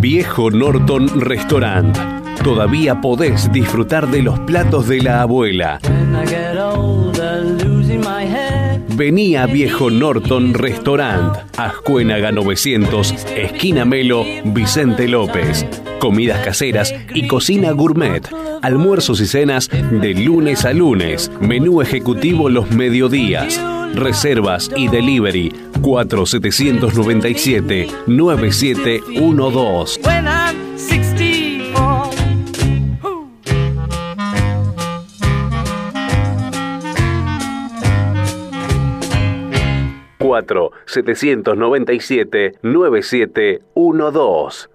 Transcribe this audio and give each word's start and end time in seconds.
Viejo 0.00 0.50
Norton 0.50 1.20
Restaurant. 1.20 1.94
Todavía 2.42 3.02
podés 3.02 3.52
disfrutar 3.52 4.08
de 4.08 4.22
los 4.22 4.40
platos 4.40 4.88
de 4.88 5.02
la 5.02 5.20
abuela. 5.20 5.78
Vení 8.96 9.36
a 9.36 9.44
Viejo 9.44 9.90
Norton 9.90 10.54
Restaurant, 10.54 11.36
Ascuénaga 11.58 12.32
900, 12.32 13.12
esquina 13.36 13.84
Melo, 13.84 14.24
Vicente 14.46 15.06
López. 15.06 15.66
Comidas 15.98 16.42
caseras 16.46 16.94
y 17.14 17.28
cocina 17.28 17.72
gourmet. 17.72 18.26
Almuerzos 18.62 19.20
y 19.20 19.26
cenas 19.26 19.68
de 19.68 20.14
lunes 20.14 20.64
a 20.64 20.72
lunes. 20.72 21.30
Menú 21.42 21.82
ejecutivo 21.82 22.48
los 22.48 22.70
mediodías. 22.70 23.60
Reservas 23.94 24.70
y 24.76 24.88
delivery 24.88 25.52
4797 25.82 27.86
9712. 28.06 30.00
when 30.04 30.26
I'm 30.28 30.78
64. 30.78 32.10
Ooh. 33.04 33.26
4 40.18 40.70
797 40.86 42.58
9712. 42.62 44.68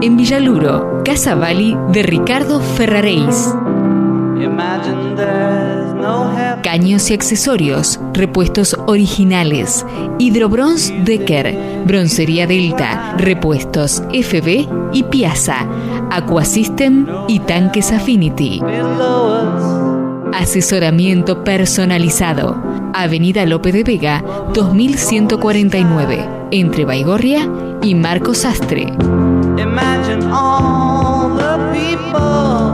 En 0.00 0.16
Villaluro, 0.16 1.02
Casa 1.04 1.34
Bali 1.34 1.76
de 1.92 2.02
Ricardo 2.04 2.60
Ferraréis. 2.60 3.52
Caños 6.62 7.10
y 7.10 7.14
accesorios, 7.14 8.00
repuestos 8.12 8.76
originales. 8.86 9.84
Hidrobronz 10.18 10.92
Decker, 11.04 11.56
Broncería 11.86 12.46
Delta, 12.46 13.14
repuestos 13.16 14.02
FB 14.12 14.68
y 14.92 15.02
Piazza, 15.04 15.66
Aquasystem 16.10 17.06
y 17.28 17.40
tanques 17.40 17.92
Affinity. 17.92 18.60
Asesoramiento 20.32 21.42
personalizado. 21.44 22.56
Avenida 22.94 23.44
Lope 23.46 23.72
de 23.72 23.84
Vega, 23.84 24.24
2149, 24.54 26.28
entre 26.50 26.84
Baigorria 26.84 27.48
y 27.82 27.94
Marcos 27.94 28.38
Sastre. 28.38 28.92
Imagine 29.58 30.24
all 30.32 31.36
the 31.36 31.58
people 31.72 32.67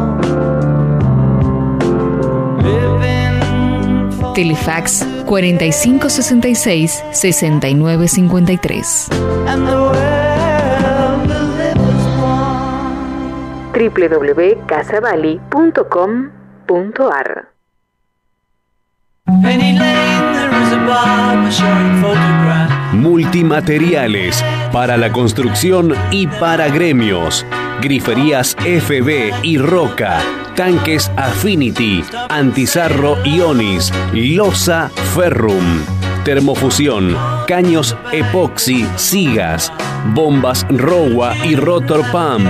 a 20.72 20.86
barber 20.86 21.50
showing 21.52 22.00
photographs. 22.00 22.94
Multimateriales 22.94 24.44
para 24.72 24.96
la 24.96 25.12
construcción 25.12 25.94
y 26.10 26.26
para 26.26 26.68
gremios. 26.68 27.46
Griferías 27.80 28.56
FB 28.56 29.32
y 29.42 29.58
Roca. 29.58 30.43
Tanques 30.54 31.10
Affinity, 31.16 32.04
Antizarro 32.28 33.16
Ionis, 33.24 33.92
Losa 34.12 34.88
Ferrum. 35.14 35.82
Termofusión, 36.24 37.16
caños 37.46 37.96
epoxi, 38.12 38.86
sigas, 38.96 39.72
bombas 40.14 40.64
Rowa 40.70 41.36
y 41.44 41.56
Rotor 41.56 42.02
Pump. 42.10 42.48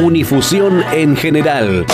Unifusión 0.00 0.82
en 0.92 1.16
general. 1.16 1.86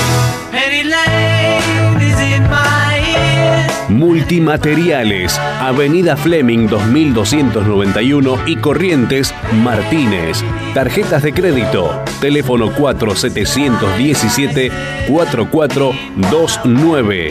Multimateriales, 3.88 5.38
Avenida 5.60 6.16
Fleming 6.16 6.68
2291 6.68 8.38
y 8.46 8.56
Corrientes 8.56 9.32
Martínez. 9.62 10.42
Tarjetas 10.72 11.22
de 11.22 11.32
crédito, 11.32 12.02
teléfono 12.20 12.72
4717 12.72 14.72
4429. 15.08 17.30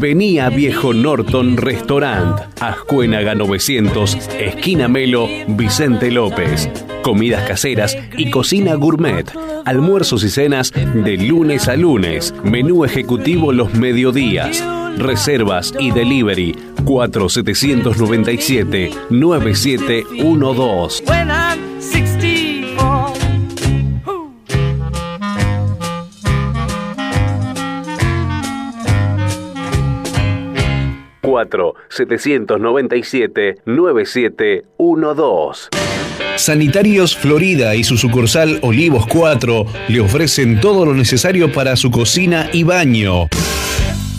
Vení 0.00 0.40
a 0.40 0.48
Viejo 0.48 0.92
Norton 0.92 1.58
Restaurant, 1.58 2.40
Ascuénaga 2.60 3.36
900, 3.36 4.18
esquina 4.40 4.88
Melo, 4.88 5.28
Vicente 5.46 6.10
López. 6.10 6.68
Comidas 7.02 7.46
caseras 7.46 7.96
y 8.16 8.32
cocina 8.32 8.74
gourmet. 8.74 9.30
Almuerzos 9.64 10.24
y 10.24 10.28
cenas 10.28 10.72
de 10.72 11.16
lunes 11.18 11.68
a 11.68 11.76
lunes. 11.76 12.34
Menú 12.42 12.84
ejecutivo 12.84 13.52
los 13.52 13.72
mediodías. 13.74 14.60
Reservas 14.96 15.72
y 15.78 15.90
delivery 15.90 16.54
4797 16.84 18.90
9712. 19.10 21.02
When 21.06 21.30
I'm 21.30 21.80
64. 21.80 23.12
Ooh. 24.08 24.32
4 31.22 31.74
797 31.88 33.56
9712. 33.66 35.68
Sanitarios 36.36 37.16
Florida 37.16 37.74
y 37.74 37.82
su 37.82 37.96
sucursal 37.96 38.58
Olivos 38.62 39.06
4 39.06 39.66
le 39.88 40.00
ofrecen 40.00 40.60
todo 40.60 40.84
lo 40.84 40.94
necesario 40.94 41.50
para 41.52 41.76
su 41.76 41.90
cocina 41.90 42.48
y 42.52 42.62
baño. 42.62 43.28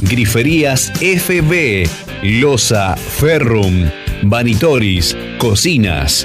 Griferías 0.02 0.92
FB, 1.02 1.90
Losa, 2.24 2.96
Ferrum, 2.96 3.90
Vanitoris, 4.24 5.16
Cocinas. 5.40 6.24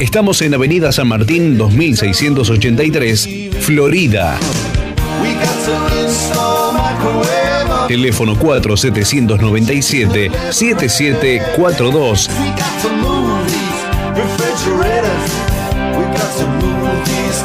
Estamos 0.00 0.42
en 0.42 0.54
Avenida 0.54 0.90
San 0.92 1.06
Martín 1.08 1.56
2683, 1.56 3.28
Florida. 3.60 4.38
Teléfono 7.88 8.34
4797 8.36 10.30
7742 10.50 12.28
We 12.28 12.34
got 12.50 12.82
to 12.82 12.88
move 16.46 17.04
these 17.04 17.42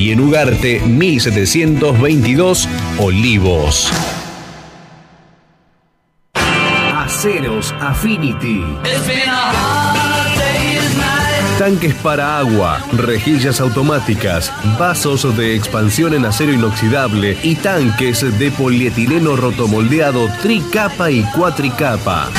TVs. 0.00 0.10
en 0.10 0.20
Ugarte 0.20 0.80
1722, 0.80 2.68
Olivos. 2.98 3.92
Aceros 6.94 7.74
Affinity. 7.80 8.64
Tanques 11.58 11.94
para 11.96 12.38
agua, 12.38 12.82
rejillas 12.92 13.60
automáticas, 13.60 14.50
vasos 14.78 15.36
de 15.36 15.54
expansión 15.54 16.14
en 16.14 16.24
acero 16.24 16.54
inoxidable 16.54 17.36
y 17.42 17.56
tanques 17.56 18.38
de 18.38 18.50
polietileno 18.50 19.36
rotomoldeado 19.36 20.30
tricapa 20.40 21.10
y 21.10 21.22
cuatricapa 21.24 22.30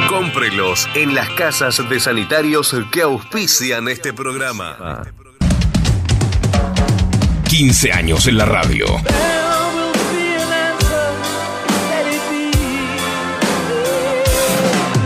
Cómprelos 0.07 0.87
en 0.95 1.13
las 1.15 1.29
casas 1.31 1.81
de 1.89 1.99
sanitarios 1.99 2.75
que 2.91 3.01
auspician 3.01 3.87
este 3.87 4.13
programa. 4.13 5.01
15 7.49 7.91
años 7.91 8.27
en 8.27 8.37
la 8.37 8.45
radio. 8.45 8.85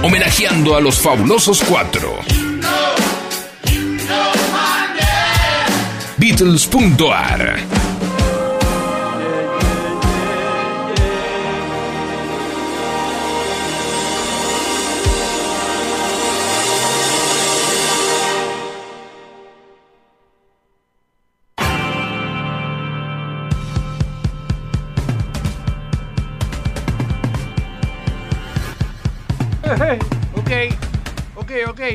Homenajeando 0.01 0.75
a 0.75 0.81
los 0.81 1.00
fabulosos 1.00 1.62
cuatro. 1.68 2.19
Beatles.ar 6.18 7.79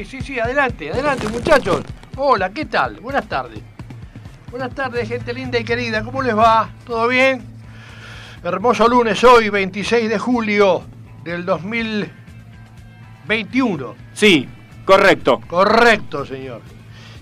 sí, 0.03 0.21
sí, 0.21 0.41
adelante, 0.41 0.91
adelante 0.91 1.29
muchachos. 1.29 1.83
Hola, 2.17 2.51
¿qué 2.51 2.65
tal? 2.65 2.99
Buenas 2.99 3.29
tardes. 3.29 3.61
Buenas 4.51 4.75
tardes, 4.75 5.09
gente 5.09 5.33
linda 5.33 5.57
y 5.59 5.65
querida, 5.65 6.03
¿cómo 6.03 6.21
les 6.23 6.37
va? 6.37 6.71
¿Todo 6.85 7.07
bien? 7.07 7.45
Hermoso 8.43 8.89
lunes 8.89 9.23
hoy, 9.23 9.51
26 9.51 10.09
de 10.09 10.19
julio 10.19 10.83
del 11.23 11.45
2021. 11.45 13.95
Sí, 14.13 14.49
correcto. 14.85 15.41
Correcto, 15.47 16.27
señor. 16.27 16.63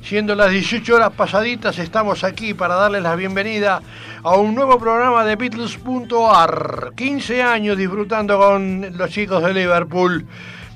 Siendo 0.03 0.35
las 0.35 0.51
18 0.51 0.97
horas 0.97 1.13
pasaditas, 1.13 1.79
estamos 1.79 2.25
aquí 2.25 2.55
para 2.55 2.75
darles 2.75 3.03
la 3.03 3.15
bienvenida 3.15 3.83
a 4.23 4.37
un 4.37 4.55
nuevo 4.55 4.79
programa 4.79 5.25
de 5.25 5.37
Beatles.ar. 5.37 6.93
15 6.97 7.43
años 7.43 7.77
disfrutando 7.77 8.39
con 8.39 8.97
los 8.97 9.11
chicos 9.11 9.45
de 9.45 9.53
Liverpool. 9.55 10.27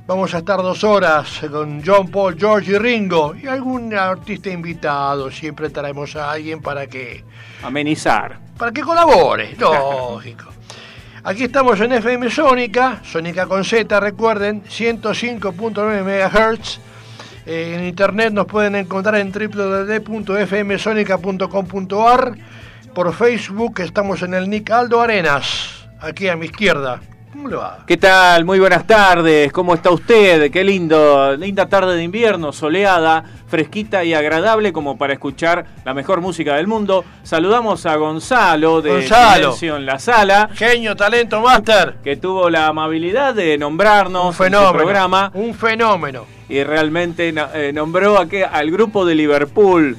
Vamos 0.07 0.33
a 0.35 0.39
estar 0.39 0.59
dos 0.63 0.83
horas 0.85 1.41
con 1.51 1.83
John 1.85 2.09
Paul, 2.09 2.37
George 2.39 2.71
y 2.73 2.79
Ringo 2.79 3.35
y 3.35 3.49
algún 3.49 3.93
artista 3.93 4.49
invitado. 4.51 5.33
Siempre 5.33 5.69
traemos 5.71 6.15
a 6.15 6.31
alguien 6.31 6.63
para 6.63 6.87
que 6.87 7.25
Amenizar. 7.65 8.39
para 8.57 8.71
que 8.71 8.83
colabore, 8.83 9.57
lógico. 9.61 10.45
Aquí 11.25 11.43
estamos 11.43 11.81
en 11.81 11.91
FM 11.91 12.31
Sónica, 12.31 13.01
Sónica 13.03 13.47
con 13.47 13.65
Z, 13.65 13.99
recuerden, 13.99 14.63
105.9 14.63 16.05
MHz. 16.05 16.79
Eh, 17.45 17.75
en 17.77 17.85
internet 17.85 18.33
nos 18.33 18.47
pueden 18.47 18.77
encontrar 18.77 19.17
en 19.17 19.33
www.fmsonica.com.ar. 19.33 22.33
Por 22.95 23.13
Facebook 23.13 23.81
estamos 23.81 24.23
en 24.23 24.35
el 24.35 24.49
Nick 24.49 24.71
Aldo 24.71 25.01
Arenas, 25.01 25.89
aquí 26.01 26.29
a 26.29 26.37
mi 26.37 26.47
izquierda. 26.47 27.01
¿Cómo 27.37 27.49
le 27.51 27.57
va? 27.57 27.81
¿Qué 27.87 27.99
tal? 27.99 28.47
Muy 28.47 28.59
buenas 28.59 28.87
tardes. 28.87 29.53
¿Cómo 29.53 29.75
está 29.75 29.91
usted? 29.91 30.51
Qué 30.51 30.65
lindo. 30.65 31.37
Linda 31.37 31.69
tarde 31.69 31.95
de 31.95 32.03
invierno, 32.03 32.51
soleada, 32.51 33.25
fresquita 33.47 34.03
y 34.05 34.15
agradable 34.15 34.73
como 34.73 34.97
para 34.97 35.13
escuchar 35.13 35.67
la 35.85 35.93
mejor 35.93 36.23
música 36.23 36.57
del 36.57 36.67
mundo. 36.67 37.05
Saludamos 37.25 37.85
a 37.85 37.95
Gonzalo 37.97 38.81
de 38.81 38.89
Gonzalo. 38.89 39.53
Silencio 39.53 39.77
en 39.77 39.85
la 39.85 39.99
sala, 39.99 40.49
Genio, 40.55 40.97
talento, 40.97 41.43
máster. 41.43 41.97
que 42.03 42.17
tuvo 42.17 42.49
la 42.49 42.69
amabilidad 42.69 43.35
de 43.35 43.59
nombrarnos 43.59 44.23
Un 44.23 44.29
en 44.29 44.33
su 44.33 44.43
fenómeno. 44.43 44.73
programa 44.73 45.31
Un 45.35 45.53
fenómeno. 45.55 46.25
y 46.49 46.65
realmente 46.65 47.35
eh, 47.53 47.71
nombró 47.75 48.17
a 48.19 48.27
al 48.51 48.71
grupo 48.71 49.05
de 49.05 49.15
Liverpool. 49.15 49.99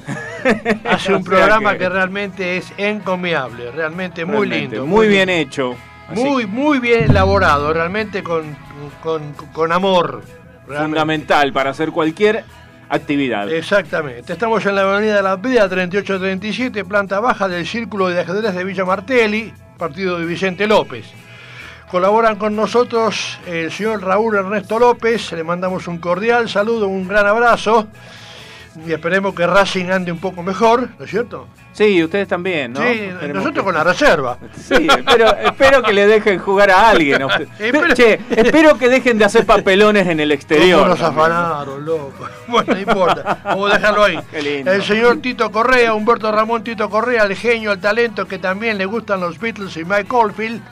Hace 0.84 1.14
un 1.14 1.22
programa 1.24 1.78
que... 1.78 1.88
realmente 1.88 2.56
es 2.56 2.72
encomiable, 2.76 3.70
realmente 3.70 4.24
muy 4.24 4.48
realmente 4.48 4.76
lindo. 4.76 4.86
Muy 4.86 5.06
bien 5.06 5.28
hecho. 5.28 5.76
Así 6.08 6.24
Muy, 6.24 6.46
muy 6.46 6.78
bien 6.78 7.10
elaborado, 7.10 7.72
realmente 7.72 8.22
con, 8.22 8.56
con, 9.02 9.34
con 9.52 9.72
amor. 9.72 10.22
realmente. 10.66 10.84
fundamental 10.84 11.52
para 11.52 11.70
hacer 11.70 11.90
cualquier 11.90 12.44
actividad. 12.88 13.50
Exactamente. 13.52 14.32
Estamos 14.32 14.64
en 14.64 14.74
la 14.74 14.82
avenida 14.82 15.16
de 15.16 15.22
la 15.22 15.36
Vida 15.36 15.68
3837, 15.68 16.84
planta 16.84 17.20
baja 17.20 17.46
del 17.48 17.66
Círculo 17.66 18.08
de 18.08 18.20
Ajedrez 18.20 18.54
de 18.54 18.64
Villa 18.64 18.84
Martelli, 18.84 19.52
partido 19.76 20.18
de 20.18 20.24
Vicente 20.24 20.66
López. 20.66 21.06
Colaboran 21.90 22.36
con 22.36 22.54
nosotros 22.54 23.38
el 23.46 23.70
señor 23.70 24.02
Raúl 24.02 24.36
Ernesto 24.36 24.78
López, 24.78 25.32
le 25.32 25.42
mandamos 25.44 25.88
un 25.88 25.98
cordial 25.98 26.48
saludo, 26.48 26.88
un 26.88 27.08
gran 27.08 27.26
abrazo 27.26 27.88
y 28.86 28.92
esperemos 28.92 29.34
que 29.34 29.46
Racing 29.46 29.86
ande 29.90 30.12
un 30.12 30.18
poco 30.18 30.42
mejor, 30.42 30.88
¿no 30.98 31.04
es 31.04 31.10
cierto? 31.10 31.46
Sí, 31.72 32.02
ustedes 32.02 32.26
también, 32.26 32.72
¿no? 32.72 32.80
sí, 32.80 32.86
Esperemos 32.88 33.34
nosotros 33.36 33.54
que- 33.62 33.64
con 33.64 33.74
la 33.74 33.84
reserva. 33.84 34.38
Sí, 34.56 34.88
espero, 34.88 35.36
espero 35.36 35.82
que 35.82 35.92
le 35.92 36.06
dejen 36.06 36.38
jugar 36.38 36.70
a 36.70 36.90
alguien. 36.90 37.22
Espero- 37.58 37.94
Che, 37.94 38.18
espero 38.30 38.76
que 38.78 38.88
dejen 38.88 39.16
de 39.18 39.24
hacer 39.26 39.46
papelones 39.46 40.06
en 40.08 40.18
el 40.20 40.32
exterior. 40.32 40.80
¿Cómo 40.80 40.90
nos 40.90 41.00
¿no? 41.00 41.06
afanaron, 41.06 41.84
loco? 41.84 42.26
Bueno, 42.48 42.72
no 42.74 42.80
importa, 42.80 43.38
vamos 43.44 43.70
a 43.70 43.74
dejarlo 43.78 44.04
ahí. 44.04 44.18
Qué 44.30 44.42
lindo. 44.42 44.72
El 44.72 44.82
señor 44.82 45.18
Tito 45.20 45.50
Correa, 45.52 45.94
Humberto 45.94 46.32
Ramón 46.32 46.64
Tito 46.64 46.88
Correa, 46.90 47.24
el 47.24 47.36
genio, 47.36 47.72
el 47.72 47.78
talento 47.80 48.26
que 48.26 48.38
también 48.38 48.78
le 48.78 48.86
gustan 48.86 49.20
los 49.20 49.38
Beatles 49.38 49.76
y 49.76 49.84
Mike 49.84 50.08
Oldfield. 50.10 50.62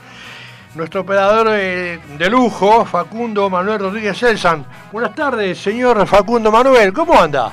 Nuestro 0.75 1.03
operador 1.03 1.49
eh, 1.53 1.99
de 2.19 2.29
lujo, 2.31 2.85
Facundo 2.85 3.49
Manuel 3.49 3.79
Rodríguez 3.79 4.23
Elsan. 4.23 4.67
Buenas 4.93 5.15
tardes, 5.15 5.57
señor 5.59 6.07
Facundo 6.07 6.51
Manuel, 6.51 6.93
¿cómo 6.93 7.19
anda? 7.19 7.51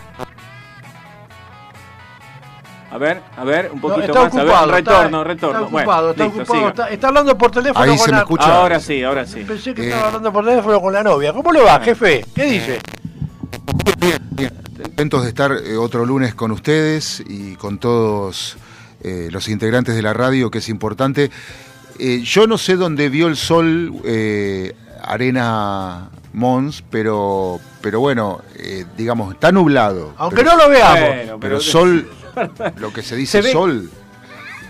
A 2.94 2.98
ver, 3.00 3.22
a 3.36 3.44
ver, 3.44 3.72
un 3.74 3.78
No, 3.78 3.82
poquito 3.82 4.02
está 4.06 4.22
más. 4.24 4.36
A 4.36 4.38
ocupado, 4.44 4.68
ver, 4.68 4.78
está- 4.80 4.92
retorno, 4.98 5.24
retorno. 5.24 5.56
Está 5.58 5.66
ocupado, 5.66 6.08
bueno, 6.08 6.12
está 6.12 6.24
listo, 6.26 6.42
ocupado. 6.44 6.68
Está, 6.70 6.90
está 6.92 7.08
hablando 7.08 7.38
por 7.40 7.52
teléfono 7.52 7.84
Ahí 7.84 7.90
con 7.90 7.98
se 8.06 8.12
la... 8.12 8.18
me 8.18 8.22
escucha. 8.22 8.56
Ahora 8.62 8.80
sí, 8.80 9.04
ahora 9.04 9.26
sí. 9.26 9.44
Pensé 9.44 9.74
que 9.74 9.82
Eh. 9.82 9.86
estaba 9.90 10.08
hablando 10.08 10.32
por 10.32 10.46
teléfono 10.46 10.80
con 10.80 10.94
la 10.94 11.02
novia. 11.04 11.34
¿Cómo 11.34 11.52
le 11.52 11.62
va, 11.62 11.80
jefe? 11.80 12.24
¿Qué 12.36 12.44
dice? 12.46 12.80
Contentos 14.84 15.24
de 15.24 15.30
estar 15.30 15.52
eh, 15.54 15.76
otro 15.78 16.06
lunes 16.06 16.36
con 16.36 16.52
ustedes 16.52 17.24
y 17.28 17.56
con 17.56 17.80
todos 17.80 18.58
eh, 19.02 19.30
los 19.32 19.48
integrantes 19.50 19.96
de 19.96 20.02
la 20.02 20.14
radio, 20.14 20.52
que 20.52 20.60
es 20.60 20.70
importante. 20.70 21.32
Eh, 22.00 22.22
yo 22.24 22.46
no 22.48 22.58
sé 22.58 22.76
dónde 22.76 23.10
vio 23.10 23.28
el 23.28 23.38
sol 23.38 23.94
eh, 24.06 24.76
Arena 25.04 26.10
Mons, 26.34 26.84
pero, 26.90 27.60
pero 27.82 28.00
bueno, 28.00 28.42
eh, 28.56 28.86
digamos, 28.98 29.34
está 29.34 29.52
nublado. 29.52 30.14
Aunque 30.18 30.38
pero, 30.44 30.52
no 30.52 30.58
lo 30.64 30.70
veamos. 30.70 31.00
Bueno, 31.10 31.40
pero 31.40 31.60
sol, 31.60 32.08
lo 32.78 32.92
que 32.94 33.02
se 33.02 33.16
dice 33.16 33.42
Se 33.42 33.48
ve- 33.48 33.52
sol, 33.54 33.90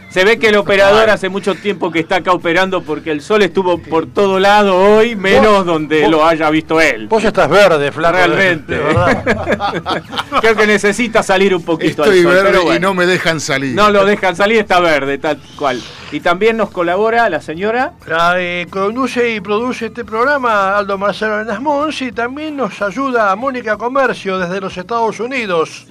Se 0.10 0.24
ve 0.24 0.38
que 0.38 0.50
el 0.50 0.58
operador 0.58 1.10
hace 1.10 1.28
mucho 1.28 1.56
tiempo 1.56 1.92
que 1.92 2.00
está 2.00 2.18
acá 2.18 2.32
operando 2.34 2.84
porque 2.84 3.10
el 3.12 3.22
sol 3.22 3.42
estuvo 3.42 3.80
por 3.80 4.06
todo 4.06 4.40
lado 4.40 4.76
hoy, 4.78 5.16
menos 5.16 5.58
Vos- 5.58 5.66
donde 5.66 6.02
vos- 6.02 6.12
lo 6.12 6.26
haya 6.26 6.50
visto 6.52 6.80
él. 6.80 7.08
Vos 7.08 7.24
estás 7.24 7.50
verde, 7.50 7.92
flaco. 7.92 8.18
Realmente. 8.18 8.78
verdad. 8.78 10.04
Creo 10.42 10.56
que 10.56 10.68
necesita 10.68 11.24
salir 11.24 11.56
un 11.56 11.64
poquito 11.64 12.04
estoy 12.04 12.20
al 12.20 12.24
sol, 12.26 12.34
verde 12.34 12.50
pero 12.52 12.62
y 12.62 12.66
bueno. 12.66 12.88
no 12.90 12.94
me 12.94 13.06
dejan 13.08 13.40
salir. 13.40 13.76
No 13.76 13.90
lo 13.90 14.06
dejan 14.06 14.36
salir, 14.36 14.60
está 14.60 14.80
verde, 14.80 15.18
tal 15.18 15.40
cual. 15.58 15.82
Y 16.12 16.20
también 16.20 16.58
nos 16.58 16.70
colabora 16.70 17.28
la 17.30 17.42
señora. 17.42 17.94
La, 18.06 18.36
eh, 18.40 18.68
conduce 18.70 19.32
y 19.34 19.40
produce 19.42 19.88
este 19.88 20.06
programa 20.06 20.78
Aldo 20.78 21.00
Marcelo 21.00 21.40
Hernández 21.40 21.60
Mons 21.60 22.00
y 22.04 22.12
también 22.12 22.56
nos 22.56 22.80
ayuda 22.84 23.36
Mónica 23.36 23.78
Comercio 23.78 24.38
desde 24.38 24.62
los 24.62 24.78
Estados 24.78 25.20
Unidos. 25.20 25.88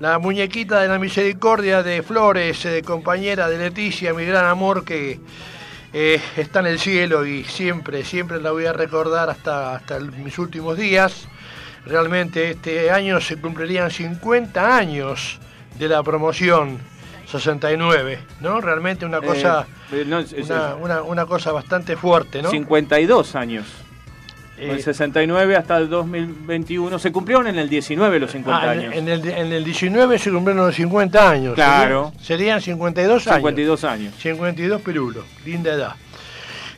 La 0.00 0.18
muñequita 0.18 0.80
de 0.80 0.88
la 0.88 0.98
misericordia 0.98 1.82
de 1.82 2.02
Flores, 2.02 2.64
eh, 2.64 2.82
compañera 2.82 3.48
de 3.48 3.58
Leticia, 3.58 4.14
mi 4.14 4.24
gran 4.24 4.46
amor 4.46 4.82
que 4.84 5.20
eh, 5.92 6.20
está 6.36 6.60
en 6.60 6.66
el 6.66 6.78
cielo 6.78 7.26
y 7.26 7.44
siempre, 7.44 8.02
siempre 8.04 8.40
la 8.40 8.50
voy 8.52 8.64
a 8.64 8.72
recordar 8.72 9.28
hasta, 9.28 9.74
hasta 9.74 9.96
el- 9.96 10.12
mis 10.12 10.38
últimos 10.38 10.78
días. 10.78 11.28
Realmente 11.84 12.50
este 12.52 12.90
año 12.90 13.20
se 13.20 13.36
cumplirían 13.40 13.90
50 13.90 14.74
años 14.76 15.38
de 15.78 15.88
la 15.88 16.02
promoción 16.02 16.78
69, 17.26 18.20
¿no? 18.40 18.60
Realmente 18.60 19.04
una 19.04 19.20
cosa, 19.20 19.66
Eh, 19.92 20.04
no, 20.06 20.20
es- 20.20 20.32
una- 20.80 21.02
una 21.02 21.26
cosa 21.26 21.52
bastante 21.52 21.96
fuerte, 21.96 22.40
¿no? 22.42 22.50
52 22.50 23.34
años. 23.34 23.66
Eh, 24.60 24.66
Del 24.66 24.82
69 24.82 25.56
hasta 25.56 25.78
el 25.78 25.88
2021. 25.88 26.98
Se 26.98 27.10
cumplieron 27.10 27.46
en 27.46 27.58
el 27.58 27.70
19 27.70 28.20
los 28.20 28.30
50 28.30 28.62
ah, 28.62 28.70
años. 28.70 28.94
en 28.94 29.08
el, 29.08 29.26
en 29.26 29.52
el 29.52 29.64
19 29.64 30.18
se 30.18 30.30
cumplieron 30.30 30.66
los 30.66 30.74
50 30.74 31.30
años. 31.30 31.54
Claro. 31.54 32.12
Serían, 32.20 32.60
serían 32.60 32.60
52 32.60 33.26
años. 33.26 33.36
52 33.36 33.84
años. 33.84 34.14
52 34.18 34.82
pirulos, 34.82 35.24
linda 35.46 35.72
edad. 35.72 35.96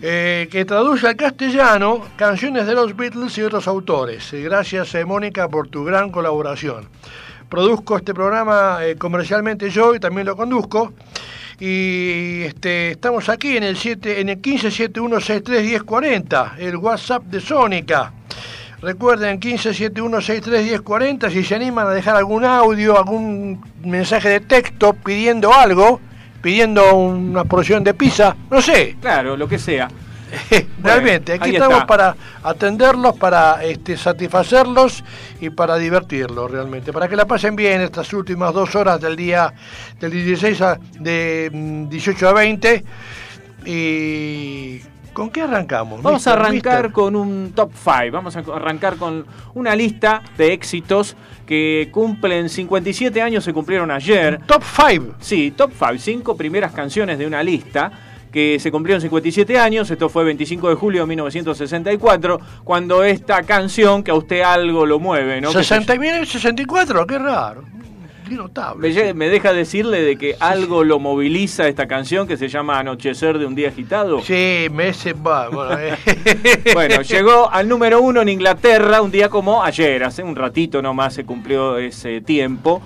Eh, 0.00 0.48
que 0.50 0.64
traduce 0.64 1.08
al 1.08 1.16
castellano 1.16 2.02
canciones 2.14 2.66
de 2.66 2.74
los 2.74 2.96
Beatles 2.96 3.36
y 3.38 3.42
otros 3.42 3.66
autores. 3.66 4.32
Eh, 4.32 4.42
gracias, 4.42 4.94
eh, 4.94 5.04
Mónica, 5.04 5.48
por 5.48 5.66
tu 5.66 5.84
gran 5.84 6.10
colaboración. 6.10 6.88
Produzco 7.48 7.96
este 7.96 8.14
programa 8.14 8.78
eh, 8.82 8.96
comercialmente 8.96 9.70
yo 9.70 9.94
y 9.94 10.00
también 10.00 10.26
lo 10.26 10.36
conduzco. 10.36 10.92
Y 11.64 12.42
este, 12.42 12.90
estamos 12.90 13.28
aquí 13.28 13.56
en 13.56 13.62
el 13.62 13.76
7, 13.76 14.20
en 14.20 14.30
el 14.30 14.42
1571631040, 14.42 16.58
el 16.58 16.76
WhatsApp 16.76 17.22
de 17.26 17.40
Sónica. 17.40 18.12
Recuerden 18.80 19.38
1571631040 19.38 21.30
si 21.30 21.44
se 21.44 21.54
animan 21.54 21.86
a 21.86 21.90
dejar 21.90 22.16
algún 22.16 22.44
audio, 22.44 22.98
algún 22.98 23.64
mensaje 23.84 24.28
de 24.28 24.40
texto 24.40 24.92
pidiendo 24.92 25.54
algo, 25.54 26.00
pidiendo 26.42 26.96
una 26.96 27.44
porción 27.44 27.84
de 27.84 27.94
pizza, 27.94 28.34
no 28.50 28.60
sé. 28.60 28.96
Claro, 29.00 29.36
lo 29.36 29.46
que 29.46 29.60
sea. 29.60 29.88
Realmente, 30.82 31.34
aquí 31.34 31.50
estamos 31.50 31.78
está. 31.78 31.86
para 31.86 32.16
atenderlos, 32.42 33.16
para 33.16 33.62
este, 33.62 33.96
satisfacerlos 33.96 35.04
y 35.40 35.50
para 35.50 35.76
divertirlos 35.76 36.50
realmente, 36.50 36.92
para 36.92 37.08
que 37.08 37.16
la 37.16 37.26
pasen 37.26 37.56
bien 37.56 37.80
estas 37.80 38.12
últimas 38.12 38.52
dos 38.54 38.74
horas 38.74 39.00
del 39.00 39.16
día 39.16 39.52
del 40.00 40.10
16 40.10 40.60
a, 40.62 40.78
de 40.98 41.50
mm, 41.52 41.88
18 41.88 42.28
a 42.28 42.32
20. 42.32 42.84
¿Y 43.64 44.80
con 45.12 45.30
qué 45.30 45.42
arrancamos? 45.42 46.02
Vamos 46.02 46.26
a 46.26 46.32
arrancar 46.32 46.84
mister? 46.84 46.92
con 46.92 47.14
un 47.14 47.52
top 47.54 47.70
5. 47.74 48.10
Vamos 48.10 48.36
a 48.36 48.40
arrancar 48.40 48.96
con 48.96 49.26
una 49.54 49.76
lista 49.76 50.22
de 50.36 50.52
éxitos 50.52 51.16
que 51.46 51.90
cumplen 51.92 52.48
57 52.48 53.20
años, 53.20 53.44
se 53.44 53.52
cumplieron 53.52 53.90
ayer. 53.90 54.40
Top 54.46 54.62
5. 54.64 55.16
Sí, 55.20 55.52
top 55.52 55.72
5, 55.78 55.94
cinco 55.98 56.36
primeras 56.36 56.72
canciones 56.72 57.18
de 57.18 57.26
una 57.26 57.42
lista 57.42 57.92
que 58.32 58.58
se 58.58 58.72
cumplieron 58.72 59.00
57 59.00 59.58
años, 59.58 59.90
esto 59.90 60.08
fue 60.08 60.24
25 60.24 60.70
de 60.70 60.74
julio 60.74 61.02
de 61.02 61.06
1964, 61.08 62.40
cuando 62.64 63.04
esta 63.04 63.42
canción 63.42 64.02
que 64.02 64.10
a 64.10 64.14
usted 64.14 64.40
algo 64.40 64.86
lo 64.86 64.98
mueve, 64.98 65.40
¿no? 65.40 65.48
Que 65.48 65.58
se- 65.58 65.64
60 65.64 65.94
y 65.94 65.98
viene 65.98 66.18
el 66.20 66.26
64, 66.26 67.06
qué 67.06 67.18
raro. 67.18 67.64
Qué 68.28 68.36
notable. 68.36 69.12
me, 69.14 69.28
deja 69.28 69.52
decirle 69.52 70.00
de 70.00 70.16
que 70.16 70.36
algo 70.40 70.84
lo 70.84 70.98
moviliza 70.98 71.68
esta 71.68 71.86
canción 71.86 72.26
que 72.26 72.38
se 72.38 72.48
llama 72.48 72.78
Anochecer 72.78 73.38
de 73.38 73.44
un 73.44 73.54
día 73.54 73.68
agitado. 73.68 74.22
Sí, 74.22 74.68
me 74.72 74.88
ese 74.88 75.12
va, 75.12 75.48
bueno, 75.48 75.78
eh. 75.78 75.96
Bueno, 76.72 77.02
llegó 77.02 77.50
al 77.50 77.68
número 77.68 78.00
uno 78.00 78.22
en 78.22 78.30
Inglaterra 78.30 79.02
un 79.02 79.10
día 79.10 79.28
como 79.28 79.62
ayer, 79.62 80.02
hace 80.04 80.22
un 80.22 80.36
ratito 80.36 80.80
nomás 80.80 81.14
se 81.14 81.24
cumplió 81.24 81.76
ese 81.76 82.22
tiempo, 82.22 82.80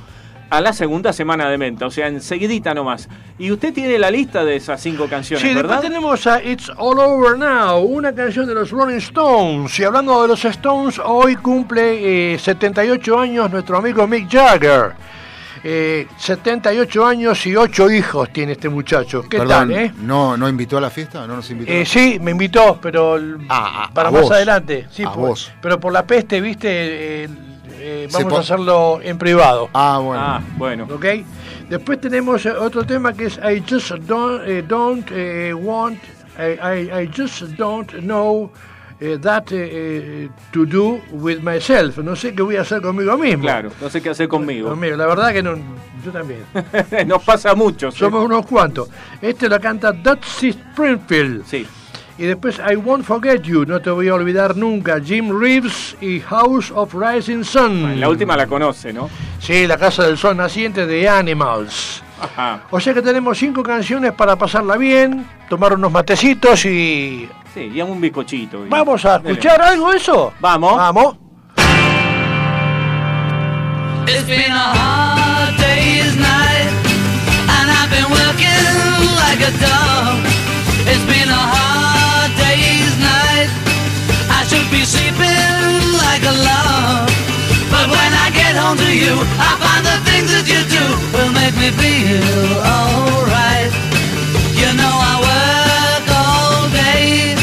a 0.48 0.60
la 0.60 0.72
segunda 0.72 1.12
semana 1.12 1.48
de 1.50 1.58
menta, 1.58 1.86
o 1.86 1.90
sea, 1.90 2.06
enseguidita 2.08 2.72
nomás. 2.72 3.08
Y 3.38 3.50
usted 3.50 3.74
tiene 3.74 3.98
la 3.98 4.10
lista 4.10 4.44
de 4.44 4.56
esas 4.56 4.80
cinco 4.80 5.06
canciones, 5.08 5.42
Sí, 5.46 5.54
¿verdad? 5.54 5.80
después 5.82 5.88
tenemos 5.90 6.26
a 6.26 6.42
It's 6.42 6.70
All 6.76 6.98
Over 6.98 7.36
Now, 7.38 7.80
una 7.80 8.14
canción 8.14 8.46
de 8.46 8.54
los 8.54 8.70
Rolling 8.70 8.98
Stones. 8.98 9.78
Y 9.78 9.84
hablando 9.84 10.22
de 10.22 10.28
los 10.28 10.44
Stones, 10.44 11.00
hoy 11.04 11.36
cumple 11.36 12.34
eh, 12.34 12.38
78 12.38 13.18
años 13.18 13.50
nuestro 13.50 13.76
amigo 13.78 14.06
Mick 14.06 14.30
Jagger. 14.30 14.92
Eh, 15.68 16.06
78 16.16 17.04
años 17.06 17.44
y 17.44 17.56
8 17.56 17.90
hijos 17.90 18.32
tiene 18.32 18.52
este 18.52 18.68
muchacho. 18.68 19.22
¿Qué 19.28 19.38
Perdón, 19.38 19.70
tal, 19.70 19.72
eh? 19.72 19.92
¿no, 20.00 20.36
¿no 20.36 20.48
invitó 20.48 20.78
a 20.78 20.80
la 20.80 20.90
fiesta? 20.90 21.26
¿No 21.26 21.34
nos 21.36 21.50
invitó? 21.50 21.72
Eh, 21.72 21.84
sí, 21.84 22.18
me 22.20 22.30
invitó, 22.30 22.78
pero 22.80 23.16
Ah, 23.48 23.86
ah, 23.86 23.90
para 23.92 24.10
a 24.10 24.12
más 24.12 24.22
vos. 24.22 24.30
adelante. 24.30 24.86
Sí, 24.92 25.02
A 25.02 25.12
por- 25.12 25.30
vos. 25.30 25.50
Pero 25.60 25.80
por 25.80 25.92
la 25.92 26.06
peste, 26.06 26.40
viste, 26.40 27.28
eh, 27.78 28.04
eh, 28.04 28.08
vamos 28.12 28.32
a 28.34 28.38
hacerlo 28.40 29.00
en 29.02 29.18
privado. 29.18 29.68
Ah, 29.72 30.00
bueno. 30.02 30.22
Ah, 30.22 30.40
bueno. 30.56 30.88
¿Ok? 30.92 31.04
Después 31.68 32.00
tenemos 32.00 32.44
eh, 32.46 32.50
otro 32.50 32.84
tema 32.84 33.12
que 33.12 33.26
es 33.26 33.38
I 33.38 33.62
just 33.68 33.90
don't, 34.06 34.42
eh, 34.46 34.62
don't 34.66 35.08
eh, 35.12 35.52
want, 35.54 35.98
I, 36.38 36.58
I- 36.60 37.02
I 37.02 37.10
just 37.14 37.42
don't 37.56 37.90
know 38.00 38.50
eh, 39.00 39.18
that 39.20 39.52
eh, 39.52 40.24
eh, 40.24 40.28
to 40.52 40.64
do 40.64 41.00
with 41.12 41.40
myself. 41.40 41.98
No 41.98 42.14
sé 42.16 42.34
qué 42.34 42.42
voy 42.42 42.56
a 42.56 42.62
hacer 42.62 42.80
conmigo 42.80 43.16
mismo. 43.18 43.42
Claro, 43.42 43.70
no 43.80 43.90
sé 43.90 44.00
qué 44.00 44.10
hacer 44.10 44.28
conmigo. 44.28 44.70
Conmigo, 44.70 44.96
la 44.96 45.06
verdad 45.06 45.32
que 45.32 45.42
no, 45.42 45.56
yo 46.04 46.12
también. 46.12 46.40
Nos 47.06 47.22
pasa 47.22 47.54
mucho. 47.54 47.90
¿sí? 47.90 47.98
Somos 47.98 48.24
unos 48.24 48.46
cuantos. 48.46 48.88
Este 49.20 49.48
lo 49.48 49.60
canta 49.60 49.92
Dutch 49.92 50.44
Springfield. 50.44 51.44
Sí. 51.46 51.66
Y 52.18 52.24
después 52.24 52.58
I 52.58 52.76
Won't 52.76 53.04
Forget 53.04 53.42
You, 53.42 53.66
no 53.66 53.80
te 53.80 53.90
voy 53.90 54.08
a 54.08 54.14
olvidar 54.14 54.56
nunca, 54.56 54.98
Jim 55.04 55.38
Reeves 55.38 55.96
y 56.00 56.20
House 56.20 56.72
of 56.74 56.94
Rising 56.94 57.44
Sun. 57.44 58.00
La 58.00 58.08
última 58.08 58.36
la 58.36 58.46
conoce, 58.46 58.90
¿no? 58.92 59.10
Sí, 59.38 59.66
la 59.66 59.76
Casa 59.76 60.06
del 60.06 60.16
Sol 60.16 60.34
Naciente 60.36 60.86
de 60.86 61.06
Animals. 61.08 62.02
Ajá. 62.18 62.62
O 62.70 62.80
sea 62.80 62.94
que 62.94 63.02
tenemos 63.02 63.36
cinco 63.36 63.62
canciones 63.62 64.12
para 64.12 64.34
pasarla 64.36 64.78
bien, 64.78 65.26
tomar 65.50 65.74
unos 65.74 65.92
matecitos 65.92 66.64
y... 66.64 67.28
Sí, 67.52 67.70
y 67.74 67.80
un 67.82 68.00
bizcochito. 68.00 68.64
y- 68.64 68.70
¿Vamos 68.70 69.04
a 69.04 69.18
Dele. 69.18 69.32
escuchar 69.32 69.60
algo 69.60 69.92
eso? 69.92 70.32
Vamos. 70.40 70.74
Vamos. 70.76 71.16
It's 74.08 74.22
been 74.26 74.50
a 74.52 74.72
hard 74.72 75.56
day's 75.58 76.16
night, 76.16 76.70
and 77.48 77.70
I've 77.70 77.90
been 77.90 78.08
working 78.08 78.64
like 79.18 79.40
a 79.42 79.50
dog. 79.60 80.35
Be 84.70 84.84
sleeping 84.84 85.80
like 86.02 86.22
a 86.22 86.34
log. 86.46 87.08
But 87.70 87.86
when 87.90 88.10
I 88.24 88.30
get 88.32 88.56
home 88.56 88.78
to 88.78 88.90
you, 88.90 89.14
I 89.38 89.52
find 89.62 89.82
the 89.84 89.98
things 90.08 90.30
that 90.34 90.46
you 90.48 90.60
do 90.66 90.84
will 91.14 91.32
make 91.34 91.54
me 91.60 91.70
feel 91.70 92.50
alright. 92.62 93.70
You 94.56 94.70
know 94.74 94.94
I 95.12 95.14
work 95.22 96.06
all 96.10 96.66
day 96.72 97.36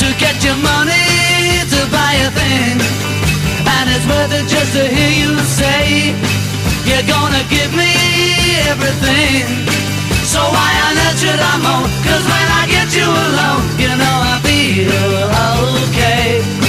to 0.00 0.06
get 0.18 0.42
your 0.42 0.58
money 0.58 1.62
to 1.72 1.80
buy 1.92 2.14
a 2.26 2.30
thing. 2.34 2.78
And 3.66 3.84
it's 3.94 4.06
worth 4.06 4.32
it 4.32 4.46
just 4.48 4.72
to 4.74 4.84
hear 4.86 5.12
you 5.22 5.38
say 5.42 6.14
You're 6.86 7.06
gonna 7.06 7.42
give 7.50 7.72
me 7.74 7.92
everything 8.70 9.66
So 10.36 10.42
why 10.52 10.72
on 10.86 10.98
earth 11.06 11.18
should 11.18 11.40
I 11.40 11.54
moan? 11.64 11.88
Cause 12.04 12.24
when 12.28 12.48
I 12.60 12.62
get 12.68 12.88
you 12.92 13.08
alone 13.08 13.64
You 13.80 13.92
know 13.96 14.16
I 14.32 14.36
feel 14.44 14.92
okay 15.88 16.65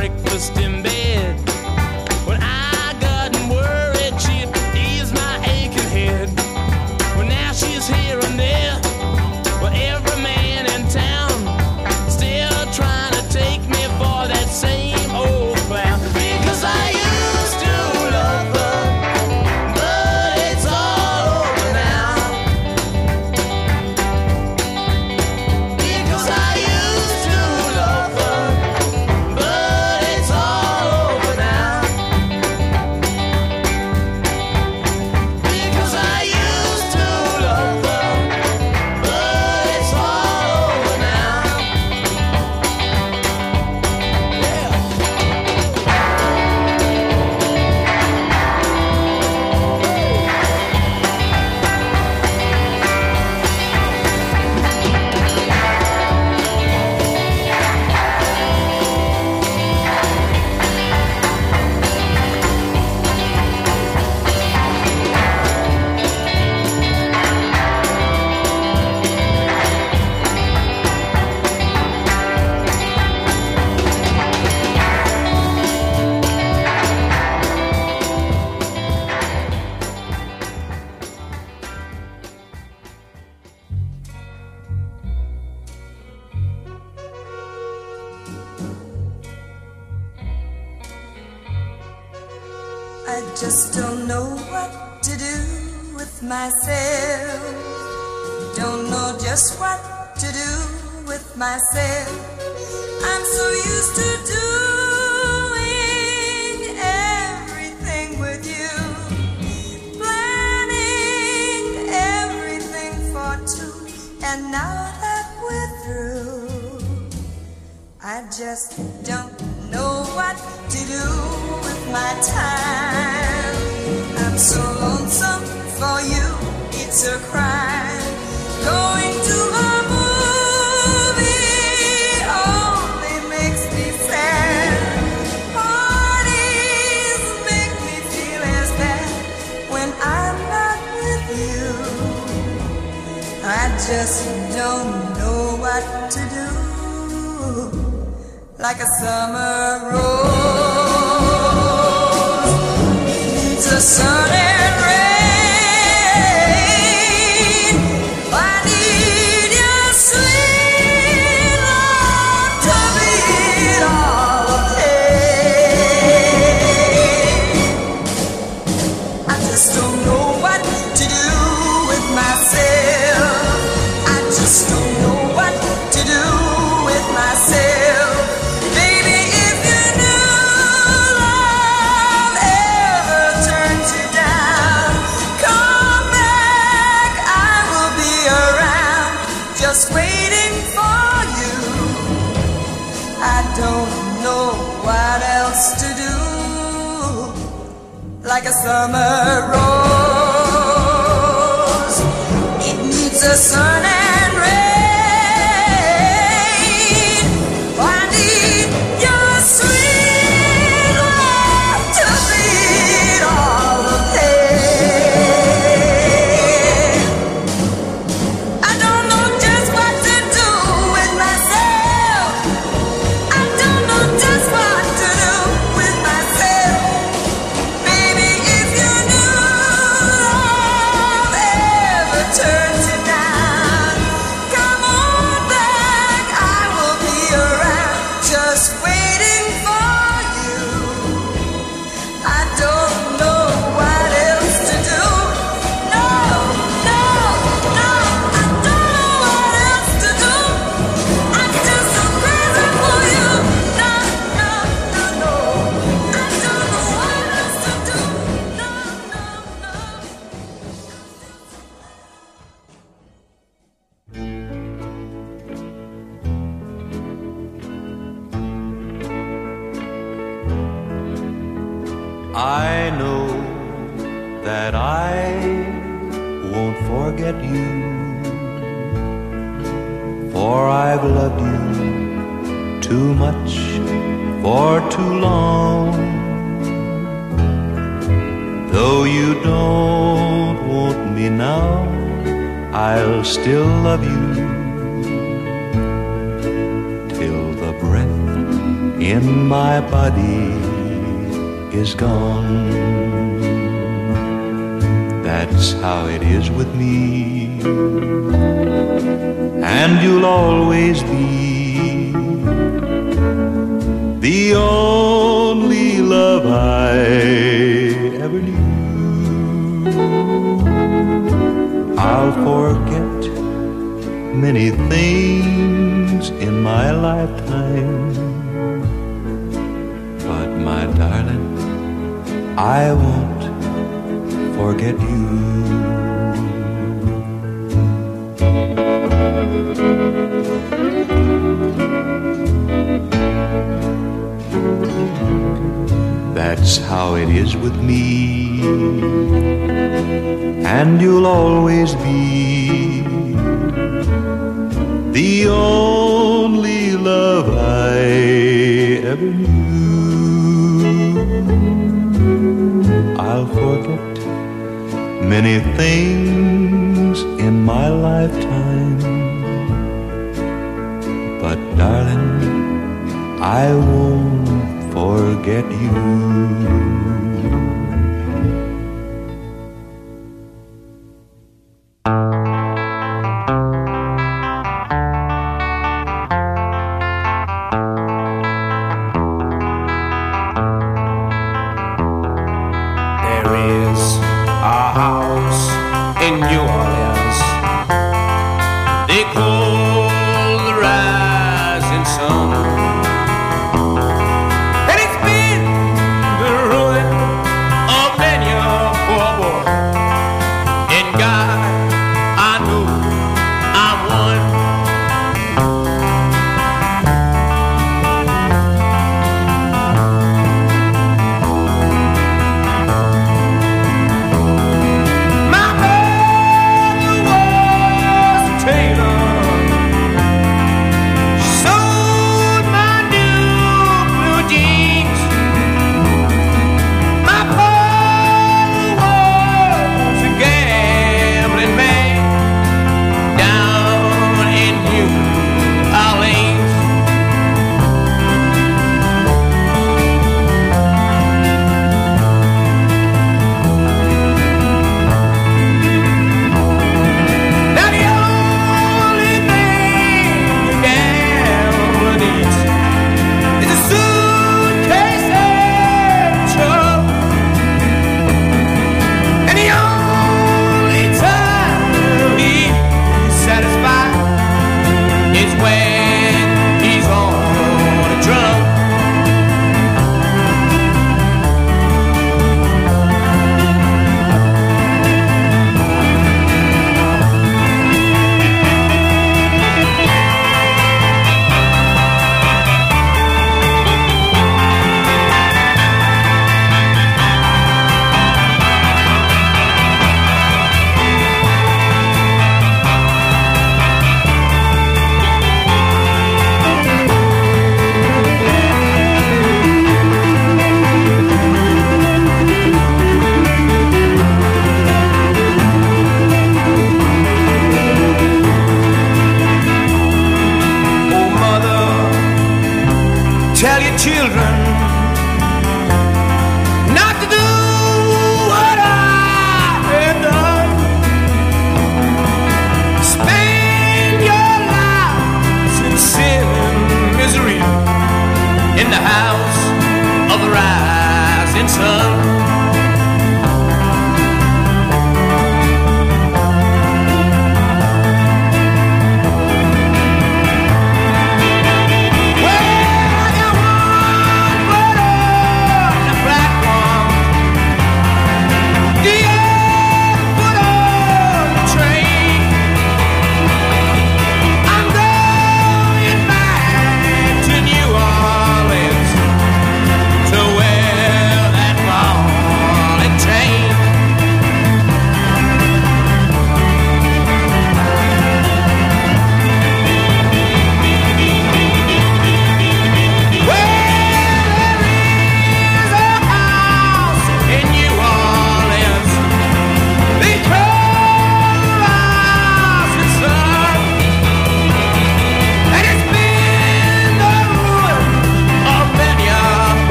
breakfast 0.00 0.56
in 0.56 0.82
bed. 0.82 0.99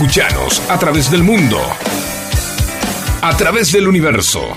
Escuchanos 0.00 0.62
a 0.70 0.78
través 0.78 1.10
del 1.10 1.22
mundo. 1.22 1.60
A 3.20 3.36
través 3.36 3.70
del 3.70 3.86
universo. 3.86 4.56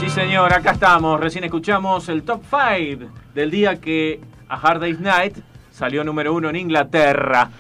Sí, 0.01 0.09
señor, 0.09 0.51
acá 0.55 0.71
estamos. 0.71 1.21
Recién 1.21 1.45
escuchamos 1.45 2.09
el 2.09 2.23
top 2.23 2.43
5 2.49 3.13
del 3.35 3.51
día 3.51 3.79
que 3.79 4.19
A 4.49 4.55
Hard 4.55 4.81
Day's 4.81 4.99
Night 4.99 5.37
salió 5.71 6.05
número 6.05 6.33
uno 6.33 6.49
en 6.49 6.57
Inglaterra. 6.57 7.51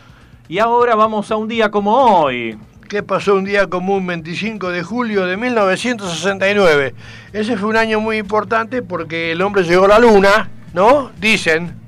Y 0.48 0.58
ahora 0.58 0.94
vamos 0.94 1.30
a 1.30 1.36
un 1.36 1.48
día 1.48 1.70
como 1.70 1.92
hoy. 1.92 2.58
¿Qué 2.88 3.02
pasó 3.02 3.34
un 3.34 3.44
día 3.44 3.66
común 3.66 4.06
25 4.06 4.70
de 4.70 4.82
julio 4.82 5.26
de 5.26 5.36
1969? 5.36 6.94
Ese 7.34 7.58
fue 7.58 7.68
un 7.68 7.76
año 7.76 8.00
muy 8.00 8.16
importante 8.16 8.80
porque 8.80 9.32
el 9.32 9.42
hombre 9.42 9.64
llegó 9.64 9.84
a 9.84 9.88
la 9.88 9.98
luna, 9.98 10.48
¿no? 10.72 11.10
Dicen. 11.20 11.85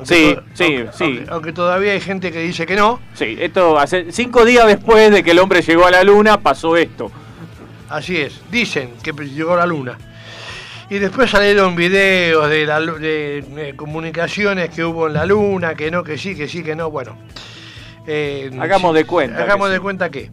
Aunque 0.00 0.14
Sí, 0.14 0.36
sí, 0.54 0.64
aunque- 0.76 0.92
sí. 0.92 1.04
Aunque, 1.04 1.26
aunque 1.30 1.52
todavía 1.52 1.92
hay 1.92 2.00
gente 2.00 2.32
que 2.32 2.40
dice 2.40 2.66
que 2.66 2.76
no. 2.76 3.00
Sí, 3.14 3.36
esto 3.38 3.78
hace 3.78 4.10
cinco 4.12 4.44
días 4.44 4.66
después 4.66 5.10
de 5.10 5.22
que 5.22 5.32
el 5.32 5.38
hombre 5.38 5.62
llegó 5.62 5.86
a 5.86 5.90
la 5.90 6.02
luna 6.02 6.40
pasó 6.40 6.76
esto. 6.76 7.10
Así 7.88 8.16
es, 8.16 8.40
dicen 8.50 8.94
que 9.02 9.12
llegó 9.12 9.54
a 9.54 9.58
la 9.58 9.66
luna. 9.66 9.98
Y 10.88 10.98
después 10.98 11.30
salieron 11.30 11.76
videos 11.76 12.48
de, 12.50 12.66
la, 12.66 12.80
de, 12.80 13.44
eh, 13.56 13.74
comunicaciones 13.76 14.70
que 14.70 14.84
hubo 14.84 15.06
en 15.06 15.12
la 15.14 15.24
luna, 15.26 15.74
que 15.74 15.90
no, 15.90 16.02
que 16.02 16.18
sí, 16.18 16.34
que 16.34 16.48
sí, 16.48 16.62
que 16.64 16.74
no, 16.74 16.90
bueno. 16.90 17.16
Eh, 18.06 18.50
Hagamos 18.58 18.94
de 18.94 19.04
cuenta 19.04 19.42
Hagamos 19.42 19.68
que 19.68 19.72
de 19.72 19.76
sí. 19.76 19.82
cuenta 19.82 20.10
que. 20.10 20.30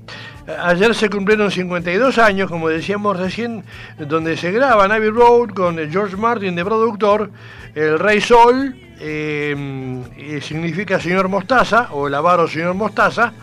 Ayer 0.64 0.96
se 0.96 1.10
cumplieron 1.10 1.52
52 1.52 2.18
años, 2.20 2.50
como 2.50 2.70
decíamos 2.70 3.18
recién, 3.18 3.66
donde 4.00 4.38
se 4.38 4.52
graba 4.52 4.86
Abbey 4.86 5.10
Road 5.10 5.50
con 5.50 5.78
eh, 5.78 5.90
George 5.92 6.16
Martin 6.16 6.56
de 6.56 6.64
productor, 6.64 7.30
el 7.76 8.00
Rey 8.00 8.22
Sol, 8.22 8.74
eh, 9.00 10.04
y 10.18 10.42
significa 10.42 11.00
señor 11.00 11.28
mostaza, 11.30 11.90
o 11.92 12.08
el 12.08 12.14
avaro 12.14 12.48
señor 12.48 12.74
mostaza, 12.74 13.34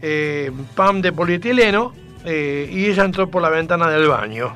eh, 0.00 0.50
pan 0.74 1.02
de 1.02 1.12
polietileno, 1.12 1.92
eh, 2.24 2.68
y 2.70 2.86
ella 2.86 3.04
entró 3.04 3.30
por 3.30 3.42
la 3.42 3.50
ventana 3.50 3.90
del 3.90 4.08
baño. 4.08 4.54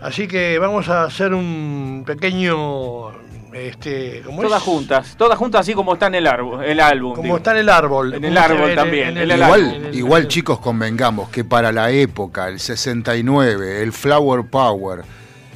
Así 0.00 0.28
que 0.28 0.58
vamos 0.58 0.88
a 0.88 1.04
hacer 1.04 1.32
un 1.34 2.04
pequeño... 2.06 3.24
Este, 3.54 4.20
¿cómo 4.26 4.42
Todas 4.42 4.62
es? 4.62 4.64
juntas, 4.64 5.14
todas 5.16 5.38
juntas 5.38 5.60
así 5.60 5.74
como 5.74 5.92
está 5.92 6.08
en 6.08 6.16
el, 6.16 6.26
árbol, 6.26 6.64
el 6.64 6.80
álbum. 6.80 7.12
Como 7.12 7.22
digo. 7.22 7.36
está 7.36 7.52
en 7.52 7.58
el 7.58 7.68
árbol. 7.68 8.14
En 8.14 8.24
el 8.24 8.36
árbol 8.36 8.70
en 8.70 8.74
también, 8.74 9.08
en 9.10 9.18
en 9.18 9.30
el 9.30 9.40
Igual, 9.40 9.90
igual 9.92 10.26
chicos, 10.26 10.58
convengamos 10.58 11.28
que 11.28 11.44
para 11.44 11.70
la 11.70 11.92
época, 11.92 12.48
el 12.48 12.58
69, 12.58 13.80
el 13.80 13.92
Flower 13.92 14.44
Power, 14.50 15.04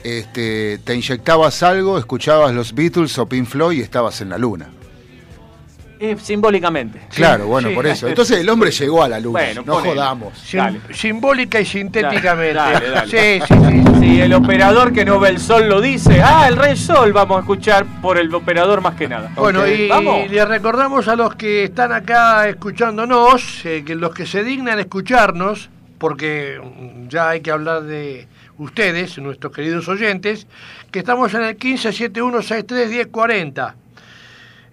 este, 0.09 0.79
te 0.79 0.94
inyectabas 0.94 1.62
algo, 1.62 1.99
escuchabas 1.99 2.55
los 2.55 2.75
Beatles 2.75 3.18
o 3.18 3.29
Pink 3.29 3.47
Floyd 3.47 3.79
y 3.79 3.83
estabas 3.83 4.21
en 4.21 4.31
la 4.31 4.38
luna. 4.38 4.68
Eh, 6.01 6.16
simbólicamente. 6.21 7.01
Claro, 7.12 7.47
bueno, 7.47 7.68
sí. 7.71 7.75
por 7.75 7.87
eso. 7.87 8.07
Entonces 8.09 8.38
el 8.38 8.49
hombre 8.49 8.71
llegó 8.71 9.03
a 9.03 9.09
la 9.09 9.18
luna. 9.18 9.40
Bueno, 9.40 9.62
no 9.66 9.75
jodamos. 9.81 10.38
Sim- 10.38 10.59
Dale. 10.59 10.81
Simbólica 10.92 11.61
y 11.61 11.64
sintéticamente. 11.64 12.55
Dale, 12.55 12.90
dale. 12.90 13.11
Sí, 13.11 13.44
sí, 13.47 13.55
sí. 13.55 14.01
Si 14.01 14.21
el 14.21 14.33
operador 14.33 14.92
que 14.92 15.05
no 15.05 15.18
ve 15.18 15.31
el 15.31 15.40
sol 15.40 15.68
lo 15.68 15.81
dice, 15.81 16.23
ah, 16.23 16.47
el 16.49 16.57
rey 16.57 16.77
sol 16.77 17.12
vamos 17.12 17.38
a 17.38 17.40
escuchar 17.40 17.85
por 18.01 18.16
el 18.16 18.33
operador 18.33 18.81
más 18.81 18.94
que 18.94 19.09
nada. 19.09 19.33
Bueno, 19.35 19.66
y 19.66 19.88
vamos. 19.88 20.31
le 20.31 20.44
recordamos 20.44 21.09
a 21.09 21.16
los 21.16 21.35
que 21.35 21.64
están 21.64 21.92
acá 21.92 22.49
escuchándonos, 22.49 23.64
eh, 23.64 23.83
que 23.85 23.97
los 23.97 24.14
que 24.14 24.25
se 24.25 24.44
dignan 24.44 24.79
escucharnos, 24.79 25.68
porque 25.99 26.61
ya 27.09 27.31
hay 27.31 27.40
que 27.40 27.51
hablar 27.51 27.83
de 27.83 28.29
ustedes, 28.59 29.18
nuestros 29.18 29.53
queridos 29.53 29.88
oyentes, 29.88 30.47
que 30.90 30.99
estamos 31.01 31.33
en 31.35 31.42
el 31.44 31.57
1571631040. 31.59 33.75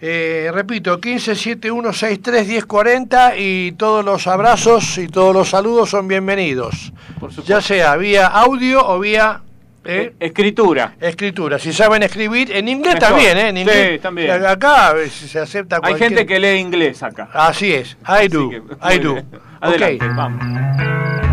Eh, 0.01 0.51
repito, 0.53 0.99
1571631040 0.99 3.33
y 3.37 3.71
todos 3.73 4.03
los 4.03 4.27
abrazos 4.27 4.97
y 4.97 5.07
todos 5.07 5.33
los 5.33 5.49
saludos 5.49 5.89
son 5.89 6.07
bienvenidos. 6.07 6.91
Por 7.19 7.31
supuesto. 7.31 7.43
Ya 7.53 7.61
sea 7.61 7.95
vía 7.95 8.27
audio 8.27 8.85
o 8.85 8.99
vía 8.99 9.41
eh, 9.85 10.13
Escritura. 10.19 10.95
escritura. 10.99 11.57
Si 11.59 11.71
saben 11.71 12.03
escribir, 12.03 12.51
en 12.51 12.67
inglés 12.67 12.95
Mejor. 12.95 13.09
también, 13.09 13.37
¿eh? 13.37 13.49
En 13.49 13.55
Sí, 13.55 13.61
inglés. 13.61 14.01
también. 14.01 14.45
Acá 14.45 14.93
se 15.09 15.39
acepta 15.39 15.79
Hay 15.81 15.95
gente 15.95 16.25
que 16.25 16.39
lee 16.39 16.57
inglés 16.59 17.01
acá. 17.03 17.29
Así 17.33 17.73
es, 17.73 17.95
I 18.07 18.27
do, 18.27 18.49
que, 18.49 18.57
I 18.57 18.99
do. 18.99 19.13
bien. 19.13 19.25
Adelante, 19.61 20.05
Ok. 20.05 20.11
vamos. 20.15 21.24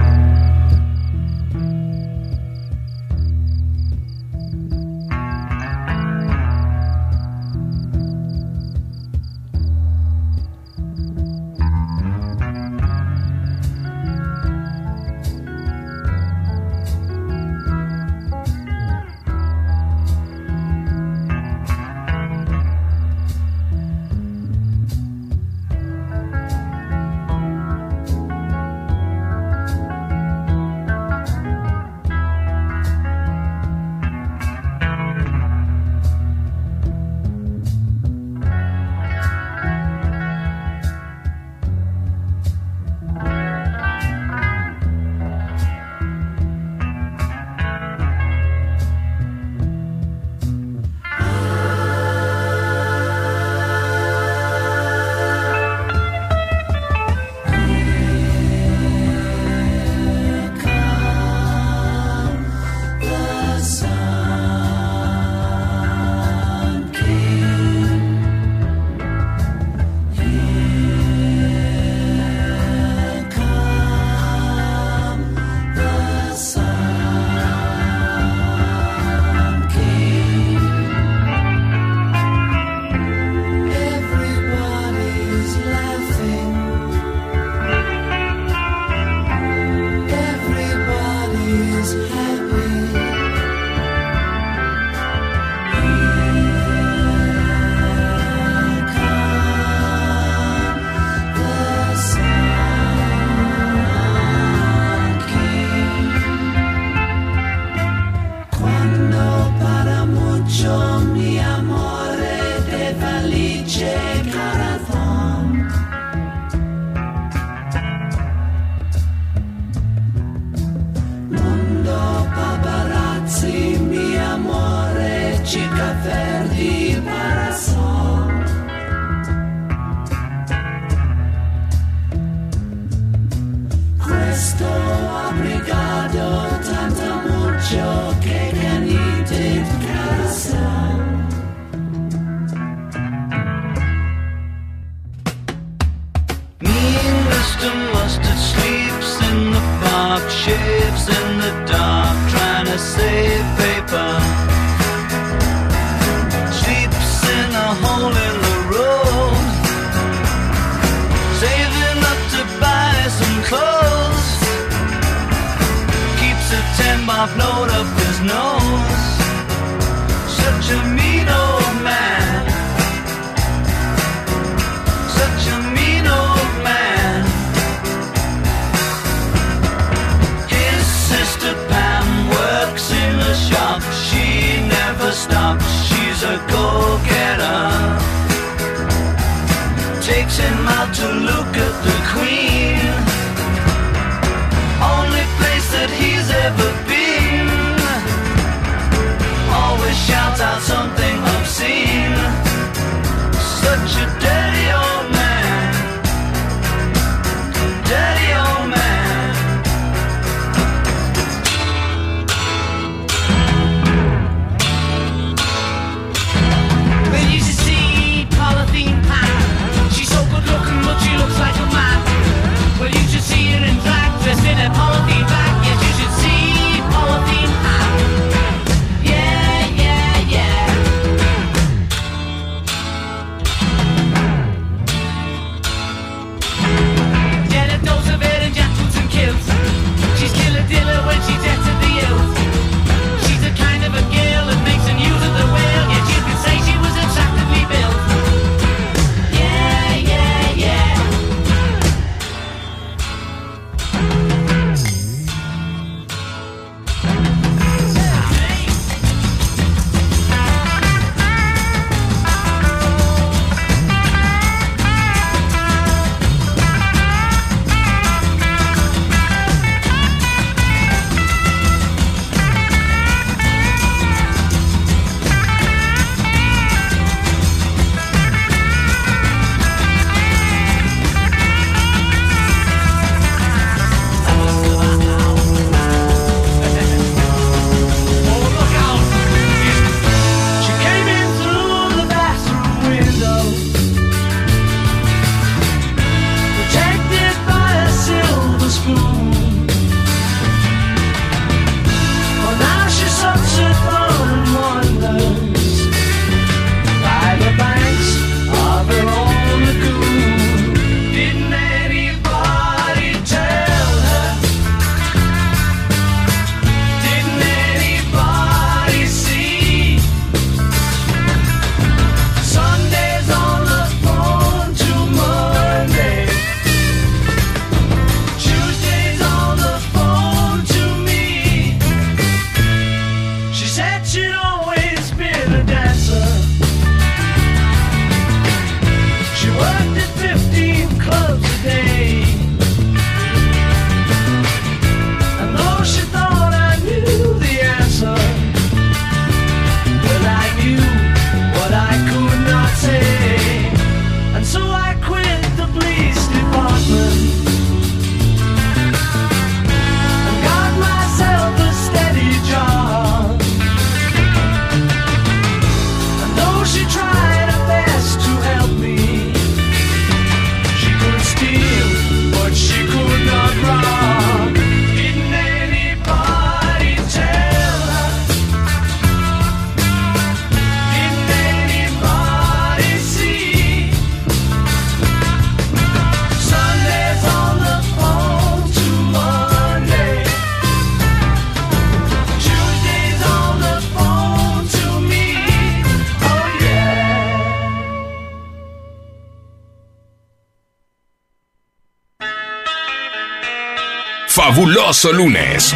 hermoso 404.93 405.13
lunes. 405.13 405.75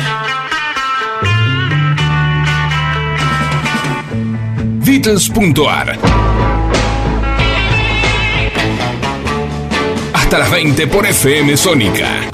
Beatles.ar 4.84 5.98
Hasta 10.12 10.38
las 10.38 10.50
20 10.50 10.86
por 10.88 11.06
FM 11.06 11.56
Sónica. 11.56 12.30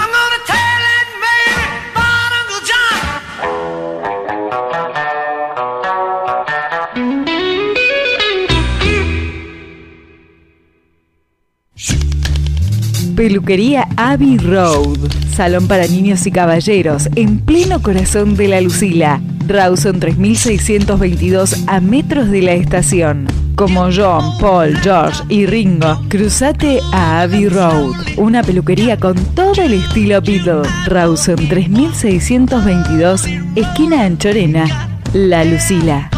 Peluquería 13.15 13.87
Abbey 13.97 14.37
Road 14.39 15.22
Salón 15.33 15.67
para 15.67 15.87
niños 15.87 16.27
y 16.27 16.31
caballeros 16.31 17.09
en 17.17 17.39
pleno 17.41 17.83
corazón 17.83 18.37
de 18.37 18.49
la 18.49 18.61
Lucila. 18.61 19.21
Rawson 19.49 19.99
3622 19.99 21.65
a 21.67 21.81
metros 21.81 22.31
de 22.31 22.43
la 22.43 22.53
estación. 22.53 23.27
Como 23.57 23.89
John, 23.95 24.39
Paul, 24.39 24.77
George 24.79 25.23
y 25.29 25.47
Ringo, 25.47 26.01
cruzate 26.09 26.81
a 26.93 27.23
Abbey 27.23 27.49
Road. 27.49 27.95
Una 28.17 28.43
peluquería 28.43 28.99
con 28.99 29.17
todo 29.35 29.63
el 29.63 29.75
estilo 29.75 30.21
Beatle. 30.21 30.63
Rawson 30.87 31.37
3622, 31.49 33.25
esquina 33.57 34.05
Anchorena. 34.05 34.89
La 35.13 35.45
Lucila. 35.45 36.12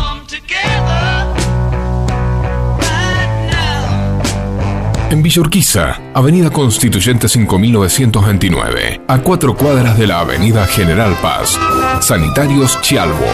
En 5.14 5.22
Villa 5.22 5.40
Urquiza, 5.42 6.00
Avenida 6.12 6.50
Constituyente 6.50 7.28
5929, 7.28 9.02
a 9.06 9.18
cuatro 9.18 9.56
cuadras 9.56 9.96
de 9.96 10.08
la 10.08 10.18
Avenida 10.18 10.66
General 10.66 11.16
Paz. 11.22 11.56
Sanitarios 12.00 12.80
Chialvo, 12.80 13.24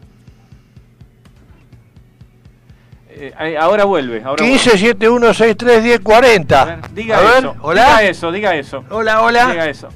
Eh, 3.10 3.56
ahora 3.58 3.84
vuelve. 3.84 4.22
Ahora 4.24 4.44
15 4.44 4.70
71 4.70 5.34
63 5.34 5.84
10 5.84 6.00
40. 6.00 6.80
Diga 6.92 7.18
A 7.18 7.20
ver, 7.20 7.38
eso. 7.38 7.54
hola. 7.60 7.84
Diga 7.84 8.02
eso, 8.02 8.32
diga 8.32 8.54
eso. 8.56 8.84
Hola, 8.90 9.22
hola. 9.22 9.46
Diga 9.50 9.68
eso. 9.68 9.88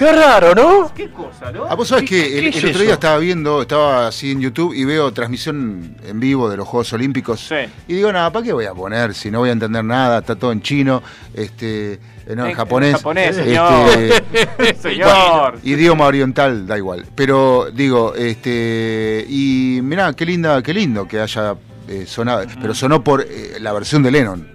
Qué 0.00 0.12
raro, 0.12 0.54
¿no? 0.54 0.90
¿Qué 0.94 1.10
cosa, 1.10 1.52
no? 1.52 1.66
Ah, 1.68 1.74
vos 1.74 1.86
sabés 1.88 2.08
¿Qué- 2.08 2.22
que 2.30 2.38
el, 2.38 2.46
es 2.46 2.56
el 2.56 2.60
otro 2.70 2.70
eso? 2.70 2.82
día 2.84 2.94
estaba 2.94 3.18
viendo, 3.18 3.60
estaba 3.60 4.06
así 4.06 4.30
en 4.32 4.40
YouTube 4.40 4.72
y 4.72 4.86
veo 4.86 5.12
transmisión 5.12 5.94
en 6.02 6.18
vivo 6.18 6.48
de 6.48 6.56
los 6.56 6.66
Juegos 6.66 6.90
Olímpicos. 6.94 7.40
Sí. 7.46 7.56
Y 7.86 7.94
digo, 7.96 8.10
nada, 8.10 8.32
¿para 8.32 8.46
qué 8.46 8.54
voy 8.54 8.64
a 8.64 8.72
poner? 8.72 9.12
Si 9.12 9.30
no 9.30 9.40
voy 9.40 9.50
a 9.50 9.52
entender 9.52 9.84
nada, 9.84 10.20
está 10.20 10.36
todo 10.36 10.52
en 10.52 10.62
chino, 10.62 11.02
este, 11.34 11.92
eh, 11.92 12.00
no, 12.34 12.44
en 12.44 12.52
En- 12.52 12.56
japonés. 12.56 12.88
en 12.92 12.96
japonés, 12.96 13.36
este, 13.36 13.44
señor. 13.44 14.76
Señor. 14.80 15.58
Idioma 15.64 16.06
oriental, 16.06 16.66
da 16.66 16.78
igual. 16.78 17.04
Pero 17.14 17.68
digo, 17.70 18.14
este, 18.14 19.26
y 19.28 19.80
mirá, 19.82 20.14
qué 20.14 20.24
linda, 20.24 20.62
qué 20.62 20.72
lindo 20.72 21.06
que 21.06 21.20
haya 21.20 21.56
eh, 21.88 22.04
sonado, 22.06 22.46
pero 22.58 22.72
sonó 22.74 23.04
por 23.04 23.20
eh, 23.20 23.58
la 23.60 23.74
versión 23.74 24.02
de 24.02 24.10
Lennon. 24.12 24.48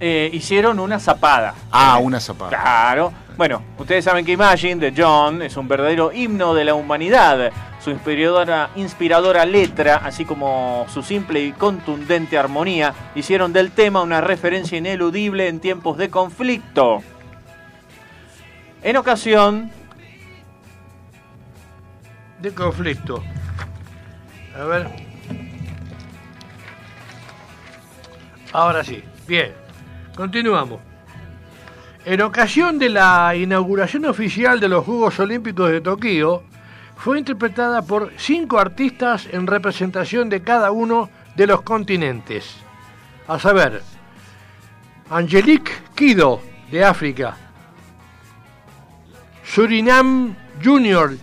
Eh, 0.00 0.28
hicieron 0.34 0.78
una 0.78 1.00
zapada. 1.00 1.54
Ah, 1.70 1.96
una 1.96 2.20
zapada. 2.20 2.50
Claro. 2.50 3.12
Bueno, 3.38 3.62
ustedes 3.78 4.04
saben 4.04 4.24
que 4.24 4.32
Imagine 4.32 4.90
de 4.90 4.92
John 5.00 5.42
es 5.42 5.56
un 5.56 5.68
verdadero 5.68 6.10
himno 6.12 6.54
de 6.54 6.64
la 6.64 6.74
humanidad. 6.74 7.52
Su 7.78 7.90
inspiradora, 7.90 8.70
inspiradora 8.74 9.46
letra, 9.46 10.00
así 10.04 10.24
como 10.24 10.86
su 10.92 11.04
simple 11.04 11.44
y 11.44 11.52
contundente 11.52 12.36
armonía, 12.36 12.92
hicieron 13.14 13.52
del 13.52 13.70
tema 13.70 14.02
una 14.02 14.20
referencia 14.20 14.76
ineludible 14.76 15.46
en 15.46 15.60
tiempos 15.60 15.96
de 15.98 16.10
conflicto. 16.10 17.00
En 18.82 18.96
ocasión, 18.96 19.70
De 22.42 22.52
conflicto. 22.52 23.22
A 24.58 24.64
ver. 24.64 24.88
Ahora 28.52 28.82
sí. 28.82 29.04
Bien. 29.28 29.52
Continuamos. 30.16 30.87
En 32.08 32.22
ocasión 32.22 32.78
de 32.78 32.88
la 32.88 33.36
inauguración 33.36 34.06
oficial 34.06 34.60
de 34.60 34.68
los 34.68 34.82
Juegos 34.86 35.20
Olímpicos 35.20 35.70
de 35.70 35.82
Tokio, 35.82 36.42
fue 36.96 37.18
interpretada 37.18 37.82
por 37.82 38.14
cinco 38.16 38.58
artistas 38.58 39.28
en 39.30 39.46
representación 39.46 40.30
de 40.30 40.40
cada 40.40 40.70
uno 40.70 41.10
de 41.36 41.46
los 41.46 41.60
continentes. 41.60 42.56
A 43.26 43.38
saber, 43.38 43.82
Angelique 45.10 45.70
Kido, 45.94 46.40
de 46.70 46.82
África, 46.82 47.36
Surinam 49.44 50.34
Junior 50.64 51.14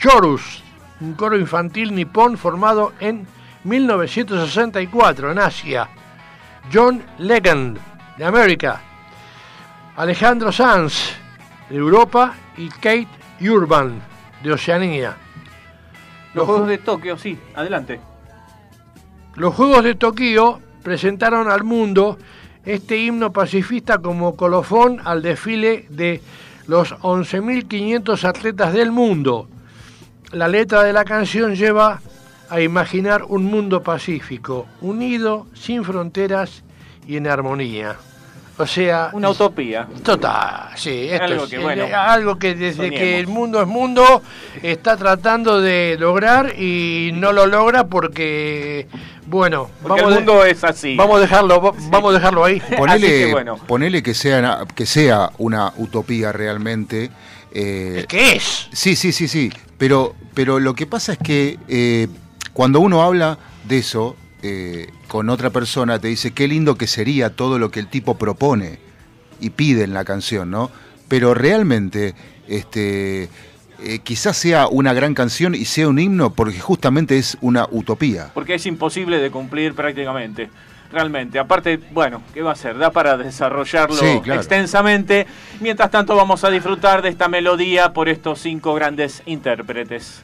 Chorus, 0.00 0.64
un 1.00 1.14
coro 1.14 1.38
infantil 1.38 1.94
nipón 1.94 2.36
formado 2.38 2.92
en 2.98 3.24
1964 3.62 5.30
en 5.30 5.38
Asia. 5.38 5.88
John 6.72 7.04
Legend, 7.18 7.78
de 8.18 8.24
América. 8.24 8.93
Alejandro 9.96 10.50
Sanz, 10.50 11.12
de 11.70 11.76
Europa. 11.76 12.34
Y 12.56 12.68
Kate 12.68 13.08
Urban, 13.40 14.00
de 14.42 14.52
Oceanía. 14.52 15.16
los 16.34 16.46
Juegos 16.46 16.68
de 16.68 16.78
Tokio, 16.78 17.18
sí, 17.18 17.36
adelante. 17.56 18.00
Los 19.34 19.54
Juegos 19.54 19.82
de 19.82 19.96
Tokio 19.96 20.60
presentaron 20.84 21.50
al 21.50 21.64
mundo 21.64 22.16
este 22.64 22.96
himno 22.98 23.32
pacifista 23.32 23.98
como 23.98 24.36
colofón 24.36 25.00
al 25.04 25.22
desfile 25.22 25.86
de 25.90 26.22
los 26.68 26.92
11.500 26.92 28.24
atletas 28.24 28.72
del 28.72 28.92
mundo. 28.92 29.48
La 30.30 30.46
letra 30.46 30.84
de 30.84 30.92
la 30.92 31.04
canción 31.04 31.56
lleva 31.56 32.00
a 32.50 32.60
imaginar 32.60 33.24
un 33.24 33.44
mundo 33.44 33.82
pacífico, 33.82 34.66
unido, 34.80 35.48
sin 35.54 35.82
fronteras 35.82 36.62
y 37.06 37.16
en 37.16 37.26
armonía. 37.26 37.96
O 38.56 38.66
sea, 38.66 39.10
Una 39.12 39.30
utopía. 39.30 39.88
Total, 40.04 40.68
sí, 40.76 41.08
esto 41.10 41.24
Algo 41.24 41.44
es, 41.44 41.50
que, 41.50 41.56
eh, 41.56 41.58
bueno, 41.58 41.86
algo 41.92 42.38
que 42.38 42.54
desde 42.54 42.76
soñemos. 42.76 42.98
que 43.00 43.18
el 43.18 43.26
mundo 43.26 43.60
es 43.60 43.66
mundo 43.66 44.22
está 44.62 44.96
tratando 44.96 45.60
de 45.60 45.96
lograr 45.98 46.54
y 46.56 47.10
no 47.14 47.32
lo 47.32 47.46
logra 47.46 47.88
porque, 47.88 48.86
bueno, 49.26 49.68
Porque 49.82 50.00
el 50.00 50.06
vamos, 50.06 50.14
mundo 50.20 50.42
de- 50.44 50.52
es 50.52 50.62
así. 50.62 50.94
vamos 50.94 51.16
a 51.16 51.20
dejarlo, 51.22 51.60
va- 51.60 51.72
vamos 51.90 52.12
a 52.12 52.18
dejarlo 52.18 52.44
ahí. 52.44 52.62
Ponele, 52.76 53.08
que 53.08 53.32
bueno. 53.32 53.56
ponele 53.56 54.02
que, 54.04 54.14
sea, 54.14 54.60
que 54.72 54.86
sea 54.86 55.30
una 55.38 55.72
utopía 55.76 56.30
realmente. 56.30 57.10
eh, 57.52 58.04
¿Qué 58.08 58.32
es? 58.36 58.68
Sí, 58.72 58.94
sí, 58.94 59.10
sí, 59.12 59.26
sí. 59.26 59.52
Pero, 59.78 60.14
pero 60.34 60.60
lo 60.60 60.74
que 60.74 60.86
pasa 60.86 61.12
es 61.14 61.18
que 61.18 61.58
eh, 61.68 62.06
cuando 62.52 62.78
uno 62.78 63.02
habla 63.02 63.36
de 63.64 63.78
eso 63.78 64.14
eh, 64.46 64.90
con 65.08 65.30
otra 65.30 65.48
persona, 65.48 65.98
te 65.98 66.08
dice 66.08 66.32
qué 66.32 66.46
lindo 66.46 66.74
que 66.76 66.86
sería 66.86 67.30
todo 67.30 67.58
lo 67.58 67.70
que 67.70 67.80
el 67.80 67.86
tipo 67.86 68.18
propone 68.18 68.78
y 69.40 69.48
pide 69.48 69.84
en 69.84 69.94
la 69.94 70.04
canción, 70.04 70.50
¿no? 70.50 70.70
Pero 71.08 71.32
realmente, 71.32 72.14
este, 72.46 73.30
eh, 73.82 73.98
quizás 74.02 74.36
sea 74.36 74.66
una 74.68 74.92
gran 74.92 75.14
canción 75.14 75.54
y 75.54 75.64
sea 75.64 75.88
un 75.88 75.98
himno 75.98 76.34
porque 76.34 76.60
justamente 76.60 77.16
es 77.16 77.38
una 77.40 77.66
utopía. 77.70 78.32
Porque 78.34 78.56
es 78.56 78.66
imposible 78.66 79.18
de 79.18 79.30
cumplir 79.30 79.72
prácticamente. 79.74 80.50
Realmente. 80.92 81.38
Aparte, 81.38 81.80
bueno, 81.92 82.20
¿qué 82.34 82.42
va 82.42 82.52
a 82.52 82.56
ser? 82.56 82.76
Da 82.76 82.90
para 82.90 83.16
desarrollarlo 83.16 83.96
Sí, 83.96 84.20
claro. 84.22 84.40
extensamente. 84.40 85.26
Mientras 85.60 85.90
tanto, 85.90 86.14
vamos 86.16 86.44
a 86.44 86.50
disfrutar 86.50 87.00
de 87.00 87.08
esta 87.08 87.28
melodía 87.28 87.94
por 87.94 88.10
estos 88.10 88.40
cinco 88.40 88.74
grandes 88.74 89.22
intérpretes. 89.24 90.22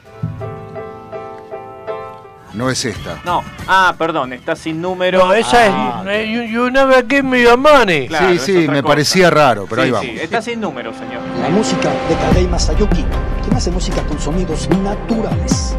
No 2.55 2.69
es 2.71 2.85
esta. 2.85 3.21
No, 3.25 3.43
ah, 3.69 3.95
perdón, 3.97 4.33
está 4.33 4.57
sin 4.57 4.81
número. 4.81 5.19
No, 5.27 5.33
esa 5.33 5.59
Ah, 6.03 6.05
es 6.13 6.29
you, 6.29 6.43
you 6.43 6.71
never 6.71 7.05
give 7.09 7.23
me 7.23 7.43
your 7.43 7.57
money. 7.57 8.09
Claro, 8.09 8.29
sí, 8.31 8.37
es 8.37 8.43
sí, 8.43 8.57
otra 8.59 8.73
me 8.73 8.83
cosa. 8.83 8.93
parecía 8.93 9.31
raro, 9.31 9.67
pero 9.69 9.83
sí, 9.83 9.87
ahí 9.87 9.91
vamos. 9.93 10.07
sí, 10.11 10.19
está 10.21 10.43
sin 10.43 10.61
número, 10.61 10.93
señor. 10.93 11.21
La 11.41 11.49
música 11.49 11.89
de 12.09 12.15
Tadei 12.17 12.47
Masayuki, 12.47 13.05
quien 13.45 13.57
hace 13.57 13.71
música 13.71 14.03
con 14.03 14.19
sonidos 14.19 14.69
naturales. 14.83 15.77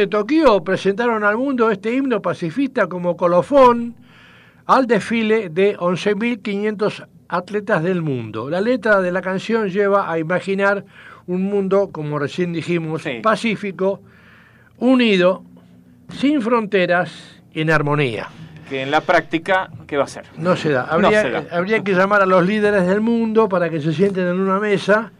De 0.00 0.06
Tokio 0.06 0.64
presentaron 0.64 1.24
al 1.24 1.36
mundo 1.36 1.70
este 1.70 1.94
himno 1.94 2.22
pacifista 2.22 2.86
como 2.86 3.18
colofón 3.18 3.94
al 4.64 4.86
desfile 4.86 5.50
de 5.50 5.76
11.500 5.76 7.06
atletas 7.28 7.82
del 7.82 8.00
mundo. 8.00 8.48
La 8.48 8.62
letra 8.62 9.02
de 9.02 9.12
la 9.12 9.20
canción 9.20 9.68
lleva 9.68 10.10
a 10.10 10.18
imaginar 10.18 10.86
un 11.26 11.42
mundo, 11.42 11.90
como 11.92 12.18
recién 12.18 12.54
dijimos, 12.54 13.04
pacífico, 13.22 14.00
unido, 14.78 15.44
sin 16.14 16.40
fronteras, 16.40 17.42
en 17.52 17.70
armonía. 17.70 18.28
Que 18.70 18.80
en 18.80 18.90
la 18.90 19.02
práctica, 19.02 19.68
¿qué 19.86 19.98
va 19.98 20.04
a 20.04 20.08
ser? 20.08 20.24
No 20.38 20.56
se 20.56 20.70
da. 20.70 20.86
No 20.86 20.92
Habría, 20.92 21.22
se 21.22 21.30
da. 21.30 21.44
habría 21.50 21.84
que 21.84 21.92
llamar 21.92 22.22
a 22.22 22.26
los 22.26 22.46
líderes 22.46 22.86
del 22.86 23.02
mundo 23.02 23.50
para 23.50 23.68
que 23.68 23.82
se 23.82 23.92
sienten 23.92 24.28
en 24.28 24.40
una 24.40 24.58
mesa 24.60 25.12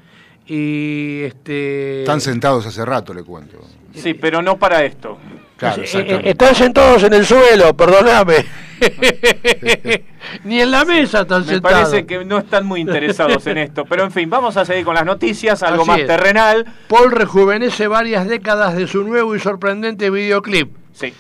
y 0.53 1.22
este 1.22 2.01
Están 2.01 2.20
sentados 2.20 2.66
hace 2.66 2.84
rato, 2.84 3.14
le 3.14 3.22
cuento. 3.22 3.59
Sí, 3.94 4.14
pero 4.14 4.42
no 4.42 4.59
para 4.59 4.84
esto. 4.84 5.16
Claro, 5.57 5.82
Eh, 5.82 5.88
eh, 5.94 6.20
están 6.24 6.55
sentados 6.55 7.03
en 7.05 7.12
el 7.14 7.24
suelo, 7.24 7.76
perdóname. 7.76 8.44
Ni 10.44 10.61
en 10.61 10.70
la 10.70 10.84
mesa 10.84 11.20
están 11.20 11.42
Me 11.42 11.53
sentados. 11.53 11.88
parece 11.90 12.07
que 12.07 12.24
no 12.24 12.38
están 12.38 12.66
muy 12.66 12.80
interesados 12.80 13.46
en 13.46 13.59
esto. 13.59 13.84
Pero 13.84 14.05
en 14.05 14.11
fin, 14.11 14.28
vamos 14.30 14.57
a 14.57 14.64
seguir 14.64 14.84
con 14.84 14.94
las 14.94 15.05
noticias, 15.05 15.62
algo 15.62 15.82
Así 15.82 15.90
más 15.90 16.01
es. 16.01 16.07
terrenal. 16.07 16.64
Paul 16.88 17.12
rejuvenece 17.12 17.86
varias 17.88 18.26
décadas 18.26 18.74
de 18.74 18.86
su 18.86 19.05
nuevo 19.05 19.36
y 19.36 19.40
sorprendente 19.40 20.11
videoclip. 20.11 20.74
Sí. 20.92 21.12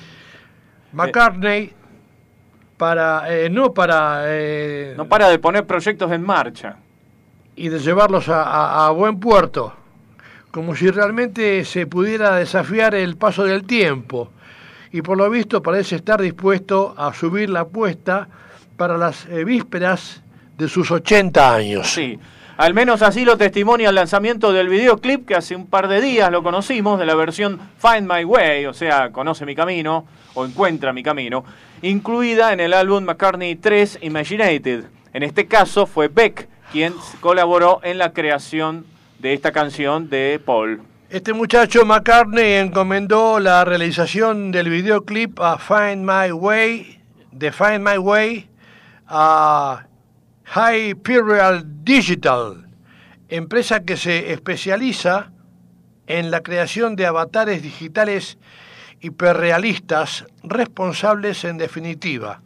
McCartney 0.92 1.72
para 2.76 3.24
eh, 3.32 3.48
no 3.50 3.72
para 3.74 4.22
eh, 4.24 4.94
No 4.96 5.06
para 5.06 5.28
de 5.28 5.38
poner 5.38 5.66
proyectos 5.66 6.10
en 6.12 6.22
marcha. 6.22 6.76
Y 7.56 7.68
de 7.68 7.78
llevarlos 7.78 8.28
a, 8.28 8.90
buen 8.90 9.20
puerto, 9.20 9.74
como 10.50 10.74
si 10.74 10.90
realmente 10.90 11.64
se 11.64 11.86
pudiera 11.86 12.36
desafiar 12.36 12.94
el 12.94 13.16
paso 13.16 13.44
del 13.44 13.64
tiempo. 13.64 14.30
Y 14.92 15.02
por 15.02 15.18
lo 15.18 15.28
visto 15.30 15.62
parece 15.62 15.96
estar 15.96 16.20
dispuesto 16.20 16.94
a 16.96 17.12
subir 17.14 17.50
la 17.50 17.60
apuesta 17.60 18.28
para 18.76 18.96
las 18.96 19.26
eh, 19.26 19.44
vísperas 19.44 20.22
de 20.56 20.68
sus 20.68 20.90
80 20.90 21.54
años. 21.54 21.86
Sí. 21.86 22.18
Al 22.60 22.74
menos 22.74 23.00
así 23.00 23.24
lo 23.24 23.38
testimonia 23.38 23.88
el 23.88 23.94
lanzamiento 23.94 24.52
del 24.52 24.68
videoclip 24.68 25.26
que 25.26 25.34
hace 25.34 25.56
un 25.56 25.66
par 25.66 25.88
de 25.88 26.02
días 26.02 26.30
lo 26.30 26.42
conocimos, 26.42 26.98
de 26.98 27.06
la 27.06 27.14
versión 27.14 27.58
Find 27.78 28.06
My 28.06 28.22
Way, 28.22 28.66
o 28.66 28.74
sea, 28.74 29.12
Conoce 29.12 29.46
mi 29.46 29.54
camino 29.54 30.04
o 30.34 30.44
Encuentra 30.44 30.92
mi 30.92 31.02
camino, 31.02 31.42
incluida 31.80 32.52
en 32.52 32.60
el 32.60 32.74
álbum 32.74 33.04
McCartney 33.04 33.56
3 33.56 34.00
Imaginated. 34.02 34.84
En 35.14 35.22
este 35.22 35.46
caso 35.46 35.86
fue 35.86 36.08
Beck 36.08 36.48
quien 36.72 36.94
colaboró 37.20 37.80
en 37.82 37.98
la 37.98 38.12
creación 38.12 38.86
de 39.18 39.34
esta 39.34 39.52
canción 39.52 40.08
de 40.08 40.40
Paul. 40.44 40.82
Este 41.08 41.32
muchacho 41.32 41.84
McCartney 41.84 42.54
encomendó 42.54 43.40
la 43.40 43.64
realización 43.64 44.52
del 44.52 44.70
videoclip 44.70 45.40
a 45.40 45.58
Find 45.58 46.04
My 46.04 46.30
Way, 46.30 47.00
de 47.32 47.52
Find 47.52 47.80
My 47.80 47.98
Way, 47.98 48.48
a 49.08 49.86
Hyperial 50.46 51.84
Digital, 51.84 52.68
empresa 53.28 53.84
que 53.84 53.96
se 53.96 54.32
especializa 54.32 55.32
en 56.06 56.30
la 56.30 56.42
creación 56.42 56.94
de 56.94 57.06
avatares 57.06 57.62
digitales 57.62 58.38
hiperrealistas 59.00 60.26
responsables 60.42 61.44
en 61.44 61.58
definitiva 61.58 62.42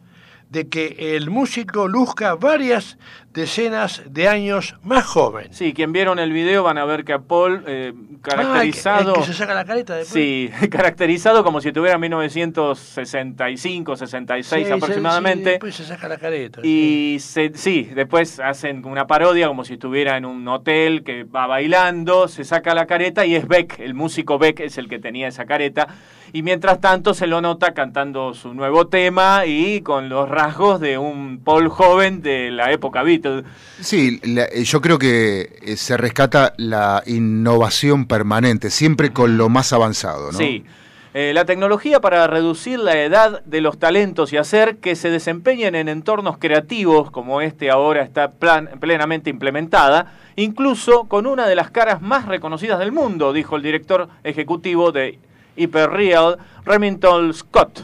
de 0.49 0.69
que 0.69 1.15
el 1.17 1.29
músico 1.29 1.87
luzca 1.87 2.35
varias 2.35 2.97
decenas 3.33 4.01
de 4.09 4.29
años 4.29 4.75
más 4.83 5.03
joven. 5.05 5.49
Sí, 5.53 5.73
quien 5.73 5.91
vieron 5.91 6.19
el 6.19 6.31
video 6.31 6.63
van 6.63 6.77
a 6.77 6.85
ver 6.85 7.03
que 7.03 7.11
a 7.11 7.19
Paul 7.19 7.63
eh, 7.67 7.93
caracterizado... 8.21 9.11
Ah, 9.11 9.13
que, 9.15 9.19
que 9.21 9.25
se 9.27 9.33
saca 9.33 9.53
la 9.53 9.65
careta 9.65 9.95
después. 9.95 10.13
Sí, 10.13 10.49
caracterizado 10.69 11.43
como 11.43 11.59
si 11.59 11.73
tuviera 11.73 11.97
1965, 11.97 13.95
66 13.97 14.67
Sí, 14.67 14.71
aproximadamente. 14.73 15.43
sí, 15.43 15.49
después 15.51 15.75
se 15.75 15.83
saca 15.85 16.07
la 16.07 16.17
careta. 16.17 16.61
Y 16.63 17.17
se- 17.19 17.51
sí, 17.55 17.89
después 17.93 18.39
hacen 18.39 18.85
una 18.85 19.07
parodia 19.07 19.47
como 19.47 19.65
si 19.65 19.73
estuviera 19.73 20.15
en 20.17 20.25
un 20.25 20.47
hotel 20.47 21.03
que 21.03 21.23
va 21.23 21.47
bailando, 21.47 22.27
se 22.27 22.43
saca 22.43 22.73
la 22.73 22.85
careta 22.85 23.25
y 23.25 23.35
es 23.35 23.47
Beck, 23.47 23.79
el 23.79 23.93
músico 23.93 24.37
Beck 24.37 24.61
es 24.61 24.77
el 24.77 24.87
que 24.87 24.99
tenía 24.99 25.27
esa 25.27 25.45
careta. 25.45 25.87
Y 26.35 26.43
mientras 26.43 26.81
tanto 26.81 27.13
se 27.13 27.27
lo 27.27 27.39
nota 27.39 27.73
cantando 27.73 28.33
su 28.33 28.53
nuevo 28.53 28.87
tema 28.87 29.45
y 29.45 29.79
con 29.79 30.09
los 30.09 30.27
rasgos 30.27 30.81
de 30.81 30.97
un 30.97 31.39
Paul 31.41 31.69
joven 31.69 32.21
de 32.21 32.51
la 32.51 32.73
época 32.73 33.03
Beatles. 33.03 33.45
Sí, 33.79 34.19
la- 34.21 34.43
eh, 34.43 34.65
yo 34.65 34.81
creo 34.81 34.99
que 34.99 35.59
eh, 35.61 35.77
se 35.77 35.95
rescata 35.95 36.53
la 36.57 37.01
innovación 37.05 38.05
permanente, 38.05 38.69
siempre 38.69 39.13
con 39.13 39.37
lo 39.37 39.47
más 39.47 39.71
avanzado, 39.71 40.33
¿no? 40.33 40.37
Sí. 40.37 40.65
Eh, 41.13 41.31
la 41.33 41.45
tecnología 41.45 42.01
para 42.01 42.27
reducir 42.27 42.79
la 42.79 42.97
edad 43.01 43.41
de 43.45 43.61
los 43.61 43.79
talentos 43.79 44.33
y 44.33 44.37
hacer 44.37 44.79
que 44.79 44.97
se 44.97 45.09
desempeñen 45.09 45.73
en 45.73 45.87
entornos 45.87 46.37
creativos 46.37 47.11
como 47.11 47.39
este 47.39 47.71
ahora 47.71 48.01
está 48.03 48.31
plan- 48.31 48.71
plenamente 48.81 49.29
implementada, 49.29 50.11
incluso 50.35 51.05
con 51.05 51.27
una 51.27 51.47
de 51.47 51.55
las 51.55 51.71
caras 51.71 52.01
más 52.01 52.25
reconocidas 52.25 52.77
del 52.79 52.91
mundo, 52.91 53.31
dijo 53.31 53.55
el 53.55 53.61
director 53.61 54.09
ejecutivo 54.25 54.91
de 54.91 55.17
Hyperreal, 55.55 56.37
Remington 56.65 57.33
Scott. 57.33 57.81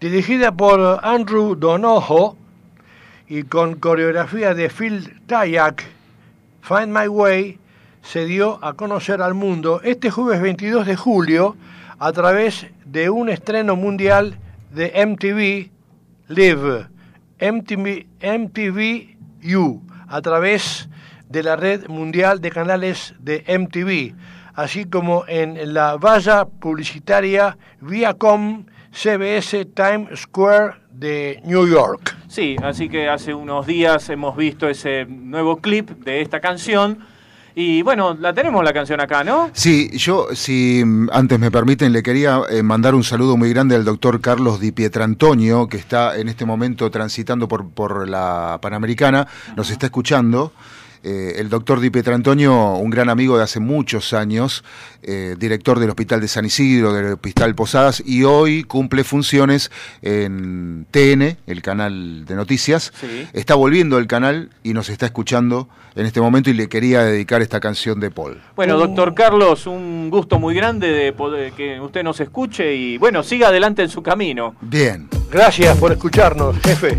Dirigida 0.00 0.52
por 0.52 1.00
Andrew 1.02 1.54
Donoho 1.54 2.36
y 3.28 3.44
con 3.44 3.74
coreografía 3.74 4.54
de 4.54 4.68
Phil 4.70 5.20
Tayak, 5.26 5.84
Find 6.62 6.88
My 6.88 7.06
Way 7.06 7.58
se 8.02 8.24
dio 8.24 8.58
a 8.64 8.72
conocer 8.74 9.22
al 9.22 9.34
mundo 9.34 9.80
este 9.84 10.10
jueves 10.10 10.40
22 10.40 10.86
de 10.86 10.96
julio 10.96 11.56
a 11.98 12.12
través 12.12 12.66
de 12.84 13.10
un 13.10 13.28
estreno 13.28 13.76
mundial 13.76 14.38
de 14.72 15.06
MTV 15.06 15.70
Live, 16.28 16.86
MTV, 17.40 18.06
MTV 18.22 19.16
U, 19.56 19.82
a 20.08 20.22
través 20.22 20.88
de 21.28 21.42
la 21.42 21.56
red 21.56 21.88
mundial 21.88 22.40
de 22.40 22.50
canales 22.50 23.14
de 23.18 23.44
MTV, 23.46 24.14
así 24.60 24.84
como 24.84 25.24
en 25.26 25.72
la 25.72 25.96
valla 25.96 26.44
publicitaria 26.44 27.56
Viacom 27.80 28.66
CBS 28.92 29.64
Times 29.66 30.20
Square 30.20 30.74
de 30.92 31.40
New 31.44 31.66
York. 31.66 32.16
Sí, 32.28 32.56
así 32.62 32.88
que 32.88 33.08
hace 33.08 33.32
unos 33.32 33.66
días 33.66 34.10
hemos 34.10 34.36
visto 34.36 34.68
ese 34.68 35.06
nuevo 35.06 35.56
clip 35.56 35.90
de 36.04 36.20
esta 36.20 36.40
canción. 36.40 36.98
Y 37.54 37.82
bueno, 37.82 38.16
la 38.20 38.32
tenemos 38.32 38.62
la 38.62 38.72
canción 38.72 39.00
acá, 39.00 39.24
¿no? 39.24 39.50
Sí, 39.54 39.90
yo, 39.96 40.28
si 40.34 40.82
mm, 40.84 41.08
antes 41.12 41.38
me 41.38 41.50
permiten, 41.50 41.92
le 41.92 42.02
quería 42.02 42.42
eh, 42.50 42.62
mandar 42.62 42.94
un 42.94 43.02
saludo 43.02 43.36
muy 43.36 43.50
grande 43.50 43.74
al 43.74 43.84
doctor 43.84 44.20
Carlos 44.20 44.60
Di 44.60 44.72
Pietrantonio, 44.72 45.66
que 45.68 45.78
está 45.78 46.16
en 46.18 46.28
este 46.28 46.44
momento 46.44 46.90
transitando 46.90 47.48
por, 47.48 47.70
por 47.70 48.08
la 48.08 48.58
Panamericana, 48.60 49.26
nos 49.56 49.70
está 49.70 49.86
escuchando. 49.86 50.52
Eh, 51.02 51.36
el 51.38 51.48
doctor 51.48 51.80
Di 51.80 51.90
Pietrantonio, 51.90 52.74
un 52.74 52.90
gran 52.90 53.08
amigo 53.08 53.38
de 53.38 53.44
hace 53.44 53.58
muchos 53.58 54.12
años, 54.12 54.64
eh, 55.02 55.34
director 55.38 55.78
del 55.78 55.88
Hospital 55.88 56.20
de 56.20 56.28
San 56.28 56.44
Isidro, 56.44 56.92
del 56.92 57.14
Hospital 57.14 57.54
Posadas, 57.54 58.02
y 58.04 58.24
hoy 58.24 58.64
cumple 58.64 59.02
funciones 59.02 59.70
en 60.02 60.86
TN, 60.90 61.38
el 61.46 61.62
canal 61.62 62.26
de 62.26 62.34
noticias. 62.34 62.92
Sí. 63.00 63.26
Está 63.32 63.54
volviendo 63.54 63.98
el 63.98 64.06
canal 64.06 64.50
y 64.62 64.74
nos 64.74 64.90
está 64.90 65.06
escuchando 65.06 65.68
en 65.94 66.06
este 66.06 66.20
momento 66.20 66.50
y 66.50 66.54
le 66.54 66.68
quería 66.68 67.02
dedicar 67.02 67.42
esta 67.42 67.60
canción 67.60 67.98
de 67.98 68.10
Paul. 68.10 68.40
Bueno, 68.54 68.78
doctor 68.78 69.14
Carlos, 69.14 69.66
un 69.66 70.10
gusto 70.10 70.38
muy 70.38 70.54
grande 70.54 70.88
de 70.88 71.12
poder 71.12 71.52
que 71.52 71.80
usted 71.80 72.02
nos 72.02 72.20
escuche 72.20 72.74
y 72.74 72.98
bueno, 72.98 73.22
siga 73.22 73.48
adelante 73.48 73.82
en 73.82 73.88
su 73.88 74.02
camino. 74.02 74.54
Bien. 74.60 75.08
Gracias 75.30 75.76
por 75.78 75.92
escucharnos, 75.92 76.56
jefe. 76.60 76.98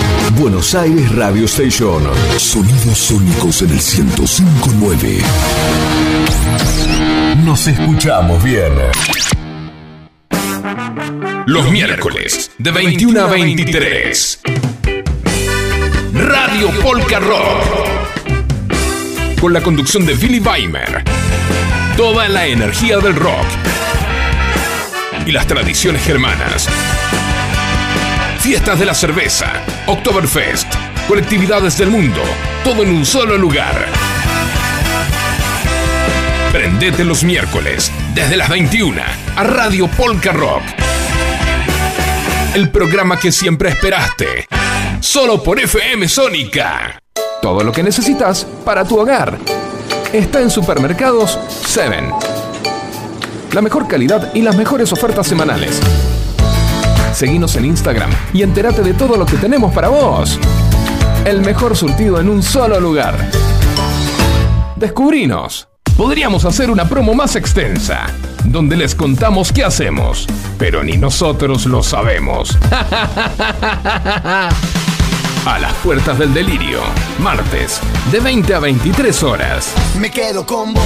Buenos 0.41 0.73
Aires 0.73 1.15
Radio 1.15 1.45
Station. 1.45 2.01
Sonidos 2.35 2.97
sónicos 2.97 3.61
en 3.61 3.69
el 3.69 3.79
105.9. 3.79 5.21
Nos 7.45 7.67
escuchamos 7.67 8.43
bien. 8.43 8.73
Los 11.45 11.69
miércoles, 11.69 12.49
de 12.57 12.71
21 12.71 13.21
a 13.21 13.27
23. 13.27 14.39
Radio 16.15 16.71
Polka 16.81 17.19
Rock. 17.19 17.61
Con 19.39 19.53
la 19.53 19.61
conducción 19.61 20.07
de 20.07 20.15
Billy 20.15 20.39
Weimer. 20.39 21.03
Toda 21.95 22.27
la 22.27 22.47
energía 22.47 22.97
del 22.97 23.15
rock. 23.15 23.45
Y 25.27 25.33
las 25.33 25.45
tradiciones 25.45 26.03
germanas. 26.03 26.67
Fiestas 28.39 28.79
de 28.79 28.85
la 28.87 28.95
cerveza, 28.95 29.53
Oktoberfest, 29.91 30.73
colectividades 31.05 31.77
del 31.77 31.89
mundo, 31.89 32.21
todo 32.63 32.81
en 32.81 32.91
un 32.91 33.05
solo 33.05 33.37
lugar. 33.37 33.75
Prendete 36.53 37.03
los 37.03 37.25
miércoles, 37.25 37.91
desde 38.15 38.37
las 38.37 38.47
21, 38.47 39.01
a 39.35 39.43
Radio 39.43 39.89
Polka 39.89 40.31
Rock. 40.31 40.63
El 42.53 42.69
programa 42.69 43.19
que 43.19 43.33
siempre 43.33 43.67
esperaste. 43.67 44.47
Solo 45.01 45.43
por 45.43 45.59
FM 45.59 46.07
Sónica. 46.07 46.97
Todo 47.41 47.61
lo 47.61 47.73
que 47.73 47.83
necesitas 47.83 48.45
para 48.63 48.85
tu 48.85 48.97
hogar. 48.97 49.39
Está 50.13 50.39
en 50.39 50.49
Supermercados 50.49 51.37
7. 51.65 52.13
La 53.51 53.61
mejor 53.61 53.89
calidad 53.89 54.33
y 54.33 54.41
las 54.41 54.55
mejores 54.55 54.93
ofertas 54.93 55.27
semanales. 55.27 55.81
Seguinos 57.21 57.55
en 57.55 57.65
Instagram 57.65 58.09
y 58.33 58.41
entérate 58.41 58.81
de 58.81 58.95
todo 58.95 59.15
lo 59.15 59.27
que 59.27 59.37
tenemos 59.37 59.71
para 59.75 59.89
vos. 59.89 60.39
El 61.23 61.41
mejor 61.41 61.77
surtido 61.77 62.19
en 62.19 62.27
un 62.27 62.41
solo 62.41 62.79
lugar. 62.79 63.15
Descubrinos. 64.75 65.67
Podríamos 65.95 66.45
hacer 66.45 66.71
una 66.71 66.89
promo 66.89 67.13
más 67.13 67.35
extensa, 67.35 68.07
donde 68.45 68.75
les 68.75 68.95
contamos 68.95 69.51
qué 69.51 69.63
hacemos, 69.63 70.25
pero 70.57 70.83
ni 70.83 70.97
nosotros 70.97 71.67
lo 71.67 71.83
sabemos. 71.83 72.57
A 75.45 75.59
las 75.59 75.73
puertas 75.83 76.17
del 76.17 76.33
delirio, 76.33 76.79
martes, 77.19 77.81
de 78.11 78.19
20 78.19 78.55
a 78.55 78.59
23 78.59 79.23
horas. 79.23 79.73
Me 79.99 80.09
quedo 80.09 80.43
con 80.43 80.73
vos, 80.73 80.83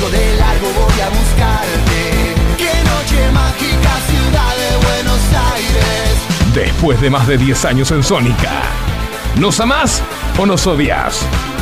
yo 0.00 0.10
de 0.10 0.36
largo, 0.36 0.66
voy 0.66 1.00
a 1.00 1.08
buscarte. 1.10 2.34
Qué 2.56 2.72
noche 2.88 3.30
mágica, 3.32 4.00
ciudad 4.08 4.55
Buenos 4.86 5.20
Aires. 5.54 6.16
Después 6.54 7.00
de 7.00 7.10
más 7.10 7.26
de 7.26 7.36
10 7.38 7.64
años 7.64 7.90
en 7.90 8.02
Sónica. 8.02 8.62
¿Nos 9.38 9.60
amás 9.60 10.02
o 10.38 10.46
nos 10.46 10.66
odias? 10.66 11.20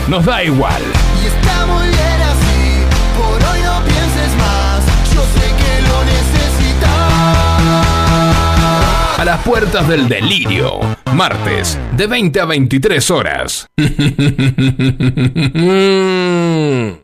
Nos 0.08 0.24
da 0.24 0.42
igual. 0.44 0.80
Y 1.22 1.26
está 1.26 1.66
muy 1.66 1.86
bien 1.88 2.22
así, 2.22 2.84
por 3.18 3.42
hoy 3.50 3.60
no 3.62 3.82
pienses 3.84 4.34
más. 4.36 4.84
Yo 5.14 5.22
sé 5.34 5.46
que 5.58 5.82
lo 5.88 6.04
necesitas. 6.04 6.90
A 9.18 9.24
las 9.24 9.40
puertas 9.42 9.88
del 9.88 10.08
delirio, 10.08 10.78
martes, 11.12 11.76
de 11.96 12.06
20 12.06 12.40
a 12.40 12.44
23 12.44 13.10
horas. 13.10 13.66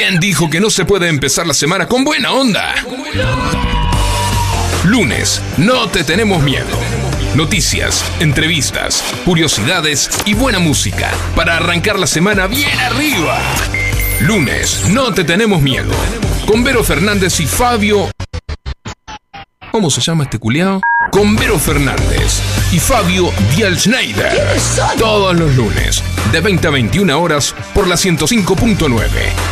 ¿Quién 0.00 0.18
dijo 0.18 0.48
que 0.48 0.60
no 0.60 0.70
se 0.70 0.86
puede 0.86 1.08
empezar 1.08 1.46
la 1.46 1.52
semana 1.52 1.86
con 1.86 2.04
buena 2.04 2.32
onda? 2.32 2.74
Lunes, 4.82 5.42
no 5.58 5.90
te 5.90 6.04
tenemos 6.04 6.42
miedo. 6.42 6.64
Noticias, 7.34 8.02
entrevistas, 8.18 9.04
curiosidades 9.26 10.08
y 10.24 10.32
buena 10.32 10.58
música 10.58 11.10
para 11.36 11.58
arrancar 11.58 11.98
la 11.98 12.06
semana 12.06 12.46
bien 12.46 12.80
arriba. 12.80 13.42
Lunes, 14.22 14.88
no 14.88 15.12
te 15.12 15.22
tenemos 15.22 15.60
miedo. 15.60 15.92
Con 16.46 16.64
Vero 16.64 16.82
Fernández 16.82 17.38
y 17.40 17.46
Fabio. 17.46 18.10
¿Cómo 19.72 19.88
se 19.88 20.00
llama 20.00 20.24
este 20.24 20.38
culiao? 20.38 20.80
Con 21.12 21.36
Vero 21.36 21.58
Fernández 21.58 22.42
y 22.72 22.78
Fabio 22.78 23.30
Dial 23.54 23.78
Schneider. 23.78 24.32
Todos 24.98 25.38
los 25.38 25.54
lunes, 25.54 26.02
de 26.32 26.40
20 26.40 26.66
a 26.66 26.70
21 26.70 27.20
horas, 27.20 27.54
por 27.72 27.86
la 27.86 27.94
105.9 27.94 28.98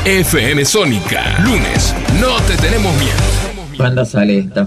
FM 0.05 0.65
Sónica. 0.65 1.39
Lunes, 1.45 1.95
no 2.21 2.37
te 2.43 2.57
tenemos 2.57 2.93
miedo. 2.97 3.77
¿Cuándo 3.77 4.05
sale 4.05 4.39
esta? 4.39 4.67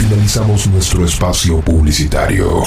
Finalizamos 0.00 0.66
nuestro 0.68 1.04
espacio 1.04 1.60
publicitario. 1.60 2.62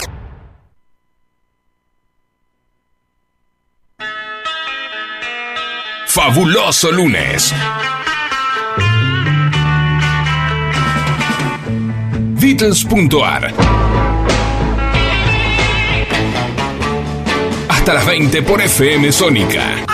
Fabuloso 6.05 6.91
lunes. 6.91 7.51
Beatles.ar 12.39 13.51
Hasta 17.67 17.93
las 17.95 18.05
20 18.05 18.43
por 18.43 18.61
FM 18.61 19.11
Sónica. 19.11 19.92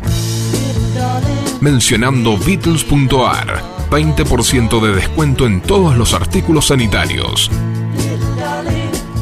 Mencionando 1.60 2.36
Beatles.ar, 2.38 3.62
20% 3.90 4.80
de 4.80 4.94
descuento 4.94 5.46
en 5.46 5.60
todos 5.60 5.96
los 5.96 6.14
artículos 6.14 6.66
sanitarios. 6.66 7.50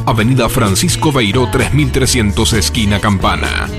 Avenida 0.05 0.49
Francisco 0.49 1.11
Beiró 1.11 1.49
3300 1.51 2.53
esquina 2.53 2.99
Campana. 2.99 3.69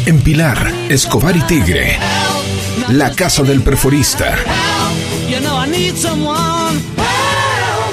En 0.06 0.22
Pilar, 0.22 0.72
Escobar 0.90 1.36
y 1.36 1.42
Tigre. 1.42 1.98
La 2.90 3.12
Casa 3.12 3.42
del 3.42 3.62
Perforista. 3.62 4.36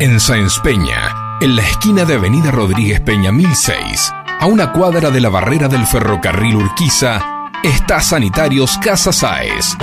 En 0.00 0.20
Sáenz 0.20 0.60
Peña, 0.60 1.12
en 1.40 1.56
la 1.56 1.62
esquina 1.62 2.04
de 2.04 2.14
Avenida 2.14 2.52
Rodríguez 2.52 3.00
Peña 3.00 3.32
1006, 3.32 4.12
a 4.38 4.46
una 4.46 4.70
cuadra 4.72 5.10
de 5.10 5.20
la 5.20 5.28
barrera 5.28 5.66
del 5.66 5.84
ferrocarril 5.88 6.54
Urquiza, 6.54 7.50
está 7.64 8.00
Sanitarios 8.00 8.78
Casa 8.78 9.12
Sáez. 9.12 9.76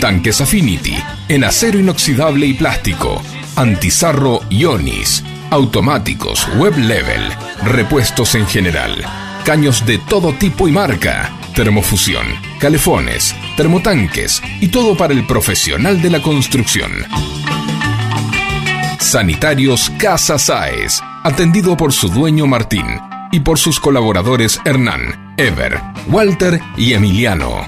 Tanques 0.00 0.40
Affinity, 0.40 0.96
en 1.26 1.42
acero 1.42 1.80
inoxidable 1.80 2.46
y 2.46 2.54
plástico, 2.54 3.20
antizarro 3.56 4.42
Ionis, 4.48 5.24
automáticos, 5.50 6.46
web 6.56 6.78
level, 6.78 7.32
repuestos 7.64 8.36
en 8.36 8.46
general, 8.46 9.04
caños 9.44 9.84
de 9.86 9.98
todo 9.98 10.34
tipo 10.34 10.68
y 10.68 10.70
marca, 10.70 11.32
termofusión, 11.56 12.26
calefones, 12.60 13.34
termotanques 13.56 14.40
y 14.60 14.68
todo 14.68 14.96
para 14.96 15.14
el 15.14 15.26
profesional 15.26 16.00
de 16.00 16.10
la 16.10 16.22
construcción. 16.22 16.92
Sanitarios 19.02 19.90
Casa 19.98 20.38
Sáez, 20.38 21.00
atendido 21.24 21.76
por 21.76 21.92
su 21.92 22.08
dueño 22.08 22.46
Martín 22.46 22.86
y 23.32 23.40
por 23.40 23.58
sus 23.58 23.80
colaboradores 23.80 24.60
Hernán, 24.64 25.34
Ever, 25.36 25.80
Walter 26.06 26.60
y 26.76 26.92
Emiliano. 26.92 27.66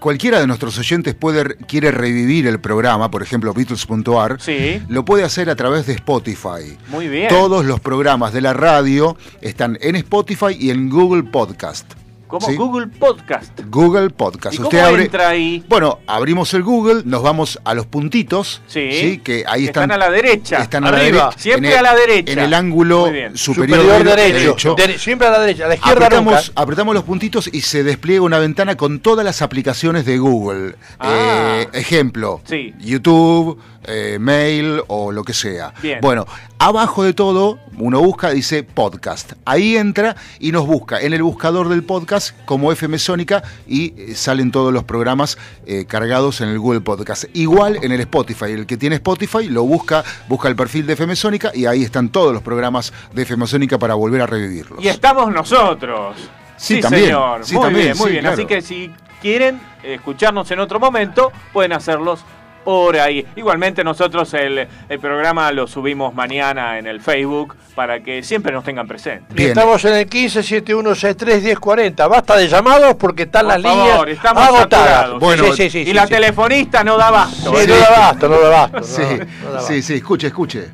cualquiera 0.00 0.40
de 0.40 0.46
nuestros 0.46 0.78
oyentes 0.78 1.14
puede, 1.14 1.56
quiere 1.66 1.90
revivir 1.90 2.46
el 2.46 2.60
programa, 2.60 3.10
por 3.10 3.22
ejemplo, 3.22 3.52
Beatles.ar, 3.54 4.40
Sí. 4.40 4.82
lo 4.88 5.04
puede 5.04 5.24
hacer 5.24 5.48
a 5.50 5.56
través 5.56 5.86
de 5.86 5.94
Spotify. 5.94 6.76
Muy 6.88 7.08
bien. 7.08 7.28
Todos 7.28 7.64
los 7.64 7.80
programas 7.80 8.32
de 8.32 8.40
la 8.40 8.52
radio 8.52 9.16
están 9.40 9.78
en 9.80 9.96
Spotify 9.96 10.56
y 10.58 10.70
en 10.70 10.88
Google 10.90 11.22
Podcast. 11.24 11.86
Como 12.34 12.48
¿sí? 12.48 12.56
Google 12.56 12.88
Podcast. 12.88 13.60
Google 13.70 14.10
Podcast. 14.10 14.54
¿Y 14.56 14.58
cómo 14.58 14.70
entra 14.98 15.28
ahí? 15.28 15.64
Bueno, 15.68 16.00
abrimos 16.08 16.52
el 16.54 16.64
Google, 16.64 17.02
nos 17.04 17.22
vamos 17.22 17.60
a 17.64 17.74
los 17.74 17.86
puntitos, 17.86 18.60
Sí. 18.66 19.20
que 19.22 19.44
ahí 19.46 19.66
están, 19.66 19.84
están 19.84 19.92
a 19.92 19.96
la 19.98 20.10
derecha. 20.10 20.56
Están 20.58 20.84
a 20.84 20.90
la 20.90 20.96
Arriba. 20.98 21.24
derecha. 21.26 21.38
Siempre 21.40 21.70
el- 21.70 21.78
a 21.78 21.82
la 21.82 21.94
derecha. 21.94 22.32
En 22.32 22.38
el 22.40 22.52
ángulo 22.54 23.04
superior, 23.34 23.38
Superior 23.38 24.04
de- 24.04 24.32
derecho. 24.32 24.74
Dere- 24.74 24.98
siempre 24.98 25.28
a 25.28 25.30
la 25.30 25.38
derecha, 25.38 25.66
a 25.66 25.68
la 25.68 25.74
izquierda 25.76 26.06
apretamos, 26.06 26.48
nunca. 26.48 26.60
apretamos 26.60 26.94
los 26.96 27.04
puntitos 27.04 27.48
y 27.52 27.60
se 27.60 27.84
despliega 27.84 28.22
una 28.22 28.40
ventana 28.40 28.76
con 28.76 28.98
todas 28.98 29.24
las 29.24 29.40
aplicaciones 29.40 30.04
de 30.04 30.18
Google. 30.18 30.74
Ah. 30.98 31.60
Eh, 31.62 31.68
ejemplo, 31.72 32.40
Sí. 32.44 32.74
YouTube, 32.80 33.60
eh, 33.86 34.18
Mail 34.20 34.82
o 34.88 35.12
lo 35.12 35.22
que 35.22 35.34
sea. 35.34 35.72
Bien. 35.82 36.00
Bueno, 36.00 36.26
abajo 36.64 37.04
de 37.04 37.12
todo 37.12 37.58
uno 37.76 38.00
busca, 38.00 38.30
dice 38.30 38.62
podcast. 38.62 39.32
Ahí 39.44 39.76
entra 39.76 40.16
y 40.38 40.50
nos 40.50 40.66
busca 40.66 40.98
en 40.98 41.12
el 41.12 41.22
buscador 41.22 41.68
del 41.68 41.82
podcast 41.82 42.34
como 42.46 42.72
FM 42.72 42.98
Sónica 42.98 43.42
y 43.66 43.92
eh, 44.00 44.14
salen 44.14 44.50
todos 44.50 44.72
los 44.72 44.82
programas 44.84 45.36
eh, 45.66 45.84
cargados 45.86 46.40
en 46.40 46.48
el 46.48 46.58
Google 46.58 46.80
Podcast. 46.80 47.24
Igual 47.34 47.80
en 47.82 47.92
el 47.92 48.00
Spotify. 48.00 48.52
El 48.52 48.64
que 48.64 48.78
tiene 48.78 48.96
Spotify 48.96 49.46
lo 49.48 49.64
busca, 49.64 50.04
busca 50.26 50.48
el 50.48 50.56
perfil 50.56 50.86
de 50.86 50.94
FM 50.94 51.14
Sónica 51.16 51.50
y 51.52 51.66
ahí 51.66 51.82
están 51.82 52.08
todos 52.08 52.32
los 52.32 52.42
programas 52.42 52.94
de 53.12 53.22
FM 53.22 53.46
Sónica 53.46 53.78
para 53.78 53.92
volver 53.92 54.22
a 54.22 54.26
revivirlos. 54.26 54.82
Y 54.82 54.88
estamos 54.88 55.30
nosotros. 55.34 56.16
Sí, 56.56 56.80
también. 56.80 57.04
señor. 57.04 57.44
Sí, 57.44 57.56
muy 57.56 57.62
también, 57.62 57.84
bien, 57.88 57.98
muy 57.98 58.06
sí, 58.06 58.12
bien. 58.12 58.20
claro. 58.22 58.34
Así 58.36 58.46
que 58.46 58.62
si 58.62 58.90
quieren 59.20 59.60
escucharnos 59.82 60.50
en 60.50 60.60
otro 60.60 60.80
momento, 60.80 61.30
pueden 61.52 61.74
hacerlos 61.74 62.24
por 62.64 62.96
ahí. 62.96 63.24
Igualmente 63.36 63.84
nosotros 63.84 64.32
el, 64.34 64.66
el 64.88 64.98
programa 64.98 65.52
lo 65.52 65.66
subimos 65.66 66.14
mañana 66.14 66.78
en 66.78 66.86
el 66.86 67.00
Facebook 67.00 67.54
para 67.74 68.00
que 68.00 68.22
siempre 68.22 68.52
nos 68.52 68.64
tengan 68.64 68.86
presentes. 68.88 69.38
Y 69.38 69.44
estamos 69.44 69.84
en 69.84 69.94
el 69.94 70.08
1571631040. 70.08 72.08
Basta 72.08 72.36
de 72.36 72.48
llamados 72.48 72.94
porque 72.94 73.24
están 73.24 73.46
Por 73.46 73.58
las 73.58 73.62
favor, 73.62 74.06
líneas 74.06 74.16
estamos 74.16 74.48
agotadas. 74.48 75.18
Bueno, 75.20 75.44
sí, 75.46 75.52
sí, 75.54 75.70
sí, 75.70 75.78
y 75.80 75.86
sí, 75.86 75.92
la 75.92 76.06
sí. 76.06 76.14
telefonista 76.14 76.82
no 76.84 76.96
da 76.96 77.08
abasto. 77.08 77.54
Sí, 77.54 77.64
¿eh? 77.64 77.66
no 77.68 77.76
da 77.76 77.90
basto, 77.90 78.28
no 78.28 78.40
da 78.40 78.48
basto. 78.48 78.78
no, 78.78 78.84
Sí, 78.84 79.02
no 79.44 79.52
da 79.52 79.60
sí, 79.60 79.82
sí, 79.82 79.94
escuche, 79.94 80.28
escuche. 80.28 80.68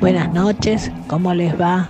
Buenas 0.00 0.32
noches, 0.32 0.90
¿cómo 1.08 1.34
les 1.34 1.58
va? 1.60 1.88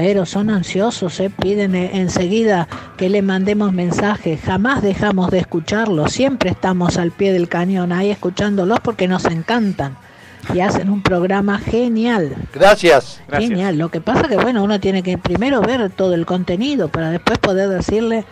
Pero 0.00 0.26
son 0.26 0.48
ansiosos, 0.48 1.18
¿eh? 1.18 1.28
piden 1.28 1.74
eh, 1.74 1.90
enseguida 1.94 2.68
que 2.96 3.08
le 3.08 3.20
mandemos 3.20 3.72
mensajes. 3.72 4.40
Jamás 4.40 4.80
dejamos 4.80 5.32
de 5.32 5.40
escucharlos, 5.40 6.12
siempre 6.12 6.50
estamos 6.50 6.98
al 6.98 7.10
pie 7.10 7.32
del 7.32 7.48
cañón 7.48 7.90
ahí 7.90 8.08
escuchándolos 8.08 8.78
porque 8.78 9.08
nos 9.08 9.24
encantan 9.24 9.96
y 10.54 10.60
hacen 10.60 10.88
un 10.88 11.02
programa 11.02 11.58
genial. 11.58 12.36
Gracias. 12.54 13.20
Gracias. 13.26 13.50
Genial. 13.50 13.76
Lo 13.76 13.88
que 13.88 14.00
pasa 14.00 14.28
que 14.28 14.36
bueno, 14.36 14.62
uno 14.62 14.78
tiene 14.78 15.02
que 15.02 15.18
primero 15.18 15.60
ver 15.62 15.90
todo 15.90 16.14
el 16.14 16.26
contenido 16.26 16.86
para 16.86 17.10
después 17.10 17.40
poder 17.40 17.68
decirle 17.68 18.24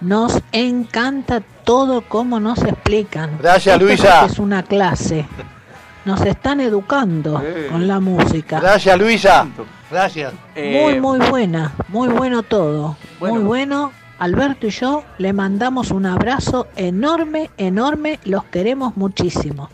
nos 0.00 0.40
encanta 0.52 1.42
todo 1.64 2.00
como 2.00 2.40
nos 2.40 2.62
explican. 2.62 3.36
Gracias, 3.42 3.74
Esto 3.74 3.84
Luisa. 3.84 4.24
Es 4.24 4.38
una 4.38 4.62
clase. 4.62 5.26
Nos 6.04 6.20
están 6.22 6.60
educando 6.60 7.40
Eh. 7.44 7.68
con 7.70 7.86
la 7.88 8.00
música. 8.00 8.60
Gracias, 8.60 8.98
Luisa. 8.98 9.46
Gracias. 9.90 10.32
Eh, 10.54 10.80
Muy, 10.82 11.00
muy 11.00 11.18
buena, 11.30 11.72
muy 11.88 12.08
bueno 12.08 12.42
todo. 12.42 12.96
Bueno. 13.20 13.36
Muy 13.36 13.44
bueno. 13.44 13.92
Alberto 14.18 14.66
y 14.68 14.70
yo 14.70 15.02
le 15.18 15.32
mandamos 15.32 15.90
un 15.90 16.06
abrazo 16.06 16.68
enorme, 16.76 17.50
enorme. 17.56 18.20
Los 18.24 18.44
queremos 18.44 18.96
muchísimo. 18.96 19.70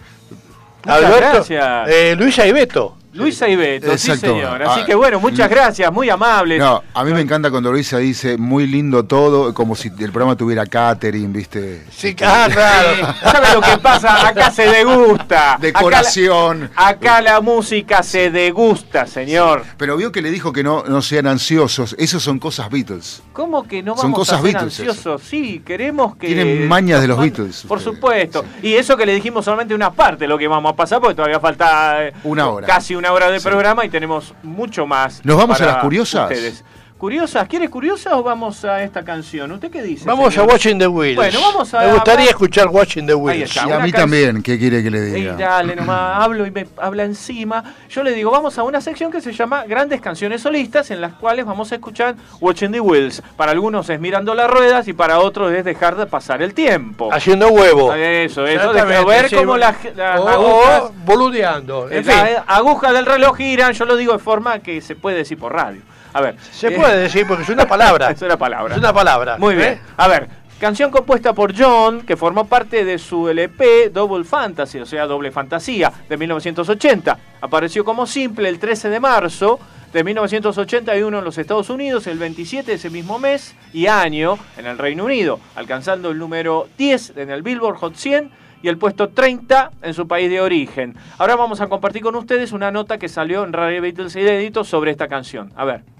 Muchas 0.85 0.97
Alberto, 1.05 1.19
gracias. 1.35 1.89
eh, 1.89 2.15
Luisa 2.17 2.47
y 2.47 2.53
Beto. 2.53 2.97
Luisa 3.13 3.49
y 3.49 3.57
Beto, 3.57 3.99
sí 3.99 4.17
señor. 4.17 4.63
Así 4.63 4.81
Ah, 4.83 4.87
que 4.87 4.95
bueno, 4.95 5.19
muchas 5.19 5.49
mm. 5.49 5.53
gracias, 5.53 5.93
muy 5.93 6.09
amables. 6.09 6.61
No, 6.61 6.83
a 6.95 7.05
mí 7.05 7.13
me 7.13 7.21
encanta 7.21 7.51
cuando 7.51 7.73
Luisa 7.73 7.99
dice 7.99 8.37
muy 8.39 8.67
lindo 8.69 9.05
todo, 9.05 9.53
como 9.53 9.75
si 9.75 9.89
el 9.89 10.13
programa 10.13 10.37
tuviera 10.37 10.65
catering, 10.65 11.33
¿viste? 11.33 11.85
Sí, 11.91 12.15
ah, 12.25 12.47
claro. 12.53 13.15
¿Sabe 13.21 13.55
lo 13.55 13.61
que 13.61 13.79
pasa? 13.79 14.29
Acá 14.29 14.51
se 14.53 14.63
degusta. 14.69 15.59
Decoración. 15.61 16.71
Acá 16.77 16.81
la, 16.83 16.89
acá 16.89 17.21
la 17.23 17.41
música 17.41 18.03
se 18.05 18.31
degusta, 18.31 19.07
señor. 19.07 19.65
Pero 19.77 19.97
vio 19.97 20.13
que 20.13 20.23
le 20.23 20.31
dijo 20.31 20.53
que 20.53 20.63
no, 20.63 20.85
no 20.87 21.03
sean 21.03 21.27
ansiosos. 21.27 21.97
Esos 21.99 22.23
son 22.23 22.39
cosas 22.39 22.71
Beatles. 22.71 23.23
¿Cómo 23.33 23.65
que 23.67 23.83
no 23.83 23.95
Son 23.97 24.13
vamos 24.13 24.19
cosas 24.21 24.39
a 24.39 24.43
ser 24.43 24.53
Beatles 24.53 24.79
ansiosos? 24.79 25.23
Sí, 25.23 25.63
queremos 25.67 26.17
que... 26.17 26.29
Tienen 26.29 26.69
mañas 26.69 27.01
de 27.01 27.09
los 27.09 27.19
Beatles. 27.19 27.65
Por 27.67 27.79
ustedes. 27.79 27.95
supuesto. 27.97 28.45
Y 28.63 28.75
eso 28.75 28.97
que 28.97 29.05
le 29.05 29.15
dijimos 29.15 29.45
solamente 29.45 29.75
una 29.75 29.91
parte 29.93 30.25
de 30.25 30.29
lo 30.29 30.39
que 30.39 30.47
vamos 30.47 30.73
a 30.73 30.77
pasar, 30.77 31.01
porque 31.01 31.17
todavía 31.17 31.41
falta 31.41 32.07
eh, 32.07 32.13
Una 32.23 32.49
hora. 32.49 32.67
casi 32.67 32.95
una 32.95 33.00
hora 33.09 33.31
de 33.31 33.41
programa 33.41 33.85
y 33.85 33.89
tenemos 33.89 34.35
mucho 34.43 34.87
más. 34.87 35.25
¿Nos 35.25 35.37
vamos 35.37 35.61
a 35.61 35.67
las 35.67 35.77
curiosas? 35.79 36.31
ustedes. 36.31 36.65
¿Curiosas? 37.01 37.49
¿Quiere 37.49 37.71
curiosas 37.71 38.13
o 38.13 38.23
vamos 38.23 38.63
a 38.63 38.83
esta 38.83 39.03
canción? 39.03 39.51
¿Usted 39.53 39.71
qué 39.71 39.83
dice? 39.83 40.05
Vamos 40.05 40.37
a? 40.37 40.43
Watching 40.43 40.79
the 40.79 40.87
Wheels. 40.87 41.17
Bueno, 41.17 41.41
vamos 41.41 41.73
a 41.73 41.81
Me 41.81 41.93
gustaría 41.95 42.27
escuchar 42.29 42.69
Watching 42.69 43.07
the 43.07 43.13
Ahí 43.15 43.19
Wheels. 43.19 43.57
está. 43.57 43.67
Y 43.67 43.73
a 43.73 43.79
mí 43.79 43.91
can- 43.91 44.03
también, 44.03 44.43
¿qué 44.43 44.59
quiere 44.59 44.83
que 44.83 44.91
le 44.91 45.01
diga? 45.01 45.33
dale 45.35 45.75
nomás, 45.77 46.19
hablo 46.23 46.45
y 46.45 46.51
me 46.51 46.67
habla 46.77 47.05
encima. 47.05 47.65
Yo 47.89 48.03
le 48.03 48.13
digo, 48.13 48.31
vamos 48.31 48.59
a 48.59 48.65
una 48.65 48.83
sección 48.83 49.11
que 49.11 49.23
se 49.23 49.33
llama 49.33 49.65
Grandes 49.65 50.03
Canciones 50.03 50.43
Solistas, 50.43 50.91
en 50.91 51.01
las 51.01 51.15
cuales 51.15 51.47
vamos 51.47 51.73
a 51.73 51.77
escuchar 51.77 52.17
Watching 52.39 52.71
the 52.73 52.81
Wheels. 52.81 53.23
Para 53.35 53.53
algunos 53.53 53.89
es 53.89 53.99
mirando 53.99 54.35
las 54.35 54.51
ruedas 54.51 54.87
y 54.87 54.93
para 54.93 55.21
otros 55.21 55.53
es 55.55 55.65
dejar 55.65 55.97
de 55.97 56.05
pasar 56.05 56.43
el 56.43 56.53
tiempo. 56.53 57.09
Haciendo 57.15 57.49
huevo. 57.49 57.95
Eso, 57.95 58.47
eso, 58.47 58.75
dejar 58.75 59.07
ver 59.07 59.31
sí. 59.31 59.37
cómo 59.37 59.57
las, 59.57 59.75
las 59.97 60.21
O- 60.21 60.29
agujas, 60.29 60.83
o 60.83 60.93
boludeando. 61.07 61.89
En 61.91 62.05
fin, 62.05 62.15
las 62.15 62.43
agujas 62.47 62.93
del 62.93 63.07
reloj 63.07 63.39
giran, 63.39 63.73
yo 63.73 63.87
lo 63.87 63.97
digo 63.97 64.13
de 64.13 64.19
forma 64.19 64.59
que 64.59 64.83
se 64.83 64.97
puede 64.97 65.17
decir 65.17 65.39
por 65.39 65.55
radio. 65.55 65.81
A 66.13 66.21
ver. 66.21 66.37
se 66.53 66.69
eh, 66.69 66.71
puede 66.73 66.99
decir 66.99 67.27
porque 67.27 67.43
es 67.43 67.49
una 67.49 67.67
palabra. 67.67 68.11
es 68.11 68.23
una 68.23 68.37
palabra. 68.37 68.75
Es 68.75 68.81
una 68.81 68.93
palabra. 68.93 69.39
Muy 69.39 69.55
bien. 69.55 69.75
¿eh? 69.75 69.81
A 69.97 70.09
ver, 70.09 70.29
canción 70.59 70.91
compuesta 70.91 71.33
por 71.33 71.57
John, 71.57 72.03
que 72.03 72.17
formó 72.17 72.47
parte 72.47 72.85
de 72.85 72.99
su 72.99 73.29
LP 73.29 73.91
Double 73.91 74.25
Fantasy, 74.25 74.79
o 74.79 74.87
sea, 74.87 75.07
Doble 75.07 75.31
Fantasía, 75.31 75.93
de 76.09 76.17
1980. 76.17 77.19
Apareció 77.41 77.85
como 77.85 78.07
simple 78.07 78.49
el 78.49 78.59
13 78.59 78.91
de 78.91 79.01
marzo 79.01 79.61
de 79.93 80.05
1981 80.05 81.19
en 81.19 81.25
los 81.25 81.39
Estados 81.39 81.69
Unidos, 81.69 82.07
el 82.07 82.19
27 82.19 82.71
de 82.71 82.77
ese 82.77 82.91
mismo 82.91 83.19
mes 83.19 83.57
y 83.73 83.87
año 83.87 84.39
en 84.57 84.67
el 84.67 84.79
Reino 84.79 85.05
Unido, 85.05 85.41
alcanzando 85.57 86.11
el 86.11 86.19
número 86.19 86.69
10 86.79 87.17
en 87.17 87.31
el 87.31 87.43
Billboard 87.43 87.77
Hot 87.77 87.97
100 87.97 88.31
y 88.63 88.69
el 88.69 88.79
puesto 88.79 89.09
30 89.09 89.71
en 89.83 89.95
su 89.95 90.07
país 90.07 90.31
de 90.31 90.41
origen. 90.41 90.95
Ahora 91.19 91.37
vamos 91.37 91.61
a 91.61 91.69
compartir 91.69 92.03
con 92.03 92.15
ustedes 92.15 92.53
una 92.53 92.71
nota 92.71 92.99
que 92.99 93.09
salió 93.09 93.45
en 93.45 93.53
Radio 93.53 93.83
Beatles 93.83 94.15
Inédito 94.17 94.65
sobre 94.65 94.91
esta 94.91 95.09
canción. 95.09 95.53
A 95.57 95.65
ver. 95.65 96.00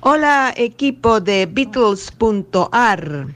Hola 0.00 0.52
equipo 0.56 1.20
de 1.20 1.46
Beatles.ar. 1.46 3.26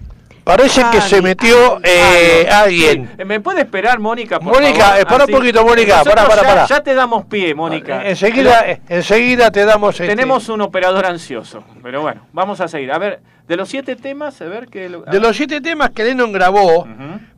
Parece 0.45 0.83
que 0.93 1.01
se 1.01 1.23
metió 1.23 1.81
eh, 1.83 2.47
Ah, 2.51 2.59
no. 2.59 2.65
alguien. 2.65 3.11
Sí. 3.19 3.25
¿Me 3.25 3.41
puede 3.41 3.63
esperar, 3.63 3.99
Mónica? 3.99 4.39
por 4.39 4.53
Mónica, 4.55 4.85
favor? 4.85 5.01
eh, 5.01 5.05
para 5.07 5.25
un 5.25 5.31
poquito, 5.31 5.65
Mónica, 5.65 6.05
para, 6.05 6.27
para, 6.29 6.43
ya- 6.43 6.49
para. 6.49 6.67
Ya 6.67 6.83
te 6.83 6.95
damos 6.95 7.25
pie, 7.27 7.55
Mónica. 7.55 8.03
Eh, 8.05 8.11
Enseguida, 8.11 8.71
eh, 8.71 8.81
enseguida 8.89 9.51
te 9.51 9.65
damos. 9.65 9.95
este, 9.99 10.07
Tenemos 10.07 10.49
un 10.51 10.61
operador 10.61 11.07
ansioso, 11.07 11.65
pero 11.83 12.03
bueno, 12.03 12.27
vamos 12.33 12.61
a 12.61 12.69
seguir. 12.69 12.93
A 12.93 12.99
ver, 12.99 13.21
de 13.49 13.57
los 13.57 13.69
siete 13.71 13.97
temas, 13.97 14.39
a 14.43 14.45
ver 14.47 14.67
qué... 14.69 14.89
lo- 14.91 15.03
De 15.03 15.19
los 15.19 15.35
siete 15.35 15.63
temas 15.63 15.91
que 15.91 16.05
Lennon 16.05 16.31
grabó 16.33 16.87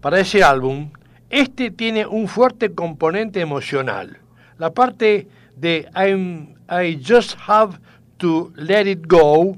para 0.00 0.18
ese 0.20 0.42
álbum, 0.42 0.90
Este 1.30 1.70
tiene 1.72 2.06
un 2.06 2.26
fuerte 2.28 2.72
componente 2.74 3.40
emocional. 3.40 4.18
La 4.58 4.70
parte 4.70 5.26
de 5.56 5.88
I'm, 5.94 6.54
I 6.70 7.00
just 7.04 7.36
have 7.46 7.78
to 8.18 8.52
let 8.56 8.86
it 8.86 9.06
go, 9.06 9.56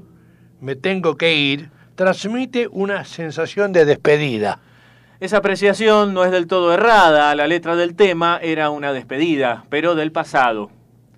me 0.61 0.75
tengo 0.75 1.15
que 1.15 1.35
ir, 1.35 1.69
transmite 1.95 2.67
una 2.67 3.05
sensación 3.05 3.73
de 3.73 3.85
despedida. 3.85 4.59
Esa 5.19 5.37
apreciación 5.37 6.13
no 6.13 6.23
es 6.23 6.31
del 6.31 6.47
todo 6.47 6.73
errada, 6.73 7.35
la 7.35 7.47
letra 7.47 7.75
del 7.75 7.95
tema 7.95 8.39
era 8.41 8.69
una 8.69 8.93
despedida, 8.93 9.65
pero 9.69 9.95
del 9.95 10.11
pasado. 10.11 10.71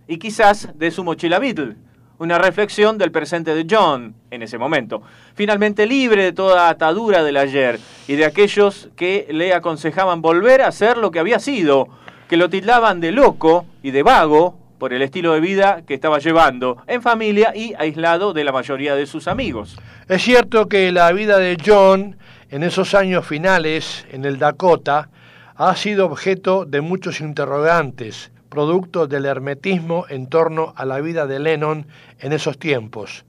Y 0.07 0.17
quizás 0.17 0.69
de 0.75 0.91
su 0.91 1.03
mochila 1.03 1.39
Beatle, 1.39 1.75
una 2.17 2.37
reflexión 2.37 2.97
del 2.97 3.11
presente 3.11 3.55
de 3.55 3.65
John 3.69 4.13
en 4.29 4.43
ese 4.43 4.59
momento. 4.59 5.01
Finalmente 5.33 5.87
libre 5.87 6.23
de 6.23 6.33
toda 6.33 6.69
atadura 6.69 7.23
del 7.23 7.37
ayer 7.37 7.79
y 8.07 8.15
de 8.15 8.25
aquellos 8.25 8.89
que 8.95 9.27
le 9.31 9.53
aconsejaban 9.53 10.21
volver 10.21 10.61
a 10.61 10.71
ser 10.71 10.97
lo 10.97 11.09
que 11.09 11.19
había 11.19 11.39
sido, 11.39 11.87
que 12.29 12.37
lo 12.37 12.49
tildaban 12.49 13.01
de 13.01 13.11
loco 13.11 13.65
y 13.81 13.89
de 13.91 14.03
vago 14.03 14.60
por 14.81 14.93
el 14.93 15.03
estilo 15.03 15.33
de 15.33 15.41
vida 15.41 15.83
que 15.85 15.93
estaba 15.93 16.17
llevando, 16.17 16.81
en 16.87 17.03
familia 17.03 17.55
y 17.55 17.75
aislado 17.77 18.33
de 18.33 18.43
la 18.43 18.51
mayoría 18.51 18.95
de 18.95 19.05
sus 19.05 19.27
amigos. 19.27 19.77
Es 20.07 20.23
cierto 20.23 20.67
que 20.67 20.91
la 20.91 21.11
vida 21.11 21.37
de 21.37 21.55
John 21.63 22.17
en 22.49 22.63
esos 22.63 22.95
años 22.95 23.27
finales 23.27 24.07
en 24.11 24.25
el 24.25 24.39
Dakota 24.39 25.11
ha 25.55 25.75
sido 25.75 26.07
objeto 26.07 26.65
de 26.65 26.81
muchos 26.81 27.21
interrogantes, 27.21 28.31
producto 28.49 29.05
del 29.05 29.27
hermetismo 29.27 30.05
en 30.09 30.25
torno 30.25 30.73
a 30.75 30.83
la 30.85 30.99
vida 30.99 31.27
de 31.27 31.37
Lennon 31.37 31.85
en 32.17 32.33
esos 32.33 32.57
tiempos. 32.57 33.23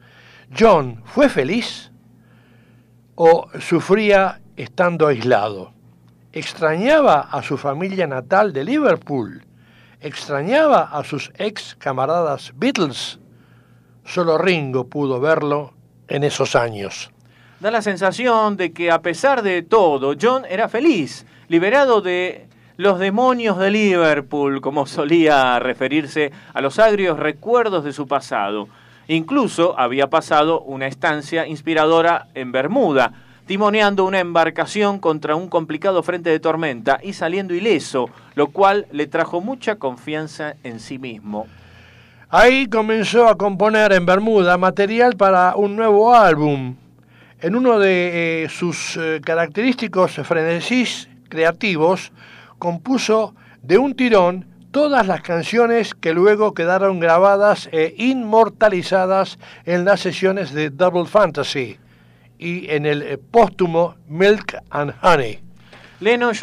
John, 0.59 1.03
¿fue 1.05 1.29
feliz 1.29 1.93
o 3.15 3.51
sufría 3.61 4.41
estando 4.57 5.07
aislado? 5.07 5.75
¿Extrañaba 6.33 7.29
a 7.31 7.43
su 7.43 7.59
familia 7.59 8.07
natal 8.07 8.55
de 8.55 8.65
Liverpool? 8.65 9.45
¿Extrañaba 10.05 10.89
a 10.91 11.05
sus 11.05 11.31
ex 11.39 11.77
camaradas 11.77 12.53
Beatles? 12.57 13.21
Solo 14.05 14.37
Ringo 14.37 14.89
pudo 14.89 15.21
verlo 15.21 15.75
en 16.09 16.25
esos 16.25 16.57
años. 16.57 17.13
Da 17.61 17.71
la 17.71 17.83
sensación 17.83 18.57
de 18.57 18.73
que 18.73 18.91
a 18.91 19.01
pesar 19.01 19.43
de 19.43 19.63
todo, 19.63 20.15
John 20.21 20.45
era 20.49 20.69
feliz, 20.69 21.25
liberado 21.47 22.01
de 22.01 22.49
los 22.79 22.99
demonios 22.99 23.59
de 23.59 23.71
Liverpool, 23.71 24.61
como 24.61 24.87
solía 24.87 25.61
referirse 25.61 26.33
a 26.53 26.61
los 26.61 26.81
agrios 26.81 27.17
recuerdos 27.21 27.85
de 27.85 27.93
su 27.93 28.09
pasado. 28.09 28.67
Incluso 29.07 29.79
había 29.79 30.11
pasado 30.11 30.63
una 30.63 30.89
estancia 30.89 31.47
inspiradora 31.47 32.27
en 32.35 32.51
Bermuda, 32.51 33.13
timoneando 33.53 34.07
una 34.07 34.19
embarcación 34.19 34.99
contra 34.99 35.37
un 35.37 35.47
complicado 35.47 36.03
frente 36.03 36.31
de 36.31 36.41
tormenta 36.41 36.99
y 37.03 37.13
saliendo 37.13 37.53
ileso, 37.53 38.09
lo 38.35 38.47
cual 38.47 38.87
le 38.93 39.07
trajo 39.07 39.43
mucha 39.43 39.77
confianza 39.77 40.55
en 40.65 40.81
sí 40.81 40.99
mismo. 40.99 41.47
Ahí 42.31 42.67
comenzó 42.67 43.29
a 43.29 43.37
componer 43.37 43.93
en 43.93 44.07
Bermuda 44.07 44.57
material 44.57 45.19
para 45.19 45.55
un 45.55 45.77
nuevo 45.77 46.15
álbum. 46.15 46.77
En 47.43 47.55
uno 47.55 47.79
de 47.79 48.45
eh, 48.45 48.49
sus 48.49 48.97
eh, 48.97 49.21
característicos 49.23 50.13
frenesís 50.13 51.11
creativos, 51.29 52.11
compuso 52.59 53.35
de 53.61 53.77
un 53.77 53.95
tirón 53.95 54.47
todas 54.71 55.07
las 55.07 55.21
canciones 55.21 55.95
que 55.95 56.15
luego 56.15 56.55
quedaron 56.55 57.01
grabadas 57.01 57.69
e 57.71 57.95
inmortalizadas 57.99 59.39
en 59.67 59.85
las 59.85 60.01
sesiones 60.01 60.55
de 60.55 60.71
Double 60.71 61.05
Fantasy 61.05 61.77
y 62.43 62.69
en 62.71 62.87
el 62.87 63.03
eh, 63.03 63.19
póstumo 63.19 63.95
Milk 64.09 64.57
and 64.71 64.95
Honey. 65.01 65.39
Lennon, 66.01 66.35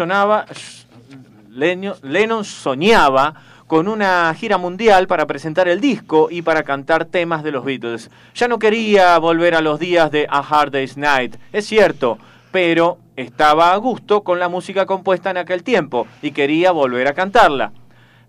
Lennon 2.04 2.46
soñaba 2.46 3.34
con 3.68 3.90
una 3.90 4.34
gira 4.34 4.58
mundial 4.58 5.08
para 5.08 5.28
presentar 5.28 5.68
el 5.68 5.82
disco 5.82 6.30
y 6.32 6.42
para 6.42 6.64
cantar 6.64 7.04
temas 7.04 7.44
de 7.44 7.52
los 7.52 7.66
Beatles. 7.66 8.10
Ya 8.34 8.48
no 8.48 8.60
quería 8.60 9.18
volver 9.20 9.56
a 9.56 9.62
los 9.62 9.78
días 9.78 10.10
de 10.10 10.26
A 10.30 10.40
Hard 10.40 10.72
Day's 10.72 10.96
Night, 10.96 11.36
es 11.52 11.68
cierto, 11.68 12.18
pero 12.52 12.98
estaba 13.18 13.74
a 13.74 13.78
gusto 13.78 14.24
con 14.24 14.40
la 14.40 14.48
música 14.48 14.86
compuesta 14.86 15.30
en 15.30 15.38
aquel 15.38 15.64
tiempo 15.64 16.08
y 16.22 16.32
quería 16.32 16.72
volver 16.72 17.10
a 17.10 17.14
cantarla. 17.14 17.74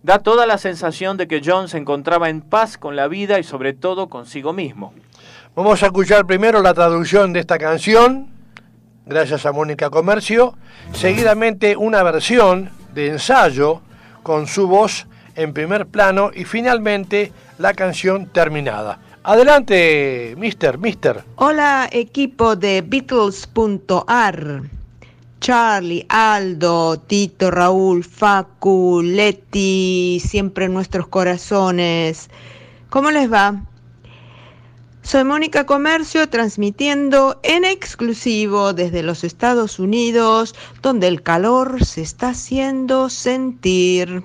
Da 0.03 0.19
toda 0.19 0.47
la 0.47 0.59
sensación 0.59 1.17
de 1.17 1.29
que 1.29 1.41
John 1.45 1.69
se 1.69 1.79
encontraba 1.79 2.31
en 2.31 2.41
paz 2.41 2.79
con 2.79 2.97
la 2.97 3.07
vida 3.07 3.39
y 3.39 3.45
sobre 3.45 3.75
todo 3.75 4.09
consigo 4.09 4.53
mismo. 4.53 4.93
Vamos 5.63 5.83
a 5.83 5.87
escuchar 5.89 6.27
primero 6.27 6.63
la 6.63 6.73
traducción 6.73 7.35
de 7.35 7.41
esta 7.41 7.59
canción, 7.59 8.31
gracias 9.05 9.45
a 9.45 9.53
Mónica 9.53 9.91
Comercio, 9.91 10.57
seguidamente 10.95 11.77
una 11.77 12.03
versión 12.03 12.71
de 12.95 13.09
ensayo 13.09 13.83
con 14.23 14.47
su 14.47 14.69
voz 14.69 15.07
en 15.35 15.53
primer 15.53 15.85
plano 15.85 16.31
y 16.35 16.47
finalmente 16.47 17.31
la 17.59 17.75
canción 17.75 18.29
terminada. 18.29 19.01
Adelante, 19.23 20.35
mister, 20.39 20.79
mister. 20.79 21.25
Hola 21.37 21.91
equipo 21.93 22.57
de 22.57 22.81
Beatles.ar. 22.81 24.63
Charlie, 25.41 26.07
Aldo, 26.09 26.99
Tito, 27.01 27.51
Raúl, 27.51 28.03
Facu, 28.03 29.03
Leti, 29.05 30.23
siempre 30.25 30.65
en 30.65 30.73
nuestros 30.73 31.07
corazones. 31.09 32.31
¿Cómo 32.89 33.11
les 33.11 33.31
va? 33.31 33.61
Soy 35.11 35.25
Mónica 35.25 35.67
Comercio 35.67 36.29
transmitiendo 36.29 37.41
en 37.43 37.65
exclusivo 37.65 38.73
desde 38.75 39.03
los 39.03 39.25
Estados 39.25 39.81
Unidos, 39.81 40.55
donde 40.83 41.09
el 41.09 41.21
calor 41.25 41.85
se 41.85 42.03
está 42.03 42.29
haciendo 42.29 43.11
sentir. 43.11 44.23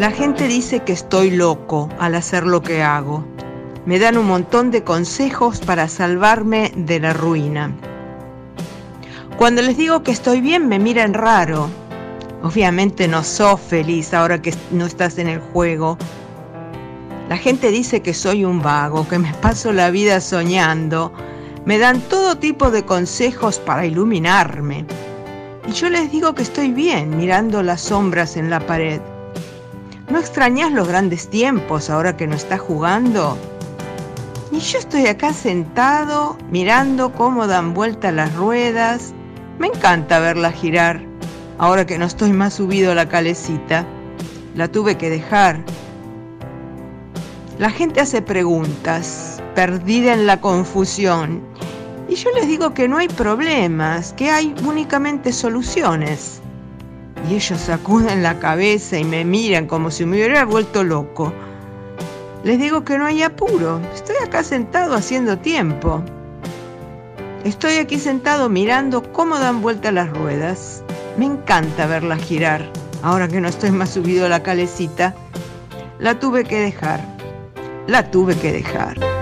La 0.00 0.10
gente 0.10 0.48
dice 0.48 0.80
que 0.80 0.92
estoy 0.92 1.30
loco 1.30 1.88
al 2.00 2.16
hacer 2.16 2.44
lo 2.44 2.60
que 2.60 2.82
hago. 2.82 3.24
Me 3.86 3.98
dan 3.98 4.16
un 4.16 4.26
montón 4.26 4.70
de 4.70 4.82
consejos 4.82 5.60
para 5.60 5.88
salvarme 5.88 6.72
de 6.74 7.00
la 7.00 7.12
ruina. 7.12 7.70
Cuando 9.36 9.60
les 9.60 9.76
digo 9.76 10.02
que 10.02 10.10
estoy 10.10 10.40
bien 10.40 10.68
me 10.68 10.78
miran 10.78 11.12
raro. 11.12 11.68
Obviamente 12.42 13.08
no 13.08 13.22
sos 13.22 13.60
feliz 13.60 14.14
ahora 14.14 14.40
que 14.40 14.54
no 14.70 14.86
estás 14.86 15.18
en 15.18 15.28
el 15.28 15.38
juego. 15.38 15.98
La 17.28 17.36
gente 17.36 17.70
dice 17.70 18.00
que 18.00 18.14
soy 18.14 18.46
un 18.46 18.62
vago, 18.62 19.06
que 19.06 19.18
me 19.18 19.34
paso 19.34 19.70
la 19.70 19.90
vida 19.90 20.20
soñando. 20.20 21.12
Me 21.66 21.78
dan 21.78 22.00
todo 22.00 22.38
tipo 22.38 22.70
de 22.70 22.86
consejos 22.86 23.58
para 23.58 23.84
iluminarme. 23.84 24.86
Y 25.66 25.72
yo 25.72 25.90
les 25.90 26.10
digo 26.10 26.34
que 26.34 26.42
estoy 26.42 26.72
bien 26.72 27.16
mirando 27.18 27.62
las 27.62 27.82
sombras 27.82 28.38
en 28.38 28.48
la 28.48 28.60
pared. 28.60 29.00
¿No 30.08 30.18
extrañas 30.18 30.72
los 30.72 30.88
grandes 30.88 31.28
tiempos 31.28 31.90
ahora 31.90 32.16
que 32.16 32.26
no 32.26 32.34
estás 32.34 32.60
jugando? 32.60 33.36
Y 34.54 34.60
yo 34.60 34.78
estoy 34.78 35.08
acá 35.08 35.32
sentado 35.32 36.38
mirando 36.48 37.12
cómo 37.12 37.48
dan 37.48 37.74
vuelta 37.74 38.12
las 38.12 38.32
ruedas. 38.36 39.12
Me 39.58 39.66
encanta 39.66 40.20
verla 40.20 40.52
girar. 40.52 41.04
Ahora 41.58 41.84
que 41.84 41.98
no 41.98 42.04
estoy 42.04 42.32
más 42.32 42.54
subido 42.54 42.92
a 42.92 42.94
la 42.94 43.08
calecita. 43.08 43.84
La 44.54 44.68
tuve 44.68 44.96
que 44.96 45.10
dejar. 45.10 45.58
La 47.58 47.68
gente 47.68 48.00
hace 48.00 48.22
preguntas, 48.22 49.42
perdida 49.56 50.12
en 50.12 50.24
la 50.24 50.40
confusión. 50.40 51.42
Y 52.08 52.14
yo 52.14 52.30
les 52.36 52.46
digo 52.46 52.74
que 52.74 52.86
no 52.86 52.98
hay 52.98 53.08
problemas, 53.08 54.12
que 54.12 54.30
hay 54.30 54.54
únicamente 54.64 55.32
soluciones. 55.32 56.40
Y 57.28 57.34
ellos 57.34 57.60
sacuden 57.60 58.22
la 58.22 58.38
cabeza 58.38 59.00
y 59.00 59.02
me 59.02 59.24
miran 59.24 59.66
como 59.66 59.90
si 59.90 60.06
me 60.06 60.18
hubiera 60.18 60.44
vuelto 60.44 60.84
loco. 60.84 61.32
Les 62.44 62.58
digo 62.58 62.84
que 62.84 62.98
no 62.98 63.06
hay 63.06 63.22
apuro. 63.22 63.80
Estoy 63.94 64.16
acá 64.22 64.44
sentado 64.44 64.94
haciendo 64.94 65.38
tiempo. 65.38 66.02
Estoy 67.42 67.76
aquí 67.76 67.98
sentado 67.98 68.50
mirando 68.50 69.02
cómo 69.12 69.38
dan 69.38 69.62
vuelta 69.62 69.90
las 69.90 70.10
ruedas. 70.10 70.82
Me 71.16 71.24
encanta 71.24 71.86
verlas 71.86 72.22
girar. 72.22 72.70
Ahora 73.02 73.28
que 73.28 73.40
no 73.40 73.48
estoy 73.48 73.70
más 73.70 73.90
subido 73.90 74.26
a 74.26 74.28
la 74.28 74.42
calecita, 74.42 75.14
la 75.98 76.18
tuve 76.18 76.44
que 76.44 76.60
dejar. 76.60 77.00
La 77.86 78.10
tuve 78.10 78.36
que 78.36 78.52
dejar. 78.52 79.13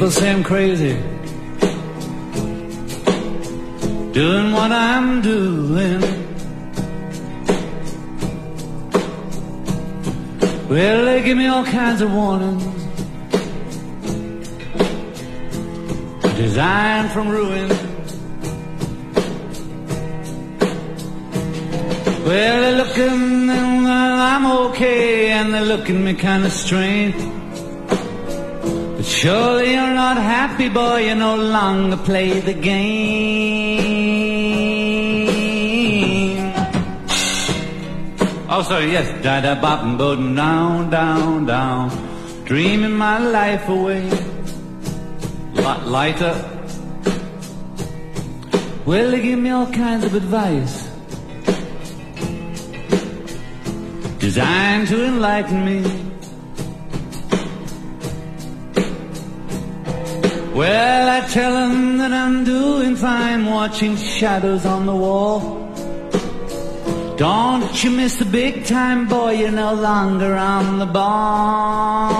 People 0.00 0.12
say 0.12 0.30
I'm 0.30 0.42
crazy, 0.42 0.94
doing 4.12 4.52
what 4.52 4.72
I'm 4.72 5.20
doing. 5.20 6.00
Well, 10.70 11.04
they 11.04 11.22
give 11.22 11.36
me 11.36 11.48
all 11.48 11.66
kinds 11.66 12.00
of 12.00 12.10
warnings, 12.14 12.64
designed 16.34 17.10
from 17.10 17.28
ruin. 17.28 17.68
Well, 22.24 22.60
they're 22.62 22.76
looking 22.78 23.50
and 23.50 23.86
I'm 23.86 24.46
okay, 24.70 25.32
and 25.32 25.52
they're 25.52 25.66
looking 25.66 26.02
me 26.02 26.14
kind 26.14 26.46
of 26.46 26.52
strange. 26.52 27.39
Surely 29.20 29.72
you're 29.72 29.92
not 29.92 30.16
happy, 30.16 30.70
boy. 30.70 31.08
You 31.08 31.14
no 31.14 31.36
longer 31.36 31.98
play 31.98 32.40
the 32.40 32.54
game. 32.54 33.90
Oh, 38.48 38.62
sorry, 38.62 38.92
yes. 38.92 39.22
Da 39.22 39.42
da 39.42 39.60
bop 39.60 39.82
and 39.82 39.98
button 39.98 40.34
down, 40.34 40.88
down, 40.88 41.44
down. 41.44 41.90
Dreaming 42.46 42.96
my 42.96 43.18
life 43.18 43.68
away. 43.68 44.08
Lot 45.52 45.86
lighter. 45.86 46.34
Well, 48.86 49.10
they 49.10 49.20
give 49.20 49.38
me 49.38 49.50
all 49.50 49.70
kinds 49.70 50.06
of 50.06 50.14
advice. 50.14 50.88
Designed 54.18 54.88
to 54.88 55.04
enlighten 55.04 55.62
me. 55.66 55.99
Well, 60.60 61.08
I 61.08 61.24
tell 61.26 61.54
them 61.54 61.96
that 61.96 62.12
I'm 62.12 62.44
doing 62.44 62.94
fine 62.94 63.46
watching 63.46 63.96
shadows 63.96 64.66
on 64.66 64.84
the 64.84 64.94
wall. 64.94 65.72
Don't 67.16 67.82
you 67.82 67.90
miss 67.90 68.16
the 68.16 68.26
big 68.26 68.66
time, 68.66 69.08
boy, 69.08 69.36
you're 69.40 69.52
no 69.52 69.72
longer 69.72 70.36
on 70.36 70.78
the 70.78 70.84
ball. 70.84 72.10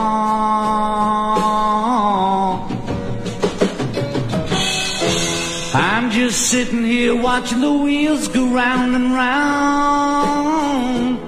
I'm 5.74 6.10
just 6.10 6.48
sitting 6.48 6.82
here 6.82 7.14
watching 7.14 7.60
the 7.60 7.74
wheels 7.74 8.28
go 8.28 8.46
round 8.54 8.96
and 8.96 9.12
round. 9.12 11.18